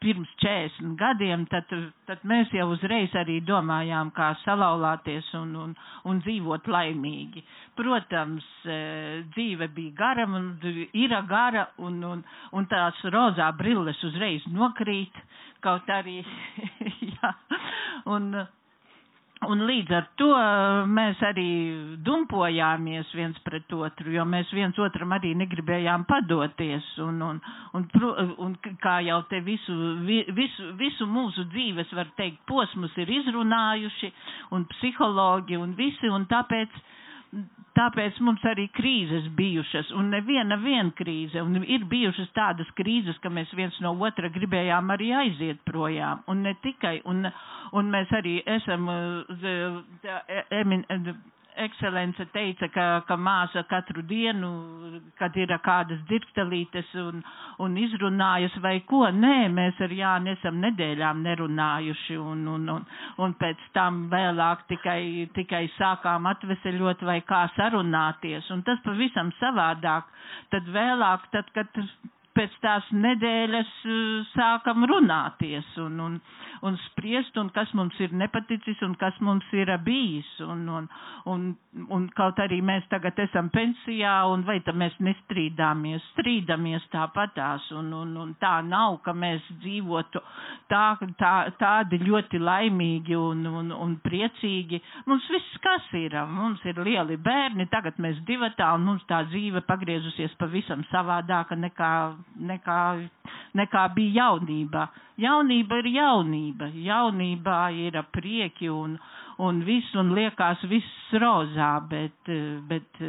pirms 0.02 0.30
40 0.42 0.96
gadiem, 1.00 1.46
tad, 1.50 1.70
tad 2.08 2.24
mēs 2.28 2.52
jau 2.54 2.68
uzreiz 2.74 3.14
arī 3.16 3.38
domājām, 3.48 4.12
kā 4.16 4.32
salauzties 4.44 5.28
un, 5.38 5.54
un, 5.64 5.72
un 6.08 6.20
dzīvot 6.24 6.68
laimīgi. 6.70 7.42
Protams, 7.78 8.46
e, 8.64 8.78
dzīve 9.34 9.70
bija 9.76 9.96
gara, 9.98 10.26
un 10.28 10.52
ir 10.92 11.16
gara, 11.30 11.68
un, 11.78 11.98
un, 12.04 12.22
un 12.52 12.68
tās 12.70 13.00
rozā 13.12 13.48
brilles 13.58 14.02
uzreiz 14.06 14.44
nokrīt, 14.52 15.16
kaut 15.64 15.88
arī, 15.90 16.20
jā, 17.16 17.32
un, 18.12 18.32
Un 19.44 19.60
līdz 19.68 19.90
ar 19.92 20.06
to 20.16 20.30
uh, 20.32 20.86
mēs 20.88 21.18
arī 21.28 21.48
dumpojāmies 22.06 23.10
viens 23.14 23.36
pret 23.44 23.68
otru, 23.76 24.08
jo 24.14 24.24
mēs 24.24 24.48
viens 24.56 24.78
otram 24.80 25.12
arī 25.12 25.34
negribējām 25.36 26.06
padoties. 26.08 26.86
Un, 27.04 27.20
un, 27.20 27.40
un, 27.76 27.84
un 28.46 28.54
kā 28.80 28.96
jau 29.04 29.18
te 29.28 29.42
visu, 29.44 29.76
visu, 30.08 30.70
visu 30.80 31.08
mūsu 31.10 31.44
dzīves, 31.52 31.92
var 31.98 32.08
teikt, 32.16 32.40
posmus 32.48 32.96
ir 32.96 33.12
izrunājuši, 33.18 34.12
un 34.56 34.64
psihologi 34.72 35.60
un 35.60 35.76
visi, 35.76 36.08
un 36.08 36.24
tāpēc 36.32 36.80
Tāpēc 37.76 38.16
mums 38.24 38.44
arī 38.48 38.64
krīzes 38.72 39.26
bijušas, 39.36 39.90
un 40.00 40.08
neviena 40.14 40.56
vien 40.62 40.88
krīze, 40.96 41.42
un 41.44 41.58
ir 41.60 41.84
bijušas 41.90 42.30
tādas 42.38 42.70
krīzes, 42.78 43.18
ka 43.20 43.28
mēs 43.28 43.52
viens 43.58 43.76
no 43.84 43.92
otra 44.08 44.30
gribējām 44.32 44.94
arī 44.94 45.10
aiziet 45.12 45.60
projām, 45.68 46.22
un 46.32 46.40
ne 46.46 46.54
tikai, 46.64 47.02
un, 47.04 47.26
un 47.76 47.92
mēs 47.92 48.14
arī 48.16 48.38
esam, 48.56 48.88
uh, 48.88 49.76
tā, 50.06 50.22
emin, 50.62 50.86
ekscelence 51.64 52.24
teica, 52.34 52.68
ka, 52.72 52.84
ka 53.08 53.16
māsa 53.18 53.62
katru 53.70 54.02
dienu, 54.06 54.50
kad 55.20 55.36
ir 55.40 55.52
kādas 55.64 56.00
dirktelītes 56.10 56.90
un, 57.02 57.22
un 57.64 57.76
izrunājas 57.80 58.56
vai 58.64 58.76
ko, 58.88 59.02
nē, 59.12 59.48
mēs 59.56 59.80
ar 59.86 59.94
Jāni 59.98 60.34
esam 60.36 60.60
nedēļām 60.64 61.22
nerunājuši 61.26 62.18
un, 62.22 62.42
un, 62.56 62.66
un, 62.76 62.88
un 63.26 63.36
pēc 63.40 63.62
tam 63.76 64.04
vēlāk 64.12 64.66
tikai, 64.72 65.00
tikai 65.38 65.64
sākām 65.76 66.28
atveseļot 66.32 67.06
vai 67.08 67.20
kā 67.28 67.44
sarunāties, 67.56 68.50
un 68.54 68.64
tas 68.66 68.82
pavisam 68.86 69.32
savādāk. 69.40 70.12
Tad 70.52 70.68
vēlāk, 70.74 71.30
tad, 71.32 71.48
kad 71.56 71.80
pēc 72.36 72.56
tās 72.60 72.88
nedēļas 72.92 73.70
sākam 74.34 74.84
runāties 74.90 75.68
un, 75.80 75.94
un, 76.06 76.18
un 76.64 76.76
spriest, 76.86 77.36
un 77.40 77.50
kas 77.54 77.72
mums 77.76 77.98
ir 78.00 78.12
nepaticis 78.16 78.80
un 78.86 78.94
kas 79.00 79.16
mums 79.20 79.46
ir 79.52 79.70
bijis. 79.84 80.28
Un, 80.46 80.64
un, 80.68 80.88
un, 81.32 81.46
un 81.92 82.08
kaut 82.16 82.38
arī 82.42 82.60
mēs 82.64 82.86
tagad 82.92 83.18
esam 83.26 83.50
pensijā, 83.54 84.14
un 84.32 84.44
vai 84.48 84.58
tad 84.66 84.78
mēs 84.78 84.96
nestrīdāmies, 85.02 86.04
strīdamies 86.14 86.86
tāpatās, 86.92 87.66
un, 87.76 87.92
un, 87.96 88.14
un 88.24 88.34
tā 88.42 88.58
nav, 88.66 89.00
ka 89.04 89.14
mēs 89.16 89.44
dzīvotu 89.62 90.22
tā, 90.70 90.84
tā, 91.20 91.34
tādi 91.60 92.00
ļoti 92.04 92.40
laimīgi 92.42 93.16
un, 93.18 93.44
un, 93.62 93.72
un 93.74 93.96
priecīgi. 94.04 94.80
Mums 95.10 95.26
viss 95.32 95.60
kas 95.64 95.88
ir, 95.98 96.16
mums 96.30 96.62
ir 96.68 96.80
lieli 96.86 97.18
bērni, 97.20 97.68
tagad 97.72 98.00
mēs 98.02 98.20
divatā, 98.28 98.72
un 98.76 98.86
mums 98.90 99.04
tā 99.10 99.22
dzīve 99.30 99.62
pagriezusies 99.68 100.34
pavisam 100.40 100.84
savādāka 100.92 101.58
nekā, 101.58 101.92
nekā, 102.52 102.80
nekā 103.58 103.88
bija 103.96 104.26
jaunībā. 104.26 104.86
Jaunība 105.16 105.78
ir 105.80 105.86
jaunība. 105.94 106.45
Jaunībā 106.86 107.60
ir 107.74 107.98
prieki 108.14 108.68
un, 108.72 108.98
un 109.42 109.62
viss, 109.66 109.94
un 109.98 110.14
liekas 110.16 110.62
viss 110.70 111.14
rozā, 111.22 111.72
bet, 111.90 112.32
bet, 112.68 113.02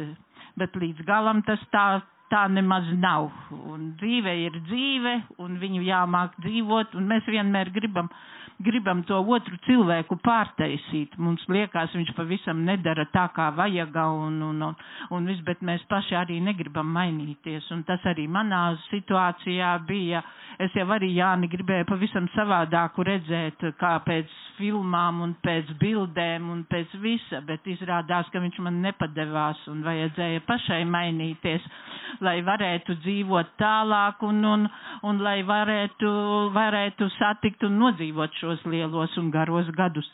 bet 0.58 0.76
līdz 0.76 1.04
galam 1.08 1.42
tas 1.46 1.62
tā, 1.72 2.00
tā 2.32 2.46
nemaz 2.52 2.88
nav. 2.98 3.30
Un 3.50 3.92
dzīve 4.00 4.34
ir 4.46 4.58
dzīve, 4.70 5.14
un 5.44 5.60
viņu 5.62 5.84
jāmāk 5.86 6.36
dzīvot, 6.44 6.98
un 6.98 7.08
mēs 7.12 7.28
vienmēr 7.30 7.70
gribam 7.74 8.10
uh, 8.10 8.37
gribam 8.64 9.02
to 9.06 9.18
otru 9.22 9.56
cilvēku 9.66 10.16
pārtaisīt. 10.24 11.14
Mums 11.22 11.44
liekas, 11.52 11.92
viņš 11.94 12.10
pavisam 12.16 12.64
nedara 12.66 13.04
tā, 13.14 13.28
kā 13.36 13.48
vajag, 13.56 13.94
un, 14.18 14.40
un, 14.50 14.62
un, 14.70 14.76
un 15.14 15.28
viss, 15.30 15.44
bet 15.46 15.62
mēs 15.64 15.84
paši 15.90 16.16
arī 16.18 16.40
negribam 16.42 16.90
mainīties. 16.94 17.68
Un 17.74 17.84
tas 17.88 18.02
arī 18.10 18.26
manā 18.30 18.64
situācijā 18.88 19.72
bija. 19.88 20.22
Es 20.58 20.74
jau 20.74 20.88
arī 20.90 21.12
Jāni 21.14 21.46
gribēju 21.52 21.86
pavisam 21.86 22.26
savādāku 22.34 23.04
redzēt, 23.06 23.62
kā 23.78 23.92
pēc 24.06 24.32
filmām 24.58 25.20
un 25.22 25.36
pēc 25.44 25.70
bildēm 25.78 26.48
un 26.50 26.64
pēc 26.70 26.96
visa, 27.02 27.38
bet 27.46 27.66
izrādās, 27.70 28.26
ka 28.32 28.42
viņš 28.42 28.58
man 28.66 28.80
nepadevās 28.82 29.60
un 29.70 29.84
vajadzēja 29.86 30.42
pašai 30.48 30.80
mainīties, 30.90 31.62
lai 32.26 32.40
varētu 32.42 32.96
dzīvot 33.04 33.54
tālāk 33.60 34.24
un, 34.26 34.42
un, 34.50 34.66
un 35.06 35.22
lai 35.22 35.36
varētu, 35.46 36.10
varētu 36.56 37.10
satikt 37.20 37.62
un 37.68 37.78
nodzīvot 37.84 38.34
šo 38.40 38.47
šos 38.48 38.64
lielos 38.64 39.16
un 39.20 39.28
garos 39.30 39.68
gadus. 39.76 40.06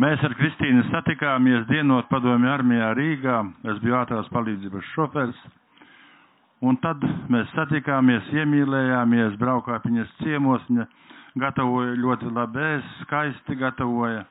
Mēs 0.00 0.22
ar 0.24 0.32
Kristīnu 0.38 0.86
satikāmies 0.88 1.66
dienot 1.68 2.08
padomju 2.08 2.48
armijā 2.48 2.94
Rīgā. 2.96 3.42
Es 3.68 3.80
biju 3.84 3.98
ātrās 3.98 4.30
palīdzības 4.32 4.88
šofers. 4.94 5.42
Un 6.64 6.78
tad 6.80 7.02
mēs 7.28 7.50
satikāmies, 7.52 8.30
iemīlējāmies, 8.32 9.36
braukā 9.36 9.82
viņas 9.84 10.16
ciemos, 10.22 10.64
viņa 10.70 10.86
gatavoja 11.42 11.98
ļoti 11.98 12.32
labi 12.32 12.62
ēst, 12.70 12.96
skaisti 13.02 13.58
gatavoja. 13.60 14.24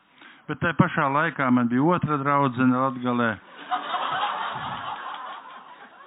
Bet 0.50 0.64
tajā 0.64 0.80
pašā 0.80 1.06
laikā 1.14 1.52
man 1.54 1.70
bija 1.70 1.86
otra 1.94 2.18
draudzene 2.24 2.82
Latgalē. 2.88 3.36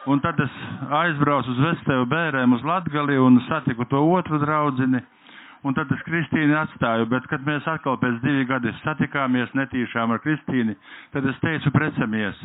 Un 0.05 0.21
tad 0.21 0.37
es 0.41 0.57
aizbraucu 0.93 1.49
uz 1.49 1.61
Vestevu 1.65 2.05
bērēm 2.11 2.53
uz 2.53 2.65
Latgali 2.69 3.15
un 3.17 3.39
satiku 3.47 3.87
to 3.89 4.03
otru 4.13 4.37
draudzini. 4.43 5.01
Un 5.65 5.73
tad 5.73 5.89
es 5.97 6.03
Kristīnu 6.05 6.59
atstāju, 6.61 7.07
bet 7.09 7.25
kad 7.31 7.47
mēs 7.47 7.65
atkal 7.73 7.97
pēc 8.03 8.19
divi 8.21 8.45
gadi 8.45 8.73
satikāmies 8.83 9.55
netīšām 9.57 10.13
ar 10.13 10.21
Kristīnu, 10.21 10.75
tad 11.15 11.25
es 11.31 11.41
teicu 11.41 11.73
precamies. 11.73 12.43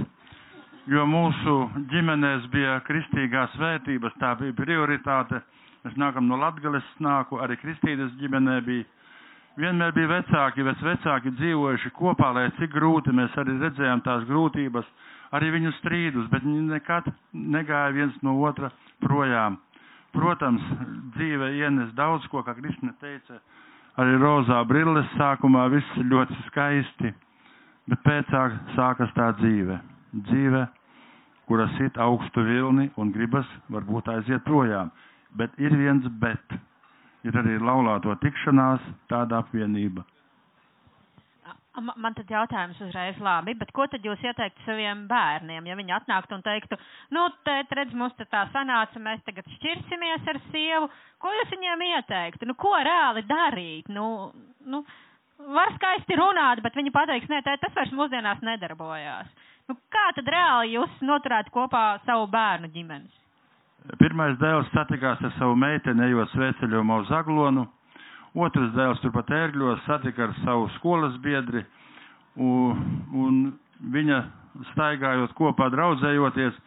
Jo 0.88 1.04
mūsu 1.06 1.58
ģimenēs 1.92 2.48
bija 2.54 2.78
kristīgās 2.88 3.60
vērtības, 3.60 4.16
tā 4.24 4.32
bija 4.40 4.56
prioritāte. 4.56 5.44
Mēs 5.84 6.00
nākam 6.00 6.32
no 6.32 6.40
Latgales, 6.40 6.88
nāku, 7.04 7.42
arī 7.44 7.60
Kristīnas 7.60 8.16
ģimenē 8.24 8.56
bija. 8.64 8.88
Vienmēr 9.60 9.92
bija 9.92 10.14
vecāki, 10.14 10.64
vec 10.64 10.80
vecāki 10.80 11.36
dzīvojuši 11.36 11.92
kopā, 12.00 12.32
lai 12.32 12.48
cik 12.56 12.72
grūti 12.72 13.12
mēs 13.12 13.36
arī 13.42 13.60
redzējām 13.60 14.08
tās 14.08 14.24
grūtības 14.32 14.88
arī 15.36 15.52
viņu 15.56 15.74
strīdus, 15.80 16.30
bet 16.32 16.46
viņi 16.46 16.68
nekad 16.70 17.10
negāja 17.34 17.94
viens 17.96 18.16
no 18.26 18.38
otra 18.46 18.72
projām. 19.04 19.60
Protams, 20.16 20.64
dzīve 21.16 21.52
ienes 21.60 21.92
daudz 21.98 22.26
ko, 22.32 22.42
kā 22.44 22.56
Kristina 22.58 22.96
teica, 23.02 23.38
arī 24.02 24.18
rozā 24.22 24.64
brilles 24.66 25.10
sākumā 25.20 25.68
viss 25.74 26.02
ļoti 26.02 26.38
skaisti, 26.48 27.14
bet 27.90 28.06
pēcāk 28.06 28.58
sākas 28.78 29.14
tā 29.18 29.30
dzīve. 29.38 29.78
Dzīve, 30.26 30.66
kura 31.50 31.68
sit 31.78 31.98
augstu 32.02 32.42
vilni 32.46 32.90
un 32.98 33.14
gribas 33.14 33.46
varbūt 33.70 34.10
aiziet 34.16 34.46
projām. 34.46 34.90
Bet 35.38 35.54
ir 35.62 35.76
viens 35.78 36.06
bet. 36.22 36.58
Ir 37.28 37.36
arī 37.36 37.58
laulāto 37.62 38.16
tikšanās 38.24 38.82
tāda 39.12 39.44
apvienība. 39.44 40.06
Ma- 41.78 41.94
Man 42.02 42.16
tad 42.18 42.32
jautājums 42.34 42.80
uzreiz 42.82 43.20
labi, 43.22 43.54
bet 43.54 43.70
ko 43.72 43.86
tad 43.88 44.02
jūs 44.04 44.20
ieteiktu 44.26 44.64
saviem 44.66 45.04
bērniem, 45.08 45.68
ja 45.70 45.76
viņi 45.78 45.94
atnāktu 46.00 46.36
un 46.36 46.42
teiktu, 46.44 46.78
nu, 47.14 47.28
tēt, 47.46 47.70
redz, 47.78 47.94
mums 47.94 48.16
te 48.18 48.26
tā 48.26 48.48
sanāca, 48.54 49.00
mēs 49.00 49.22
tagad 49.28 49.46
šķirsimies 49.54 50.26
ar 50.34 50.40
sievu, 50.50 50.90
ko 51.22 51.30
jūs 51.38 51.54
viņiem 51.54 51.86
ieteiktu? 51.92 52.50
Nu, 52.50 52.58
ko 52.58 52.74
reāli 52.74 53.24
darīt? 53.30 53.88
Nu, 53.94 54.32
nu, 54.66 54.82
var 55.56 55.72
skaisti 55.78 56.18
runāt, 56.20 56.64
bet 56.66 56.76
viņi 56.76 56.92
pateiks, 56.92 57.30
nē, 57.30 57.44
tēt, 57.46 57.62
tas 57.62 57.78
vairs 57.78 57.94
mūsdienās 57.96 58.42
nedarbojās. 58.44 59.30
Nu, 59.70 59.78
kā 59.94 60.10
tad 60.18 60.28
reāli 60.34 60.74
jūs 60.74 61.00
noturētu 61.06 61.54
kopā 61.54 62.00
savu 62.06 62.26
bērnu 62.34 62.74
ģimenes? 62.74 63.14
Pirmais 64.02 64.36
dēls 64.42 64.68
satikās 64.74 65.22
ar 65.24 65.32
savu 65.38 65.54
meiteni, 65.56 66.10
ejot 66.10 66.34
sveceļojumā 66.34 66.98
uz 67.06 67.12
Aglonu. 67.16 67.70
Otrs 68.38 68.74
dēls 68.76 69.00
turpat 69.02 69.32
ērgļos 69.34 69.86
satika 69.88 70.28
ar 70.28 70.36
savu 70.44 70.68
skolas 70.78 71.16
biedri, 71.24 71.64
un, 72.38 72.84
un 73.16 73.40
viņa 73.96 74.20
staigājot 74.74 75.34
kopā, 75.38 75.70
draudzējoties, 75.74 76.58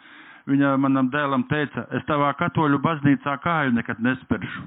viņa 0.50 0.72
manam 0.82 1.10
dēlam 1.12 1.44
teica, 1.50 1.84
es 1.94 2.02
tavā 2.08 2.32
katoļu 2.40 2.80
baznīcā 2.82 3.36
kāju 3.44 3.74
nekad 3.76 4.00
nesperšu. 4.02 4.64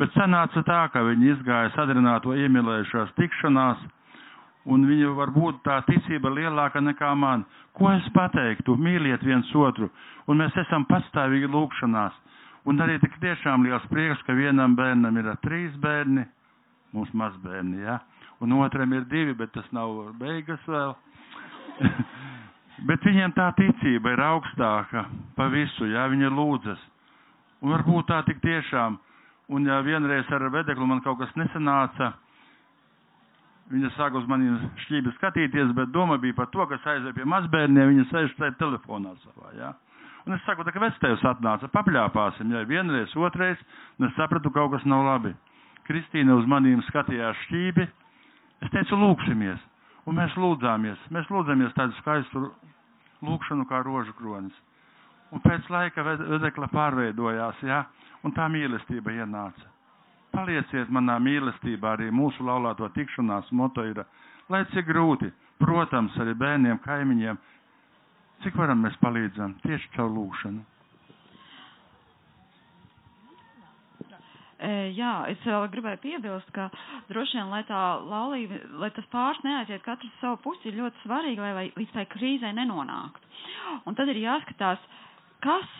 Bet 0.00 0.14
sanāca 0.16 0.62
tā, 0.64 0.80
ka 0.92 1.02
viņi 1.04 1.30
izgāja 1.34 1.70
sadrināto 1.76 2.34
iemīlējušās 2.34 3.12
tikšanās, 3.18 3.82
un 4.72 4.86
viņa 4.88 5.10
varbūt 5.18 5.60
tā 5.66 5.80
ticība 5.86 6.30
lielāka 6.32 6.80
nekā 6.80 7.12
man. 7.18 7.44
Ko 7.76 7.90
es 7.92 8.06
pateiktu? 8.14 8.76
Mīliet 8.78 9.22
viens 9.26 9.50
otru, 9.54 9.90
un 10.26 10.40
mēs 10.42 10.56
esam 10.64 10.86
pastāvīgi 10.90 11.50
lūkšanās. 11.52 12.18
Un 12.68 12.78
arī 12.78 12.98
tik 13.02 13.16
tiešām 13.22 13.64
liels 13.66 13.86
prieks, 13.90 14.22
ka 14.26 14.36
vienam 14.38 14.76
bērnam 14.78 15.16
ir 15.18 15.32
trīs 15.42 15.74
bērni, 15.82 16.22
mums 16.94 17.10
mazbērni, 17.16 17.82
ja? 17.82 17.98
un 18.42 18.52
otram 18.58 18.92
ir 18.94 19.06
divi, 19.10 19.34
bet 19.38 19.52
tas 19.54 19.66
nav 19.74 20.12
beigas 20.18 20.62
vēl. 20.66 20.94
bet 22.88 23.04
viņiem 23.06 23.34
tā 23.36 23.48
ticība 23.58 24.14
ir 24.14 24.22
augstāka 24.26 25.06
pa 25.36 25.46
visu, 25.50 25.86
ja 25.90 26.08
viņi 26.10 26.30
lūdzas. 26.30 26.82
Un 27.62 27.70
varbūt 27.74 28.08
tā 28.10 28.22
tik 28.26 28.42
tiešām, 28.42 28.98
un 29.54 29.66
ja 29.66 29.78
vienreiz 29.86 30.30
ar 30.34 30.48
vedeklu 30.50 30.86
man 30.90 31.02
kaut 31.04 31.20
kas 31.22 31.34
nesanāca, 31.38 32.12
viņa 33.70 33.92
sāk 33.96 34.18
uz 34.18 34.26
maniem 34.30 34.58
šķībi 34.86 35.14
skatīties, 35.18 35.70
bet 35.76 35.94
doma 35.94 36.18
bija 36.20 36.36
par 36.38 36.50
to, 36.54 36.66
kas 36.70 36.82
aizēja 36.94 37.14
pie 37.16 37.26
mazbērniem, 37.30 37.94
viņa 37.94 38.08
sēž 38.10 38.34
tajā 38.38 38.58
telefonā 38.58 39.14
savā, 39.22 39.54
ja? 39.58 39.74
Un 40.26 40.36
es 40.36 40.42
saku, 40.46 40.62
tā 40.62 40.70
kā 40.70 40.78
vectējs 40.82 41.24
atnāca, 41.26 41.66
papļāpāsim, 41.74 42.52
ja 42.54 42.62
vienreiz, 42.68 43.10
otrais, 43.18 43.58
un 43.98 44.06
es 44.06 44.14
sapratu, 44.14 44.52
kaut 44.54 44.70
kas 44.76 44.84
nav 44.86 45.02
labi. 45.08 45.32
Kristīna 45.88 46.36
uz 46.38 46.46
manīm 46.46 46.82
skatījās 46.86 47.40
šķībi, 47.48 47.86
es 48.62 48.70
teicu, 48.70 48.98
lūksimies, 49.00 49.58
un 50.06 50.20
mēs 50.20 50.36
lūdzāmies, 50.38 51.08
mēs 51.10 51.30
lūdzamies 51.32 51.74
tādu 51.74 51.96
skaistu 51.98 52.44
lūkšanu 53.26 53.66
kā 53.70 53.82
rožu 53.82 54.14
kronis. 54.18 54.54
Un 55.32 55.40
pēc 55.40 55.66
laika 55.72 56.04
ved- 56.06 56.22
vedekla 56.28 56.68
pārveidojās, 56.70 57.62
ja, 57.66 57.84
un 58.22 58.32
tā 58.32 58.46
mīlestība 58.52 59.14
ienāca. 59.16 59.70
Palieciet 60.32 60.88
manā 60.88 61.18
mīlestībā, 61.20 61.96
arī 61.96 62.10
mūsu 62.14 62.44
laulāto 62.46 62.88
tikšanās 62.94 63.50
moto 63.52 63.84
ir, 63.84 64.04
lai 64.48 64.64
cik 64.72 64.86
grūti, 64.86 65.32
protams, 65.58 66.14
arī 66.16 66.34
bērniem, 66.34 66.78
kaimiņiem, 66.84 67.38
cik 68.44 68.56
varam 68.58 68.82
mēs 68.86 68.96
palīdzam 69.02 69.56
tieši 69.64 69.90
caur 69.96 70.10
lūkšanu. 70.16 70.62
E, 74.62 74.70
Jā, 74.94 75.12
es 75.32 75.40
vēl 75.42 75.64
gribēju 75.72 75.98
piebilst, 76.04 76.50
ka 76.54 76.68
droši 77.10 77.38
vien, 77.40 77.48
lai 77.50 77.62
tā 77.66 77.78
laulība, 78.06 78.60
lai 78.78 78.92
tas 78.94 79.08
pāris 79.10 79.40
neaiziet 79.42 79.82
katrs 79.82 80.12
savu 80.20 80.38
pusi, 80.44 80.68
ir 80.70 80.76
ļoti 80.78 81.02
svarīgi, 81.02 81.42
lai, 81.42 81.50
lai 81.56 81.64
līdz 81.80 81.96
tai 81.96 82.04
krīzē 82.12 82.52
nenonāktu. 82.54 83.32
Un 83.90 83.98
tad 83.98 84.12
ir 84.12 84.20
jāskatās, 84.22 84.84
kas, 85.42 85.74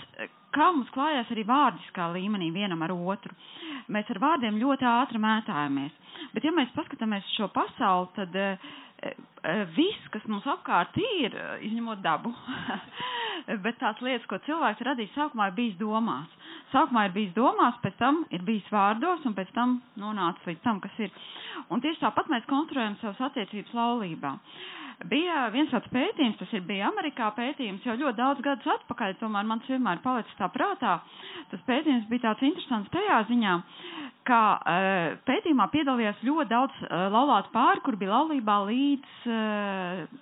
kā 0.57 0.67
mums 0.75 0.91
klājās 0.97 1.31
arī 1.31 1.45
vārdiskā 1.49 2.09
līmenī 2.17 2.51
vienam 2.57 2.83
ar 2.83 2.95
otru. 2.97 3.37
Mēs 3.95 4.11
ar 4.17 4.19
vārdiem 4.23 4.59
ļoti 4.59 4.89
ātri 4.91 5.23
mētājamies. 5.23 5.95
Bet 6.35 6.45
ja 6.47 6.53
mēs 6.55 6.75
paskatāmies 6.75 7.31
šo 7.37 7.49
pasauli, 7.55 8.11
tad 8.19 8.35
e, 8.35 8.49
viss, 9.77 10.05
kas 10.15 10.25
mums 10.31 10.47
apkārt 10.49 10.97
ir, 11.03 11.35
izņemot 11.67 12.03
dabu, 12.05 12.31
bet 13.65 13.79
tās 13.81 13.99
lietas, 14.05 14.27
ko 14.31 14.39
cilvēks 14.47 14.85
radīs 14.87 15.11
sākumā, 15.17 15.49
ir 15.51 15.57
bijis 15.59 15.79
domās. 15.81 16.37
Sākumā 16.73 17.07
ir 17.09 17.15
bijis 17.17 17.33
domās, 17.37 17.79
pēc 17.83 17.97
tam 18.01 18.23
ir 18.33 18.45
bijis 18.47 18.69
vārdos, 18.73 19.25
un 19.29 19.35
pēc 19.37 19.51
tam 19.57 19.81
nonāca 20.01 20.47
līdz 20.49 20.63
tam, 20.65 20.79
kas 20.85 20.95
ir. 21.03 21.11
Un 21.69 21.83
tieši 21.85 22.01
tāpat 22.05 22.31
mēs 22.33 22.47
konstruējam 22.51 22.97
savas 23.03 23.21
attiecības 23.31 23.75
laulībā. 23.77 24.37
Bija 25.11 25.47
viens 25.55 25.71
tāds 25.73 25.89
pētījums, 25.93 26.37
tas 26.39 26.51
ir 26.55 26.63
bija 26.69 26.87
Amerikā 26.91 27.31
pētījums 27.37 27.85
jau 27.87 27.95
ļoti 27.99 28.19
daudz 28.19 28.43
gadus 28.45 28.69
atpakaļ, 28.77 29.15
tomēr 29.23 29.47
man 29.49 29.63
tas 29.63 29.73
vienmēr 29.73 30.03
palicis 30.05 30.37
tā 30.39 30.49
prātā. 30.55 30.97
Tas 31.51 31.63
pētījums 31.67 32.07
bija 32.11 32.27
tāds 32.29 32.45
interesants 32.47 32.93
tajā 32.95 33.19
ziņā, 33.31 33.55
ka 34.29 34.41
uh, 34.59 35.17
pētījumā 35.27 35.67
piedalījās 35.73 36.23
ļoti 36.27 36.51
daudz 36.53 36.79
uh, 36.87 37.07
laulātu 37.15 37.51
pāri, 37.55 37.83
kur 37.87 37.99
bija 37.99 38.13
laulībā 38.15 38.59
līdz 38.69 39.17
uh, 39.27 40.21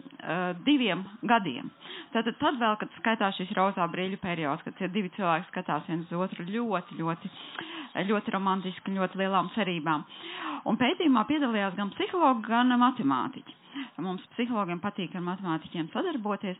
diviem 0.65 1.05
gadiem. 1.29 1.69
Tātad 2.15 2.39
tad 2.41 2.57
vēl, 2.61 2.79
kad 2.81 2.97
skaitās 3.01 3.37
šis 3.41 3.53
rozā 3.57 3.85
brīļu 3.93 4.19
periods, 4.23 4.65
kad 4.67 4.77
tie 4.81 4.89
divi 4.93 5.13
cilvēki 5.17 5.51
skatās 5.53 5.87
viens 5.91 6.09
uz 6.11 6.25
otru 6.27 6.47
ļoti, 6.49 6.97
ļoti, 7.01 7.31
ļoti 7.31 7.80
romantiski, 8.35 8.95
ļoti 8.97 9.19
lielām 9.23 9.51
cerībām. 9.55 10.05
Un 10.69 10.77
pētījumā 10.81 11.25
piedalījās 11.31 11.77
gan 11.79 11.91
psihologi, 11.97 12.47
gan 12.49 12.73
matemātiķi. 12.81 13.57
Mums 14.03 14.23
psihologiem 14.35 14.81
patīk 14.83 15.15
ar 15.17 15.23
matemātiķiem 15.27 15.91
sadarboties. 15.93 16.57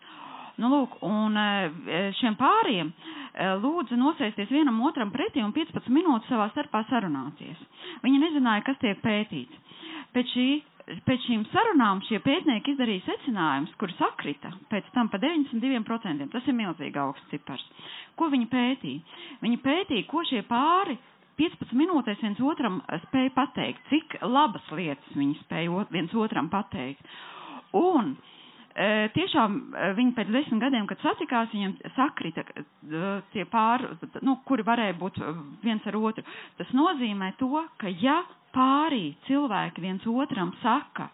Nu, 0.61 0.69
lūk, 0.69 0.97
un 1.07 1.37
e, 1.41 2.01
šiem 2.19 2.35
pāriem 2.37 2.91
e, 2.91 3.47
lūdzu 3.63 3.97
nosēsties 3.97 4.51
vienam 4.53 4.81
otram 4.85 5.13
pretī 5.15 5.41
un 5.45 5.55
15 5.57 5.89
minūtes 5.95 6.29
savā 6.29 6.51
starpā 6.53 6.83
sarunāties. 6.91 7.63
Viņi 8.05 8.21
nezināja, 8.27 8.65
kas 8.67 8.81
tiek 8.83 9.01
pētīts. 9.05 9.57
Pēc, 10.15 10.33
šī, 10.35 10.47
pēc 11.07 11.25
šīm 11.29 11.47
sarunām 11.53 12.03
šie 12.09 12.19
pētnieki 12.25 12.75
izdarīja 12.75 13.07
secinājumus, 13.07 13.73
kuri 13.81 13.97
sakrita 13.99 14.53
pēc 14.73 14.91
tam 14.97 15.09
pa 15.13 15.21
92%. 15.23 16.29
Tas 16.35 16.51
ir 16.51 16.59
milzīgi 16.61 17.01
augsts 17.07 17.31
cipars. 17.33 17.65
Ko 18.19 18.29
viņi 18.35 18.51
pētīja? 18.53 19.23
Viņi 19.47 19.61
pētīja, 19.65 20.09
ko 20.11 20.27
šie 20.29 20.43
pāri 20.51 20.99
15 21.41 21.73
minūtēs 21.81 22.21
viens 22.25 22.41
otram 22.45 22.81
spēja 23.07 23.33
pateikt, 23.37 23.87
cik 23.89 24.19
labas 24.29 24.67
lietas 24.77 25.15
viņi 25.17 25.39
spēja 25.45 25.85
viens 25.95 26.13
otram 26.21 26.51
pateikt. 26.53 27.01
Un 27.81 28.11
e, 28.75 29.09
tiešām 29.15 29.57
e, 29.73 29.87
viņi 29.97 30.13
pēc 30.19 30.33
desmit 30.35 30.61
gadiem, 30.67 30.89
kad 30.91 31.01
satikās, 31.05 31.49
viņiem 31.55 31.77
sakrita 31.97 32.45
e, 32.45 32.65
tie 33.33 33.47
pāri, 33.49 33.89
nu, 34.27 34.37
kuri 34.49 34.67
varēja 34.69 34.99
būt 35.01 35.23
viens 35.65 35.87
ar 35.89 35.97
otru. 36.01 36.27
Tas 36.61 36.75
nozīmē 36.77 37.33
to, 37.41 37.51
ka 37.81 37.93
ja 38.03 38.21
pārī 38.55 39.15
cilvēki 39.29 39.85
viens 39.87 40.05
otram 40.11 40.53
saka 40.65 41.09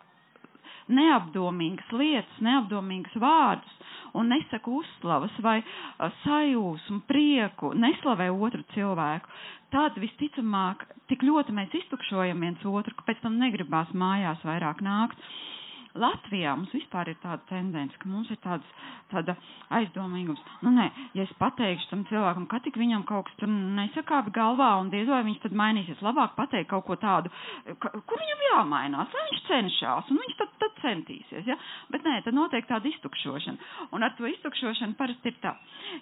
neapdomīgas 0.87 1.89
lietas, 1.99 2.37
neapdomīgas 2.47 3.17
vārdus 3.23 3.76
un 4.19 4.31
nesaka 4.33 4.71
uzslavas 4.81 5.35
vai 5.45 5.59
a, 5.63 6.11
sajūsmu, 6.25 7.01
prieku, 7.11 7.73
neslavē 7.77 8.29
otru 8.33 8.65
cilvēku, 8.75 9.31
tad 9.75 9.99
visticamāk 10.03 10.87
tik 11.11 11.25
ļoti 11.27 11.55
mēs 11.57 11.75
iztukšojam 11.83 12.41
viens 12.47 12.65
otru, 12.67 12.95
ka 12.99 13.07
pēc 13.11 13.23
tam 13.25 13.39
negribās 13.43 13.93
mājās 13.95 14.43
vairāk 14.47 14.83
nākt. 14.87 15.21
Latvijā 16.01 16.55
mums 16.57 16.73
vispār 16.75 17.11
ir 17.13 17.19
tāda 17.23 17.43
tendence, 17.51 17.97
ka 18.01 18.11
mums 18.11 18.31
ir 18.33 18.39
tāds, 18.45 18.67
tāda 19.13 19.37
aizdomīgums. 19.77 20.43
Nu, 20.65 20.73
nē, 20.75 20.87
ja 21.17 21.25
es 21.27 21.33
pateikšu 21.41 21.91
tam 21.91 22.05
cilvēkam, 22.11 22.47
ka 22.51 22.61
tik 22.65 22.79
viņam 22.81 23.05
kaut 23.09 23.29
kas 23.29 23.39
tur 23.41 23.51
nesakāp 23.51 24.31
galvā 24.35 24.73
un 24.81 24.91
diez 24.93 25.09
vai 25.11 25.23
viņš 25.27 25.43
tad 25.45 25.57
mainīsies, 25.59 26.03
labāk 26.05 26.37
pateikt 26.39 26.71
kaut 26.73 26.87
ko 26.89 26.99
tādu, 27.01 27.33
ka, 27.83 27.93
kur 27.97 28.23
viņam 28.23 28.45
jāmainās, 28.51 29.15
lai 29.15 29.27
viņš 29.31 29.45
cenšas 29.49 30.13
un 30.13 30.23
viņš 30.23 30.37
tad, 30.41 30.55
tad 30.63 30.77
centīsies. 30.83 31.47
Ja? 31.49 31.59
Bet 31.93 32.07
nē, 32.07 32.21
tad 32.27 32.37
notiek 32.37 32.67
tāda 32.69 32.91
iztukšošana. 32.91 33.73
Un 33.97 34.07
ar 34.07 34.15
to 34.19 34.29
iztukšošanu 34.31 34.99
parasti 34.99 35.33
ir 35.33 35.41
tā. 35.43 35.55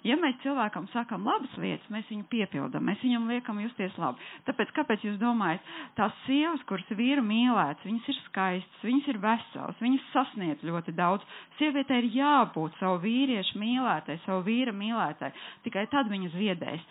Ja 0.05 0.17
mēs 0.19 0.37
cilvēkam 0.43 0.87
sakam 0.93 1.25
labas 1.27 1.53
lietas, 1.61 1.87
mēs 1.93 2.07
viņu 2.09 2.25
piepildam, 2.31 2.85
mēs 2.85 3.01
viņam 3.05 3.29
liekam 3.29 3.59
justies 3.63 3.95
labi. 4.01 4.21
Tāpēc, 4.47 4.73
kāpēc 4.75 5.05
jūs 5.05 5.19
domājat, 5.21 5.65
tās 5.97 6.15
sievas, 6.25 6.63
kuras 6.69 6.89
vīru 6.97 7.23
mīlētas, 7.25 7.85
viņas 7.85 8.09
ir 8.11 8.19
skaistas, 8.25 8.85
viņas 8.85 9.11
ir 9.13 9.21
veselas, 9.23 9.81
viņas 9.85 10.07
sasniedz 10.13 10.65
ļoti 10.67 10.93
daudz. 10.97 11.25
Sievietei 11.59 12.01
ir 12.03 12.09
jābūt 12.17 12.77
savu 12.81 12.99
vīriešu 13.05 13.59
mīlētai, 13.61 14.19
savu 14.25 14.43
vīra 14.49 14.73
mīlētai. 14.75 15.31
Tikai 15.67 15.85
tad 15.93 16.09
viņas 16.11 16.35
ziedēs. 16.39 16.87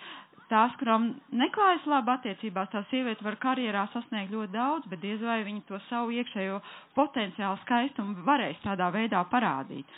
Tās, 0.50 0.74
kurām 0.76 1.06
neklājas 1.40 1.86
labi 1.88 2.12
attiecībās, 2.14 2.68
tā 2.72 2.82
sieviete 2.90 3.24
var 3.24 3.38
karjerā 3.40 3.86
sasniegt 3.94 4.32
ļoti 4.34 4.52
daudz, 4.52 4.88
bet 4.92 5.00
diez 5.00 5.22
vai 5.24 5.38
viņa 5.46 5.62
to 5.70 5.78
savu 5.88 6.12
iekšējo 6.18 6.58
potenciālu 6.98 7.56
skaistumu 7.62 8.26
varēs 8.26 8.60
tādā 8.66 8.90
veidā 8.94 9.22
parādīt. 9.32 9.88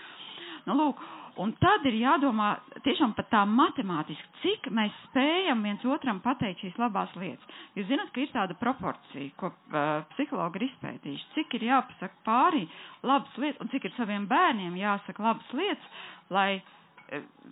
Nu, 0.68 0.76
lūk, 0.78 1.02
un 1.42 1.52
tad 1.60 1.84
ir 1.88 1.96
jādomā 2.00 2.50
tiešām 2.84 3.12
pat 3.16 3.28
tā 3.32 3.42
matemātiski, 3.48 4.28
cik 4.42 4.68
mēs 4.74 4.94
spējam 5.08 5.64
viens 5.66 5.84
otram 5.88 6.20
pateikt 6.24 6.62
šīs 6.64 6.78
labās 6.80 7.12
lietas. 7.20 7.58
Jūs 7.76 7.88
zināt, 7.90 8.12
ka 8.14 8.22
ir 8.24 8.32
tāda 8.34 8.56
proporcija, 8.60 9.32
ko 9.40 9.50
uh, 9.52 10.06
psihologi 10.14 10.60
ir 10.62 10.66
izpētījuši, 10.70 11.28
cik 11.36 11.58
ir 11.58 11.66
jāpasaka 11.70 12.22
pārī 12.26 12.64
labas 13.06 13.36
lietas 13.42 13.60
un 13.66 13.72
cik 13.74 13.88
ir 13.90 13.94
saviem 13.98 14.24
bērniem 14.30 14.78
jāsaka 14.80 15.26
labas 15.28 15.52
lietas, 15.58 15.92
lai 16.32 16.48
uh, 16.56 16.72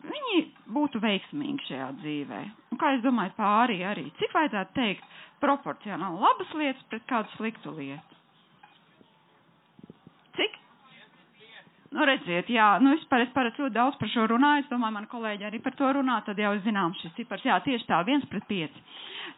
viņi 0.08 0.40
būtu 0.78 1.02
veiksmīgi 1.04 1.68
šajā 1.68 1.90
dzīvē. 2.00 2.40
Un 2.74 2.80
kā 2.80 2.94
es 2.96 3.04
domāju, 3.04 3.36
pārī 3.38 3.82
arī, 3.86 4.08
cik 4.20 4.32
vajadzētu 4.34 4.76
teikt 4.80 5.12
proporcionāli 5.44 6.22
labas 6.24 6.56
lietas 6.58 6.84
pret 6.90 7.04
kādu 7.10 7.36
sliktu 7.36 7.74
lietu? 7.76 8.20
Cik? 10.38 10.56
Nu, 11.94 12.02
redziet, 12.08 12.48
jā, 12.50 12.72
nu, 12.82 12.96
vispār 12.96 13.22
es 13.22 13.32
parasti 13.34 13.62
ļoti 13.62 13.76
daudz 13.76 13.98
par 14.00 14.10
šo 14.10 14.24
runāju, 14.32 14.64
es 14.64 14.70
domāju, 14.70 14.96
mani 14.96 15.10
kolēģi 15.12 15.46
arī 15.46 15.60
par 15.62 15.76
to 15.78 15.92
runā, 15.94 16.16
tad 16.26 16.40
jau 16.42 16.50
zinām 16.64 16.94
šis 16.98 17.12
cipars, 17.20 17.44
jā, 17.46 17.58
tieši 17.62 17.86
tā, 17.86 18.00
viens 18.08 18.24
pret 18.32 18.46
pieci. 18.50 18.82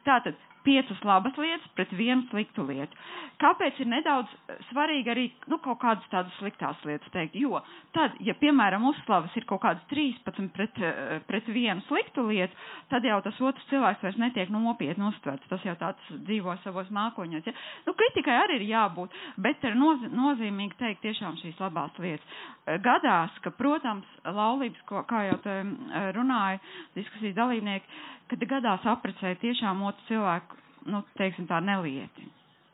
Tātad, 0.09 0.39
piecas 0.67 1.01
labas 1.07 1.37
lietas 1.39 1.69
pret 1.79 1.93
vienu 1.95 2.27
sliktu 2.31 2.67
lietu. 2.67 2.99
Kāpēc 3.41 3.79
ir 3.83 3.89
nedaudz 3.93 4.33
svarīgi 4.71 5.13
arī 5.13 5.27
nu, 5.53 5.59
kaut 5.65 5.79
kādas 5.83 6.07
tādas 6.13 6.35
sliktās 6.41 6.81
lietas 6.89 7.13
teikt? 7.15 7.37
Jo 7.39 7.61
tad, 7.97 8.17
ja 8.25 8.35
piemēram 8.37 8.85
uzslavas 8.91 9.35
ir 9.39 9.47
kaut 9.49 9.63
kādas 9.65 9.85
13 9.93 10.51
pret, 10.57 10.79
eh, 10.81 11.19
pret 11.29 11.49
vienu 11.53 11.85
sliktu 11.89 12.25
lietu, 12.29 12.57
tad 12.91 13.05
jau 13.05 13.19
tas 13.25 13.41
otrs 13.41 13.69
cilvēks 13.71 14.03
vairs 14.05 14.19
netiek 14.21 14.53
nopietni 14.53 15.07
uztverts. 15.11 15.49
Tas 15.53 15.65
jau 15.65 15.77
tāds 15.81 16.11
dzīvo 16.27 16.57
savos 16.65 16.91
mākoņos. 16.93 17.47
Ja? 17.47 17.55
Nu, 17.87 17.95
kritikai 17.95 18.37
arī 18.43 18.61
ir 18.61 18.67
jābūt, 18.73 19.15
bet 19.37 19.65
ir 19.65 19.77
noz 19.77 20.03
nozīmīgi 20.13 20.79
teikt 20.81 21.05
tiešām 21.05 21.37
šīs 21.43 21.61
labās 21.61 21.97
lietas. 22.03 22.43
Gadās, 22.83 23.31
ka, 23.45 23.53
protams, 23.55 24.09
laulības, 24.25 24.81
kā 24.89 25.23
jau 25.31 25.39
te 25.45 25.61
eh, 25.61 26.11
runāja 26.17 26.59
diskusijas 26.97 27.37
dalībnieki, 27.37 27.87
kad 28.31 28.45
gadās 28.51 28.87
aprecēja 28.93 29.39
tiešām 29.43 29.83
otru 29.89 30.07
cilvēku, 30.11 30.59
nu, 30.93 31.03
teiksim 31.19 31.47
tā, 31.51 31.61
nelieti. 31.65 32.27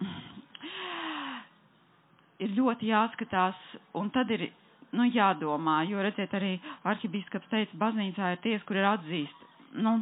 ir 2.44 2.54
ļoti 2.58 2.90
jāskatās, 2.90 3.58
un 3.98 4.10
tad 4.14 4.30
ir, 4.34 4.48
nu, 4.96 5.06
jādomā, 5.14 5.82
jo, 5.90 6.02
redziet, 6.04 6.34
arī 6.38 6.54
arhibīskaps 6.92 7.50
teica, 7.52 7.78
baznīcā 7.84 8.34
ir 8.36 8.42
ties, 8.44 8.64
kur 8.68 8.80
ir 8.80 8.88
atzīst 8.94 9.48
nu, 9.80 9.92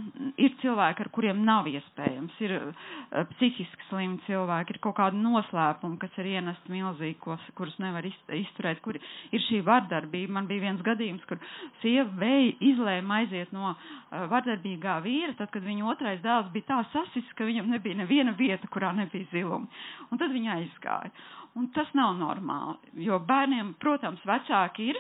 ir 0.41 0.55
cilvēki, 0.61 1.05
ar 1.05 1.11
kuriem 1.15 1.41
nav 1.47 1.69
iespējams, 1.71 2.37
ir 2.45 2.55
uh, 2.57 2.89
psihiski 3.35 3.87
slimi 3.89 4.19
cilvēki, 4.27 4.75
ir 4.75 4.81
kaut 4.85 4.97
kāda 4.99 5.19
noslēpuma, 5.21 5.99
kas 6.03 6.17
ir 6.23 6.29
ienest 6.33 6.67
milzīgi, 6.73 7.19
kos, 7.23 7.45
kurus 7.59 7.77
nevar 7.83 8.07
izturēt, 8.09 8.81
kur 8.85 8.99
ir 8.99 9.45
šī 9.47 9.61
vardarbība. 9.67 10.35
Man 10.39 10.49
bija 10.51 10.67
viens 10.69 10.83
gadījums, 10.87 11.27
kur 11.31 11.41
sieva 11.83 12.09
vēja 12.23 12.55
izlēma 12.73 13.21
aiziet 13.23 13.55
no 13.57 13.73
uh, 13.75 14.25
vardarbīgā 14.33 14.99
vīra, 15.07 15.37
tad, 15.39 15.53
kad 15.55 15.67
viņa 15.67 15.87
otrais 15.95 16.25
dēls 16.25 16.51
bija 16.55 16.71
tā 16.73 16.81
sasis, 16.95 17.31
ka 17.39 17.49
viņam 17.49 17.71
nebija 17.75 18.01
neviena 18.03 18.35
vieta, 18.39 18.71
kurā 18.73 18.93
nebija 18.97 19.29
ziluma. 19.35 19.71
Un 20.11 20.21
tad 20.21 20.35
viņa 20.35 20.59
aizgāja. 20.59 21.15
Un 21.59 21.71
tas 21.75 21.89
nav 21.99 22.15
normāli, 22.19 22.79
jo 23.07 23.17
bērniem, 23.27 23.73
protams, 23.83 24.21
vecāki 24.27 24.93
ir 24.93 24.99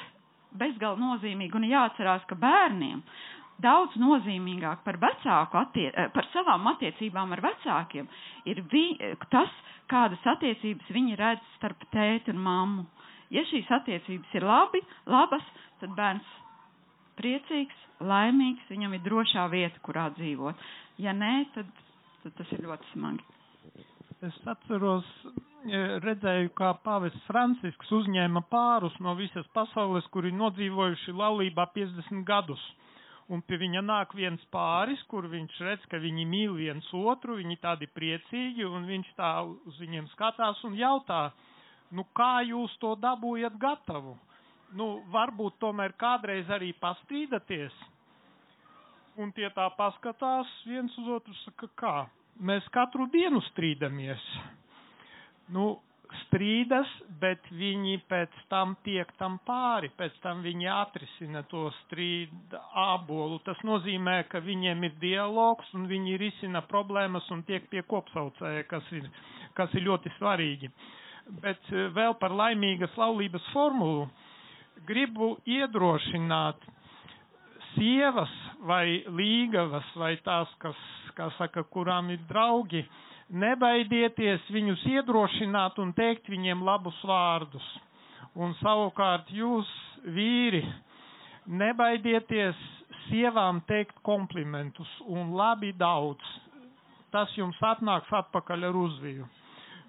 bezgalīgi 0.58 1.04
nozīmīgi 1.04 1.54
un 1.60 1.66
jāatcerās, 1.70 2.24
ka 2.26 2.34
bērniem 2.42 3.02
daudz 3.62 3.96
nozīmīgāk 4.00 4.82
par 4.86 4.98
attie 5.02 5.88
eh, 5.92 6.08
par 6.14 6.26
savām 6.32 6.66
attiecībām 6.74 7.32
ar 7.36 7.42
vecākiem 7.44 8.08
ir 8.50 8.62
vi, 8.72 8.84
tas, 9.30 9.50
kādas 9.90 10.22
attiecības 10.34 10.90
viņi 10.94 11.16
redz 11.18 11.46
starp 11.58 11.82
tēti 11.92 12.30
un 12.34 12.38
mammu. 12.44 12.86
Ja 13.30 13.44
šīs 13.46 13.68
attiecības 13.70 14.32
ir 14.34 14.46
labi, 14.46 14.80
labas, 15.06 15.44
tad 15.80 15.92
bērns 15.94 16.30
priecīgs, 17.20 17.76
laimīgs, 18.00 18.66
viņam 18.72 18.96
ir 18.96 19.04
drošā 19.04 19.44
vieta, 19.52 19.78
kurā 19.86 20.08
dzīvot. 20.16 20.64
Ja 21.04 21.12
nē, 21.16 21.32
tad, 21.54 21.68
tad 22.24 22.34
tas 22.40 22.50
ir 22.56 22.64
ļoti 22.66 22.90
smagi. 22.94 23.24
Es 24.26 24.36
atceros, 24.52 25.06
e, 25.64 25.78
redzēju, 26.04 26.50
kā 26.58 26.72
pāvests 26.84 27.22
Francisks 27.28 27.92
uzņēma 28.00 28.42
pārus 28.52 28.96
no 29.00 29.14
visas 29.16 29.46
pasaules, 29.56 30.04
kuri 30.12 30.32
nodzīvojuši 30.36 31.14
laulībā 31.16 31.68
50 31.76 32.24
gadus 32.28 32.60
un 33.30 33.42
pie 33.46 33.60
viņa 33.62 33.82
nāk 33.86 34.14
viens 34.18 34.42
pāris, 34.54 35.02
kur 35.10 35.28
viņš 35.30 35.58
redz, 35.66 35.84
ka 35.90 36.00
viņi 36.02 36.26
mīl 36.26 36.56
viens 36.58 36.86
otru, 36.96 37.38
viņi 37.38 37.60
tādi 37.62 37.86
priecīgi, 37.94 38.66
un 38.66 38.88
viņš 38.88 39.12
tā 39.18 39.30
uz 39.46 39.78
viņiem 39.82 40.08
skatās 40.16 40.62
un 40.66 40.74
jautā, 40.78 41.28
nu 41.94 42.04
kā 42.16 42.40
jūs 42.48 42.74
to 42.82 42.96
dabūjat 42.98 43.58
gatavu? 43.62 44.16
Nu, 44.78 45.00
varbūt 45.10 45.58
tomēr 45.62 45.94
kādreiz 45.98 46.50
arī 46.50 46.70
pastrīdaties. 46.78 47.74
Un 49.18 49.32
tie 49.34 49.48
tā 49.54 49.66
paskatās 49.74 50.50
viens 50.66 50.94
uz 50.98 51.08
otru, 51.18 51.34
saka, 51.44 51.68
kā? 51.74 51.94
Mēs 52.40 52.66
katru 52.72 53.08
dienu 53.10 53.42
strīdamies. 53.50 54.22
Nu, 55.50 55.80
strīdas, 56.24 56.90
bet 57.22 57.44
viņi 57.54 57.98
pēc 58.10 58.34
tam 58.50 58.72
tiek 58.86 59.10
tam 59.20 59.36
pāri, 59.46 59.90
pēc 59.98 60.16
tam 60.24 60.40
viņi 60.44 60.68
atrisina 60.72 61.42
to 61.50 61.66
strīdu 61.84 62.58
ābolu. 62.84 63.38
Tas 63.46 63.60
nozīmē, 63.66 64.16
ka 64.32 64.40
viņiem 64.44 64.84
ir 64.88 64.96
dialogs 65.02 65.70
un 65.78 65.86
viņi 65.90 66.16
risina 66.22 66.62
problēmas 66.70 67.28
un 67.34 67.44
tiek 67.48 67.68
pie 67.72 67.82
kopsaucēja, 67.92 68.64
kas 68.70 68.90
ir, 68.98 69.06
kas 69.58 69.74
ir 69.78 69.86
ļoti 69.86 70.12
svarīgi. 70.18 70.72
Bet 71.44 71.70
eh, 71.70 71.86
vēl 71.94 72.16
par 72.22 72.34
laimīgas 72.34 72.96
laulības 72.98 73.46
formulu 73.54 74.08
gribu 74.88 75.34
iedrošināt 75.46 76.62
sievas 77.74 78.32
vai 78.66 79.02
līgavas 79.14 79.86
vai 80.00 80.14
tās, 80.26 80.50
kas, 80.62 80.78
kā 81.14 81.28
saka, 81.36 81.62
kurām 81.70 82.08
ir 82.14 82.22
draugi, 82.30 82.80
uh, 82.82 83.09
Nebaidieties 83.30 84.48
viņus 84.50 84.80
iedrošināt 84.90 85.76
un 85.78 85.92
teikt 85.94 86.26
viņiem 86.32 86.64
labus 86.66 86.96
vārdus. 87.06 87.66
Un 88.34 88.56
savukārt 88.58 89.30
jūs, 89.30 89.68
vīri, 90.16 90.64
nebaidieties 91.46 92.58
sievām 93.06 93.60
teikt 93.70 93.94
komplimentus 94.06 94.90
un 95.06 95.30
labi 95.38 95.70
daudz. 95.78 96.26
Tas 97.14 97.30
jums 97.38 97.58
atnāks 97.62 98.10
atpakaļ 98.10 98.66
ar 98.70 98.80
uzviju. 98.82 99.28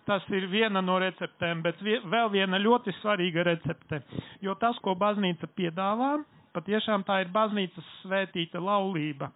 Tas 0.06 0.26
ir 0.34 0.46
viena 0.50 0.82
no 0.82 1.00
receptēm, 1.02 1.66
bet 1.66 1.82
vēl 1.82 2.30
viena 2.34 2.62
ļoti 2.62 2.94
svarīga 3.02 3.46
recepte. 3.50 4.04
Jo 4.42 4.54
tas, 4.62 4.78
ko 4.86 4.94
baznīca 4.98 5.50
piedāvā, 5.58 6.14
patiešām 6.54 7.06
tā 7.10 7.24
ir 7.26 7.34
baznīcas 7.34 7.90
svētīta 8.04 8.62
laulība. 8.62 9.30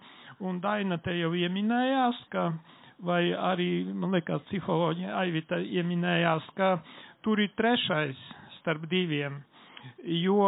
Un 0.45 0.62
Daina 0.62 0.97
te 1.01 1.14
jau 1.18 1.30
ieminējās, 1.38 2.18
ka 2.34 2.47
uh, 2.49 2.82
vai 3.04 3.34
arī, 3.34 3.70
man 3.93 4.14
liekas, 4.16 4.43
psiholoģija 4.50 5.16
Aivita 5.20 5.60
ieminējās, 5.60 6.48
ka 6.58 6.70
tur 7.26 7.41
ir 7.43 7.52
trešais 7.60 8.20
starp 8.60 8.86
diviem, 8.91 9.41
jo, 10.24 10.39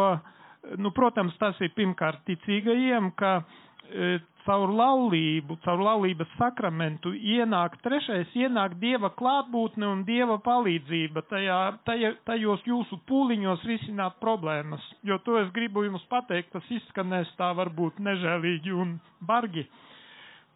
nu, 0.80 0.90
protams, 0.96 1.36
tas 1.38 1.58
ir 1.62 1.70
pirmkārt 1.76 2.24
ticīgajiem, 2.26 3.12
ka 3.20 3.32
e, 3.42 4.16
caur 4.48 4.70
laulību, 4.72 5.58
caur 5.64 5.82
laulības 5.84 6.30
sakramentu 6.38 7.12
ienāk 7.12 7.76
trešais, 7.84 8.30
ienāk 8.38 8.78
Dieva 8.80 9.10
klātbūtne 9.18 9.86
un 9.92 10.04
Dieva 10.08 10.38
palīdzība 10.44 11.22
tajā, 11.30 11.58
tajā, 11.88 12.14
tajos 12.30 12.64
jūsu 12.66 12.98
pūliņos 13.10 13.66
risināt 13.68 14.16
problēmas. 14.22 14.84
Jo 15.04 15.18
to 15.26 15.36
es 15.42 15.50
gribu 15.56 15.84
jums 15.84 16.06
pateikt, 16.10 16.50
tas 16.56 16.70
izskanēs 16.78 17.34
tā 17.38 17.50
varbūt 17.60 18.00
nežēlīgi 18.08 18.72
un 18.72 18.96
bargi, 19.20 19.66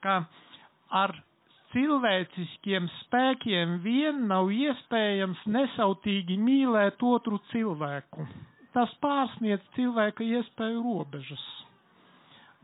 ka 0.03 0.23
ar 1.05 1.15
cilvēciskiem 1.73 2.87
spēkiem 3.01 3.77
vien 3.85 4.23
nav 4.31 4.51
iespējams 4.55 5.43
nesautīgi 5.57 6.37
mīlēt 6.47 7.03
otru 7.11 7.39
cilvēku. 7.53 8.27
Tas 8.77 8.93
pārsniedz 9.05 9.65
cilvēka 9.77 10.25
iespēju 10.25 10.83
robežas. 10.87 11.45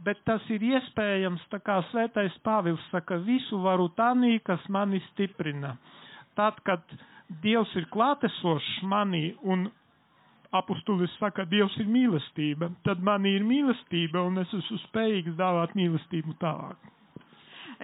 Bet 0.06 0.20
tas 0.28 0.44
ir 0.54 0.62
iespējams, 0.62 1.42
tā 1.52 1.58
kā 1.68 1.80
svētais 1.90 2.36
Pāvils 2.46 2.84
saka, 2.92 3.18
visu 3.26 3.58
varu 3.64 3.88
tanī, 3.98 4.36
kas 4.46 4.62
mani 4.76 5.00
stiprina. 5.10 5.72
Tad, 6.38 6.60
kad 6.68 6.84
Dievs 7.42 7.74
ir 7.76 7.84
klātesošs 7.92 8.78
manī 8.88 9.24
un 9.42 9.66
apustulis 10.60 11.12
saka, 11.20 11.44
Dievs 11.50 11.74
ir 11.82 11.90
mīlestība, 11.92 12.70
tad 12.86 13.02
manī 13.04 13.34
ir 13.40 13.44
mīlestība 13.50 14.22
un 14.30 14.38
es 14.44 14.54
esmu 14.60 14.78
spējīgs 14.86 15.34
dāvāt 15.40 15.74
mīlestību 15.76 16.38
tālāk. 16.44 16.78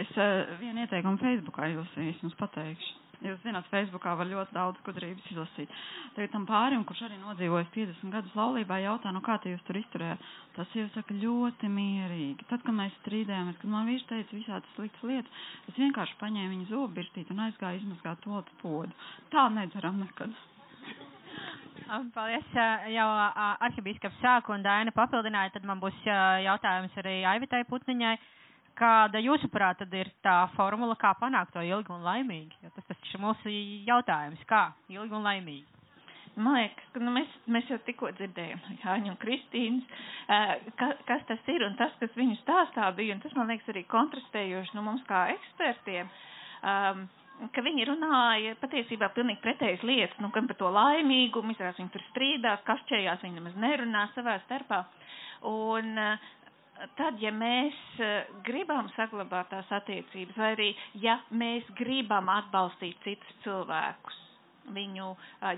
Es 0.03 0.11
uh, 0.19 0.57
vienu 0.59 0.83
ieteikumu 0.83 1.21
Facebookā 1.23 1.69
jūs, 1.71 1.91
es 2.03 2.23
jums 2.23 2.35
pateikšu. 2.41 3.01
Jūs 3.25 3.39
zināt, 3.45 3.65
Facebookā 3.73 4.13
var 4.19 4.27
ļoti 4.29 4.53
daudz 4.53 4.81
gudrības 4.85 5.29
izlasīt. 5.33 5.71
Tagad 6.17 6.33
tam 6.35 6.43
pārim, 6.49 6.83
kurš 6.89 7.05
arī 7.07 7.17
nodzīvojis 7.23 7.71
50 7.77 8.11
gadus 8.13 8.35
laulībā, 8.37 8.77
jautā, 8.85 9.13
nu 9.17 9.23
kā 9.25 9.39
te 9.41 9.53
jūs 9.55 9.63
tur 9.69 9.79
izturējāt? 9.81 10.27
Tas 10.59 10.75
jau 10.77 10.85
saka 10.97 11.17
ļoti 11.23 11.71
mierīgi. 11.73 12.45
Tad, 12.51 12.61
kad 12.67 12.77
mēs 12.77 12.93
strīdējāmies, 13.01 13.57
kad 13.63 13.73
man 13.73 13.89
vīrs 13.89 14.05
teica 14.11 14.37
visādas 14.37 14.75
sliktas 14.77 15.07
lietas, 15.09 15.47
es 15.71 15.79
vienkārši 15.81 16.19
paņēmu 16.21 16.53
viņu 16.57 16.69
zobu 16.73 16.91
birstīt 16.99 17.33
un 17.33 17.41
aizgāju 17.47 17.81
izmazgāt 17.85 18.21
to 18.27 18.43
podu. 18.61 18.93
Tā 19.33 19.47
nedzaram 19.57 20.03
nekad. 20.05 20.35
Paldies. 22.15 22.47
Jau 22.95 23.09
arhibīskaps 23.67 24.21
sāka 24.23 24.53
un 24.55 24.63
Daina 24.65 24.93
papildināja, 24.95 25.53
tad 25.57 25.67
man 25.69 25.81
būs 25.83 25.97
jautājums 26.07 26.95
arī 27.03 27.19
Aivitai 27.35 27.65
Putniņai. 27.69 28.15
Kāda 28.75 29.21
jūsuprāt 29.23 29.79
tad 29.79 29.93
ir 29.95 30.09
tā 30.25 30.49
formula, 30.57 30.97
kā 30.99 31.13
panākt 31.21 31.53
to 31.55 31.63
ilgi 31.63 31.93
un 31.95 32.03
laimīgi? 32.03 32.59
Jo 32.65 32.73
tas 32.75 32.89
taču 32.91 33.21
mūsu 33.23 33.53
jautājums, 33.87 34.43
kā 34.51 34.67
ilgi 34.91 35.15
un 35.15 35.23
laimīgi. 35.23 35.75
Man 36.35 36.57
liekas, 36.59 36.87
ka 36.91 36.99
nu, 36.99 37.13
mēs, 37.15 37.35
mēs 37.55 37.69
jau 37.71 37.77
tikko 37.87 38.09
dzirdējām 38.19 38.63
no 38.65 38.77
Jāņa 38.83 39.13
un 39.13 39.19
Kristīnas, 39.23 39.85
uh, 40.27 40.55
ka, 40.81 40.89
kas 41.07 41.23
tas 41.29 41.51
ir 41.53 41.63
un 41.63 41.77
tas, 41.79 41.95
kas 42.01 42.17
viņu 42.19 42.41
stāstā 42.41 42.89
bija, 42.97 43.15
un 43.15 43.23
tas 43.23 43.37
man 43.39 43.53
liekas 43.53 43.71
arī 43.71 43.85
kontrastējoši 43.93 44.75
nu, 44.75 44.83
mums 44.89 45.05
kā 45.07 45.29
ekspertiem. 45.37 46.11
Um, 46.65 47.07
ka 47.55 47.63
viņi 47.67 47.87
runāja 47.87 48.57
patiesībā 48.59 49.13
pilnīgi 49.15 49.43
pretējas 49.47 49.87
lietas, 49.87 50.19
nu, 50.23 50.33
gan 50.35 50.51
par 50.51 50.59
to 50.59 50.75
laimīgumu, 50.75 51.55
izrādās 51.55 51.79
viņi 51.79 51.95
tur 51.95 52.07
strīdās, 52.11 52.67
kašķējās, 52.67 53.23
viņi 53.23 53.39
nemaz 53.39 53.59
nerunā 53.69 54.09
savā 54.17 54.41
starpā. 54.49 54.83
Un 55.47 55.95
uh, 56.01 56.33
tad, 56.99 57.21
ja 57.23 57.31
mēs 57.35 57.77
gribam 58.47 58.89
saglabāt 58.97 59.51
tās 59.53 59.71
attiecības, 59.79 60.37
vai 60.41 60.51
arī, 60.57 60.69
ja 61.05 61.19
mēs 61.43 61.69
gribam 61.79 62.29
atbalstīt 62.33 63.01
citus 63.07 63.35
cilvēkus, 63.47 64.21
viņu 64.73 65.09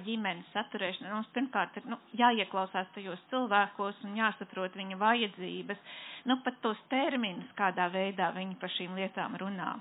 ģimenes 0.06 0.48
saturēšanu. 0.54 1.10
Mums 1.14 1.30
pirmkārt 1.34 1.76
ir 1.80 1.86
nu, 1.90 1.98
jāieklausās 2.18 2.88
tajos 2.94 3.22
cilvēkos 3.30 4.00
un 4.08 4.16
jāsaprot 4.18 4.76
viņa 4.78 4.98
vajadzības, 5.00 5.82
nu 6.30 6.38
pat 6.46 6.58
tos 6.64 6.80
terminus, 6.92 7.50
kādā 7.58 7.88
veidā 7.94 8.30
viņi 8.36 8.58
par 8.62 8.72
šīm 8.76 8.96
lietām 8.98 9.36
runā. 9.42 9.74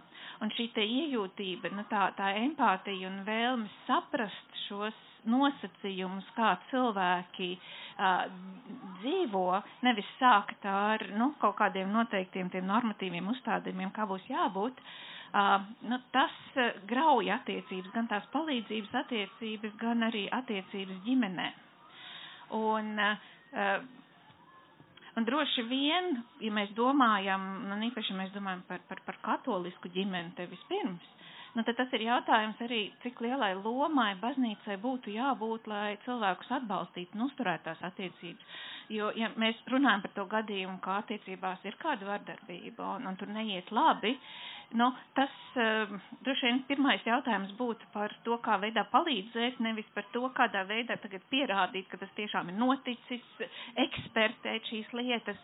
Un 0.43 0.51
šī 0.57 0.67
te 0.75 0.85
iejūtība, 0.85 1.71
nu, 1.75 1.85
tā, 1.91 2.09
tā 2.19 2.33
empātija 2.43 3.09
un 3.09 3.21
vēlme 3.27 3.71
saprast 3.87 4.61
šos 4.67 5.01
nosacījumus, 5.25 6.27
kā 6.35 6.51
cilvēki 6.69 7.47
uh, 7.57 8.27
dzīvo, 9.01 9.45
nevis 9.87 10.11
sākt 10.19 10.67
ar 10.69 11.01
nu, 11.17 11.31
kaut 11.41 11.57
kādiem 11.63 11.89
noteiktiem 11.95 12.51
tiem 12.53 12.67
normatīviem 12.69 13.31
uzstādījumiem, 13.33 13.89
kā 13.95 14.05
būs 14.11 14.27
jābūt. 14.29 14.77
Uh, 14.85 15.14
nu, 15.91 15.97
tas 16.15 16.35
uh, 16.55 16.69
grauj 16.89 17.29
attiecības, 17.35 17.91
gan 17.95 18.07
tās 18.11 18.27
palīdzības 18.33 18.93
attiecības, 19.03 19.75
gan 19.81 20.05
arī 20.07 20.25
attiecības 20.37 21.01
ģimenē. 21.07 21.47
Un, 22.55 22.91
un 25.17 25.25
droši 25.25 25.63
vien, 25.65 26.11
ja 26.45 26.51
mēs 26.53 26.71
domājam, 26.77 27.41
un 27.73 27.81
īpaši 27.87 28.13
mēs 28.19 28.31
domājam 28.35 28.61
par, 28.69 28.83
par, 28.89 29.01
par 29.07 29.17
katolisku 29.25 29.89
ģimeni 29.95 30.35
te 30.37 30.45
vispirms, 30.51 31.07
nu, 31.55 31.63
tad 31.65 31.77
tas 31.79 31.93
ir 31.97 32.03
jautājums 32.05 32.61
arī, 32.67 32.79
cik 33.03 33.21
lielai 33.25 33.53
lomai 33.57 34.11
baznīcai 34.21 34.77
būtu 34.83 35.13
jābūt, 35.15 35.67
lai 35.71 35.97
cilvēkus 36.05 36.51
atbalstītu 36.59 37.17
un 37.17 37.25
uzturētu 37.29 37.65
tās 37.69 37.83
attiecības. 37.89 38.57
Jo, 38.93 39.11
ja 39.17 39.31
mēs 39.41 39.57
runājam 39.71 40.03
par 40.05 40.11
to 40.17 40.25
gadījumu, 40.31 40.77
kā 40.85 40.99
attiecībās 41.01 41.63
ir 41.65 41.77
kāda 41.81 42.05
vardarbība 42.09 42.89
un, 42.97 43.07
un 43.09 43.15
tur 43.17 43.31
neiet 43.33 43.71
labi, 43.73 44.11
nu, 44.77 44.89
tas 45.17 45.33
uh, 45.61 45.95
droši 46.25 46.45
vien 46.49 46.59
pirmais 46.69 47.05
jautājums 47.07 47.53
būtu 47.57 47.89
par 47.93 48.13
to, 48.27 48.37
kā 48.45 48.59
veidā 48.61 48.83
palīdzēt, 48.93 49.57
nevis 49.65 49.89
par 49.95 50.05
to, 50.13 50.25
kādā 50.37 50.65
veidā 50.69 50.99
tagad 51.01 51.25
pierādīt, 51.33 51.89
ka 51.91 52.01
tas 52.03 52.13
tiešām 52.19 52.51
ir 52.53 52.59
noticis, 52.61 53.25
ekspertēt 53.87 54.69
šīs 54.73 54.93
lietas. 54.99 55.41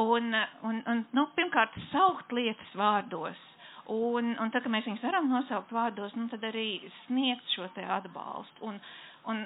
Un, 0.00 0.34
un, 0.66 0.82
un 0.86 1.06
nu, 1.18 1.28
pirmkārt, 1.38 1.74
saukt 1.90 2.30
lietas 2.34 2.74
vārdos 2.78 3.38
Un, 3.90 4.36
un 4.38 4.50
tad, 4.54 4.62
kad 4.62 4.70
mēs 4.70 4.84
viņus 4.86 5.02
varam 5.02 5.28
nosaukt 5.32 5.72
vārdos, 5.74 6.12
nu, 6.14 6.28
tad 6.30 6.44
arī 6.46 6.66
sniegt 7.08 7.48
šo 7.56 7.66
te 7.74 7.82
atbalstu. 7.90 8.68
Un, 8.68 8.76
un 9.32 9.40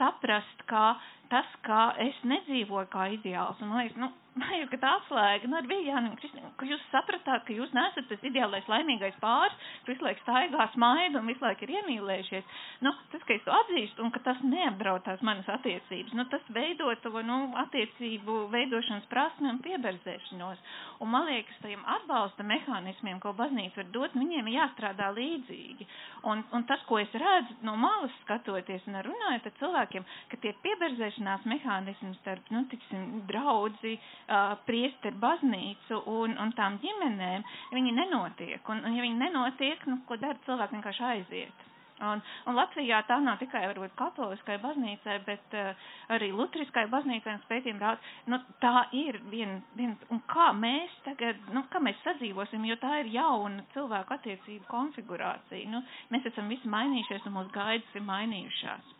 saprast, 0.00 0.64
ka 0.70 0.96
tas, 1.30 1.46
kā 1.66 1.82
es 2.08 2.16
nedzīvoju 2.26 2.90
kā 2.92 3.06
ideāls, 3.14 3.60
un 3.62 3.76
liekas, 3.76 4.00
nu, 4.00 4.10
ir, 4.56 4.68
ka 4.72 4.78
tā 4.80 4.90
atslēga, 5.00 5.48
nu, 5.50 5.58
ar 5.58 5.68
Viljānu 5.70 6.14
ka 6.60 6.68
jūs 6.68 6.82
sapratāt, 6.92 7.44
ka 7.46 7.54
jūs 7.56 7.72
nesat 7.76 8.06
tas 8.10 8.24
ideālais 8.26 8.66
laimīgais 8.70 9.16
pāris, 9.22 9.56
kas 9.82 9.94
visu 9.94 10.04
laiku 10.04 10.22
staigā 10.24 10.66
smaida 10.74 11.20
un 11.20 11.30
visu 11.30 11.44
laiku 11.44 11.66
ir 11.66 11.74
iemīlējušies. 11.78 12.60
Nu, 12.84 12.92
tas, 13.12 13.24
ka 13.26 13.34
es 13.36 13.46
to 13.46 13.54
atzīstu 13.54 14.04
un 14.04 14.12
ka 14.14 14.22
tas 14.26 14.40
neapdrautās 14.44 15.22
manas 15.26 15.48
attiecības, 15.50 16.14
nu, 16.18 16.26
tas 16.32 16.44
veido 16.54 16.92
to, 17.04 17.12
nu, 17.26 17.38
attiecību 17.64 18.36
veidošanas 18.52 19.08
prasmi 19.10 19.50
un 19.50 19.60
pieberzēšanos. 19.64 20.62
Un 21.00 21.12
man 21.14 21.28
liekas, 21.30 21.56
tajiem 21.64 21.82
atbalsta 21.96 22.44
mehānismiem, 22.44 23.20
ko 23.22 23.32
baznīca 23.38 23.80
var 23.80 23.90
dot, 23.94 24.16
viņiem 24.20 24.50
jāstrādā 24.52 25.10
līdzīgi. 25.16 25.88
Un, 26.28 26.44
un 26.56 26.66
tas, 26.68 26.82
ko 26.88 26.98
es 27.00 27.12
redzu 27.16 27.56
no 27.64 27.76
malas 27.80 28.12
skatoties 28.24 28.84
un 28.90 29.00
runājot 29.06 29.48
ar 29.48 29.56
cilvēkiem, 29.62 30.08
ka 30.28 30.40
tie 30.42 30.52
pieberzēšanās 30.64 31.46
mehānismi 31.48 32.12
starp, 32.20 32.50
nu, 32.52 32.66
tiksim, 32.68 33.22
draudzi, 33.30 33.96
uh, 34.30 34.54
priesteru 34.66 35.18
baznīcu 35.22 36.02
un, 36.10 36.36
un 36.40 36.52
tām 36.58 36.78
ģimenēm, 36.82 37.44
viņi 37.74 37.96
nenotiek. 37.98 38.62
Un, 38.70 38.84
un 38.86 38.94
ja 38.96 39.04
viņi 39.04 39.18
nenotiek, 39.24 39.82
nu, 39.90 40.00
ko 40.08 40.18
dara 40.20 40.38
cilvēki 40.46 40.78
vienkārši 40.78 41.06
aiziet. 41.14 41.66
Un, 42.00 42.22
un 42.48 42.56
Latvijā 42.56 43.02
tā 43.04 43.18
nav 43.20 43.36
tikai 43.42 43.60
varbūt 43.68 43.92
katoliskai 43.98 44.54
baznīcai, 44.62 45.18
bet 45.26 45.56
uh, 45.58 45.88
arī 46.16 46.30
lutriskai 46.32 46.86
baznīcai 46.88 47.34
un 47.34 47.42
spētījumi 47.42 47.82
rāda, 47.82 48.00
nu 48.32 48.38
tā 48.62 48.86
ir 48.96 49.18
viena, 49.28 49.58
vien, 49.76 49.92
un 50.14 50.22
kā 50.30 50.46
mēs 50.56 50.94
tagad, 51.04 51.42
nu 51.52 51.66
kā 51.72 51.82
mēs 51.84 52.00
sadzīvosim, 52.06 52.64
jo 52.70 52.78
tā 52.80 53.02
ir 53.02 53.12
jauna 53.18 53.66
cilvēku 53.74 54.16
attiecību 54.16 54.64
konfigurācija. 54.72 55.68
Nu, 55.74 55.82
mēs 56.14 56.30
esam 56.32 56.48
visi 56.48 56.72
mainījušies 56.72 57.28
un 57.28 57.36
mūsu 57.36 57.52
gaidas 57.58 58.00
ir 58.00 58.08
mainījušās. 58.08 58.96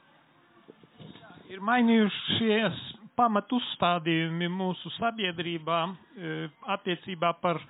Ir 1.50 1.64
mainījušies 1.66 2.84
pamat 3.18 3.52
uzstādījumi 3.52 4.48
mūsu 4.52 4.92
sabiedrībā 4.98 5.80
e, 5.86 6.34
attiecībā 6.76 7.32
par 7.42 7.60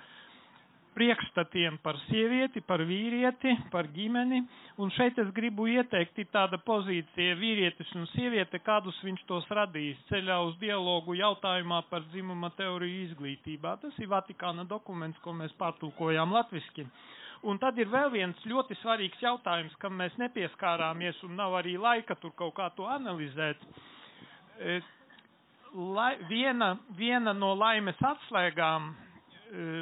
priekšstatiem 0.95 1.77
par 1.83 1.95
sievieti, 2.09 2.61
par 2.67 2.81
vīrieti, 2.87 3.53
par 3.71 3.87
ģimeni. 3.95 4.41
Un 4.83 4.91
šeit 4.95 5.19
es 5.23 5.29
gribu 5.35 5.67
ieteikt 5.71 6.19
tāda 6.33 6.59
pozīcija 6.67 7.35
vīrietis 7.39 7.91
un 7.95 8.07
sieviete, 8.11 8.59
kādus 8.65 8.97
viņš 9.05 9.23
tos 9.29 9.47
radīs 9.55 9.99
ceļā 10.09 10.39
uz 10.49 10.57
dialogu 10.61 11.15
jautājumā 11.19 11.81
par 11.89 12.03
dzimuma 12.11 12.51
teoriju 12.59 13.05
izglītībā. 13.07 13.77
Tas 13.83 13.97
ir 14.03 14.11
Vatikāna 14.11 14.65
dokuments, 14.67 15.19
ko 15.23 15.33
mēs 15.37 15.55
pārtulkojām 15.59 16.33
latviski. 16.35 16.87
Un 17.47 17.57
tad 17.57 17.79
ir 17.81 17.89
vēl 17.89 18.11
viens 18.13 18.41
ļoti 18.45 18.75
svarīgs 18.83 19.21
jautājums, 19.23 19.73
kam 19.81 19.95
mēs 19.97 20.13
nepieskārāmies 20.21 21.23
un 21.25 21.39
nav 21.39 21.55
arī 21.57 21.77
laika 21.81 22.15
tur 22.21 22.35
kaut 22.37 22.53
kā 22.59 22.67
to 22.77 22.85
analizēt. 22.85 23.63
Lai, 25.73 26.17
viena, 26.27 26.73
viena 26.99 27.31
no 27.31 27.53
laimes 27.55 27.99
atslēgām 28.03 28.89
e, 28.91 28.95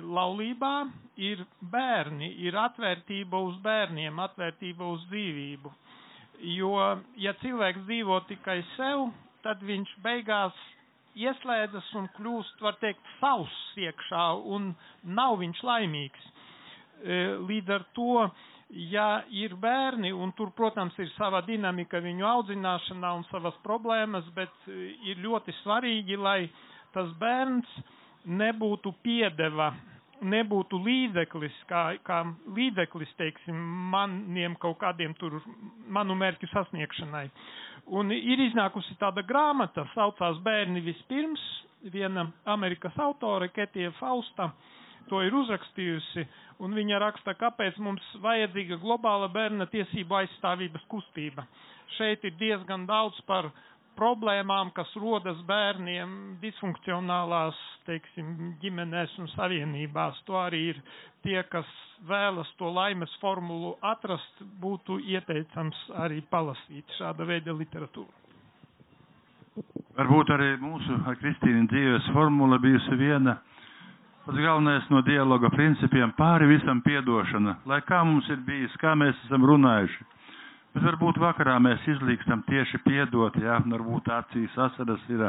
laulībā 0.06 0.74
ir 1.18 1.42
bērni, 1.72 2.30
ir 2.46 2.54
atvērtība 2.62 3.40
uz 3.48 3.56
bērniem, 3.64 4.20
atvērtība 4.22 4.86
uz 4.86 5.02
dzīvību. 5.10 5.72
Jo, 6.54 6.76
ja 7.18 7.34
cilvēks 7.42 7.88
dzīvo 7.88 8.20
tikai 8.30 8.60
sev, 8.76 9.08
tad 9.42 9.66
viņš 9.66 9.96
beigās 10.06 10.62
ieslēdzas 11.18 11.90
un 11.98 12.06
kļūst, 12.20 12.62
var 12.62 12.78
teikt, 12.84 13.02
savs 13.18 13.58
iekšā 13.82 14.28
un 14.46 14.70
nav 15.04 15.40
viņš 15.42 15.64
laimīgs. 15.72 16.30
E, 16.30 17.18
līdz 17.50 17.76
ar 17.80 17.88
to 17.98 18.28
ja 18.70 19.24
ir 19.34 19.56
bērni, 19.58 20.12
un 20.14 20.32
tur, 20.38 20.52
protams, 20.56 20.98
ir 21.02 21.10
sava 21.18 21.42
dinamika 21.46 22.02
viņu 22.04 22.26
audzināšanā 22.30 23.14
un 23.18 23.26
savas 23.32 23.58
problēmas, 23.66 24.28
bet 24.36 24.54
e, 24.68 24.94
ir 25.10 25.22
ļoti 25.24 25.56
svarīgi, 25.64 26.18
lai 26.18 26.50
tas 26.94 27.10
bērns 27.22 27.70
nebūtu 28.30 28.94
piedeva, 29.04 29.72
nebūtu 30.22 30.78
līdzeklis, 30.84 31.56
kā, 31.70 31.84
kā 32.06 32.22
līdzeklis, 32.56 33.12
teiksim, 33.18 33.58
maniem 33.94 34.58
kaut 34.60 34.78
kādiem 34.82 35.16
tur, 35.18 35.40
manu 35.88 36.18
mērķu 36.20 36.50
sasniegšanai. 36.54 37.28
Un 37.96 38.12
ir 38.14 38.42
iznākusi 38.50 39.00
tāda 39.02 39.24
grāmata, 39.26 39.88
saucās 39.96 40.38
Bērni 40.46 40.84
vispirms, 40.86 41.42
viena 41.90 42.28
Amerikas 42.46 42.98
autore, 43.02 43.50
Ketija 43.56 43.90
Fausta, 43.98 44.52
to 45.12 45.22
ir 45.26 45.36
uzrakstījusi, 45.36 46.26
un 46.66 46.76
viņa 46.78 46.99
raksta, 47.05 47.34
kāpēc 47.39 47.78
mums 47.84 48.05
vajadzīga 48.24 48.78
globāla 48.84 49.30
bērna 49.34 49.68
tiesību 49.72 50.18
aizstāvības 50.22 50.86
kustība. 50.91 51.45
Šeit 51.97 52.24
ir 52.30 52.36
diezgan 52.39 52.86
daudz 52.89 53.20
par 53.28 53.49
problēmām, 53.99 54.72
kas 54.76 54.91
rodas 55.01 55.39
bērniem 55.49 56.12
disfunkcionālās, 56.43 57.57
teiksim, 57.88 58.53
ģimenēs 58.62 59.18
un 59.20 59.28
savienībās. 59.34 60.22
To 60.30 60.38
arī 60.39 60.62
ir 60.74 60.80
tie, 61.26 61.41
kas 61.51 61.68
vēlas 62.07 62.47
to 62.60 62.70
laimes 62.72 63.12
formulu 63.24 63.74
atrast, 63.84 64.43
būtu 64.64 65.01
ieteicams 65.16 65.82
arī 66.05 66.22
palasīt 66.32 66.95
šāda 66.99 67.28
veida 67.28 67.55
literatūru. 67.55 68.16
Varbūt 69.99 70.30
arī 70.32 70.53
mūsu 70.62 70.95
ar 71.10 71.18
Kristīnu 71.20 71.66
dzīves 71.68 72.05
formula 72.16 72.60
bijusi 72.64 72.95
viena 73.01 73.34
Pats 74.30 74.42
galvenais 74.46 74.86
no 74.94 75.00
dialoga 75.02 75.50
principiem 75.50 76.12
pāri 76.14 76.46
visam 76.52 76.84
piedošana, 76.86 77.56
lai 77.66 77.80
kā 77.82 78.04
mums 78.06 78.28
ir 78.30 78.38
bijis, 78.46 78.76
kā 78.78 78.92
mēs 78.94 79.18
esam 79.26 79.42
runājuši. 79.50 80.06
Bet 80.76 80.84
varbūt 80.86 81.18
vakarā 81.18 81.56
mēs 81.66 81.88
izlīkstam 81.96 82.44
tieši 82.46 82.78
piedot, 82.84 83.40
jā, 83.42 83.56
varbūt 83.66 84.12
acīs 84.14 84.60
asaras 84.68 85.08
ir. 85.10 85.24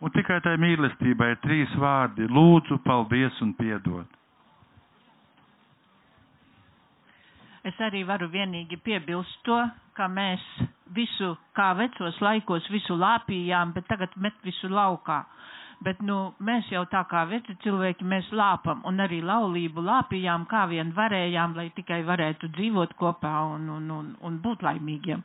Un 0.00 0.14
tikai 0.16 0.38
tai 0.40 0.54
mīlestībai 0.56 1.34
ir 1.34 1.42
trīs 1.44 1.74
vārdi- 1.76 2.30
lūdzu, 2.38 2.80
paldies 2.86 3.42
un 3.44 3.52
piedot. 3.60 4.16
Es 7.68 7.76
arī 7.90 8.06
varu 8.08 8.30
vienīgi 8.32 8.80
piebilst 8.88 9.44
to, 9.44 9.60
ka 9.92 10.08
mēs 10.08 10.40
visu, 10.96 11.36
kā 11.52 11.74
vecos 11.76 12.16
laikos, 12.24 12.72
visu 12.72 12.96
lāpījām, 12.96 13.74
bet 13.74 13.84
tagad 13.86 14.16
met 14.16 14.32
visu 14.42 14.72
laukā. 14.72 15.26
Bet, 15.86 16.00
nu, 16.02 16.14
mēs 16.42 16.66
jau 16.72 16.82
tā 16.90 17.04
kā 17.06 17.20
veci 17.30 17.54
cilvēki, 17.62 18.06
mēs 18.12 18.32
lāpam 18.34 18.80
un 18.88 18.98
arī 19.04 19.20
laulību 19.22 19.84
lāpījām, 19.86 20.46
kā 20.50 20.64
vien 20.70 20.90
varējām, 20.96 21.54
lai 21.54 21.68
tikai 21.76 22.00
varētu 22.08 22.50
dzīvot 22.56 22.96
kopā 22.98 23.34
un, 23.54 23.68
un, 23.76 23.90
un, 23.94 24.08
un 24.26 24.40
būt 24.42 24.64
laimīgiem. 24.66 25.22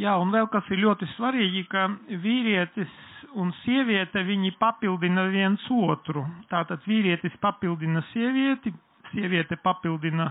Jā, 0.00 0.16
un 0.20 0.30
vēl 0.32 0.48
kas 0.52 0.68
ir 0.72 0.82
ļoti 0.84 1.08
svarīgi, 1.14 1.64
ka 1.72 1.86
vīrietis 2.24 2.92
un 3.40 3.52
sieviete 3.62 4.22
viņi 4.28 4.52
papildina 4.60 5.24
viens 5.32 5.64
otru. 5.72 6.24
Tātad 6.52 6.84
vīrietis 6.88 7.34
papildina 7.40 8.02
sievieti, 8.12 8.72
sieviete 9.12 9.56
papildina 9.64 10.28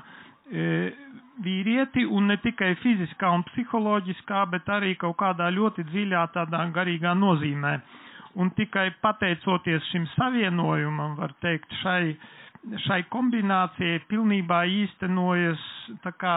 e, 0.49 0.91
vīrieti 1.45 2.05
un 2.05 2.29
ne 2.31 2.37
tikai 2.41 2.73
fiziskā 2.81 3.31
un 3.33 3.45
psiholoģiskā, 3.49 4.45
bet 4.53 4.69
arī 4.69 4.95
kaut 5.01 5.17
kādā 5.21 5.49
ļoti 5.53 5.85
dziļā 5.89 6.25
tādā 6.37 6.63
garīgā 6.75 7.13
nozīmē. 7.17 7.75
Un 8.39 8.51
tikai 8.55 8.89
pateicoties 9.03 9.83
šim 9.91 10.05
savienojumam, 10.15 11.17
var 11.19 11.33
teikt, 11.43 11.73
šai, 11.81 12.15
šai 12.85 13.01
kombinācijai 13.11 13.99
pilnībā 14.11 14.61
īstenojas 14.81 15.65
tā 16.05 16.13
kā 16.23 16.35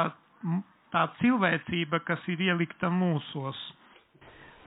tā 0.94 1.04
cilvēcība, 1.20 2.00
kas 2.06 2.26
ir 2.34 2.42
ielikta 2.48 2.90
mūsos. 2.90 3.60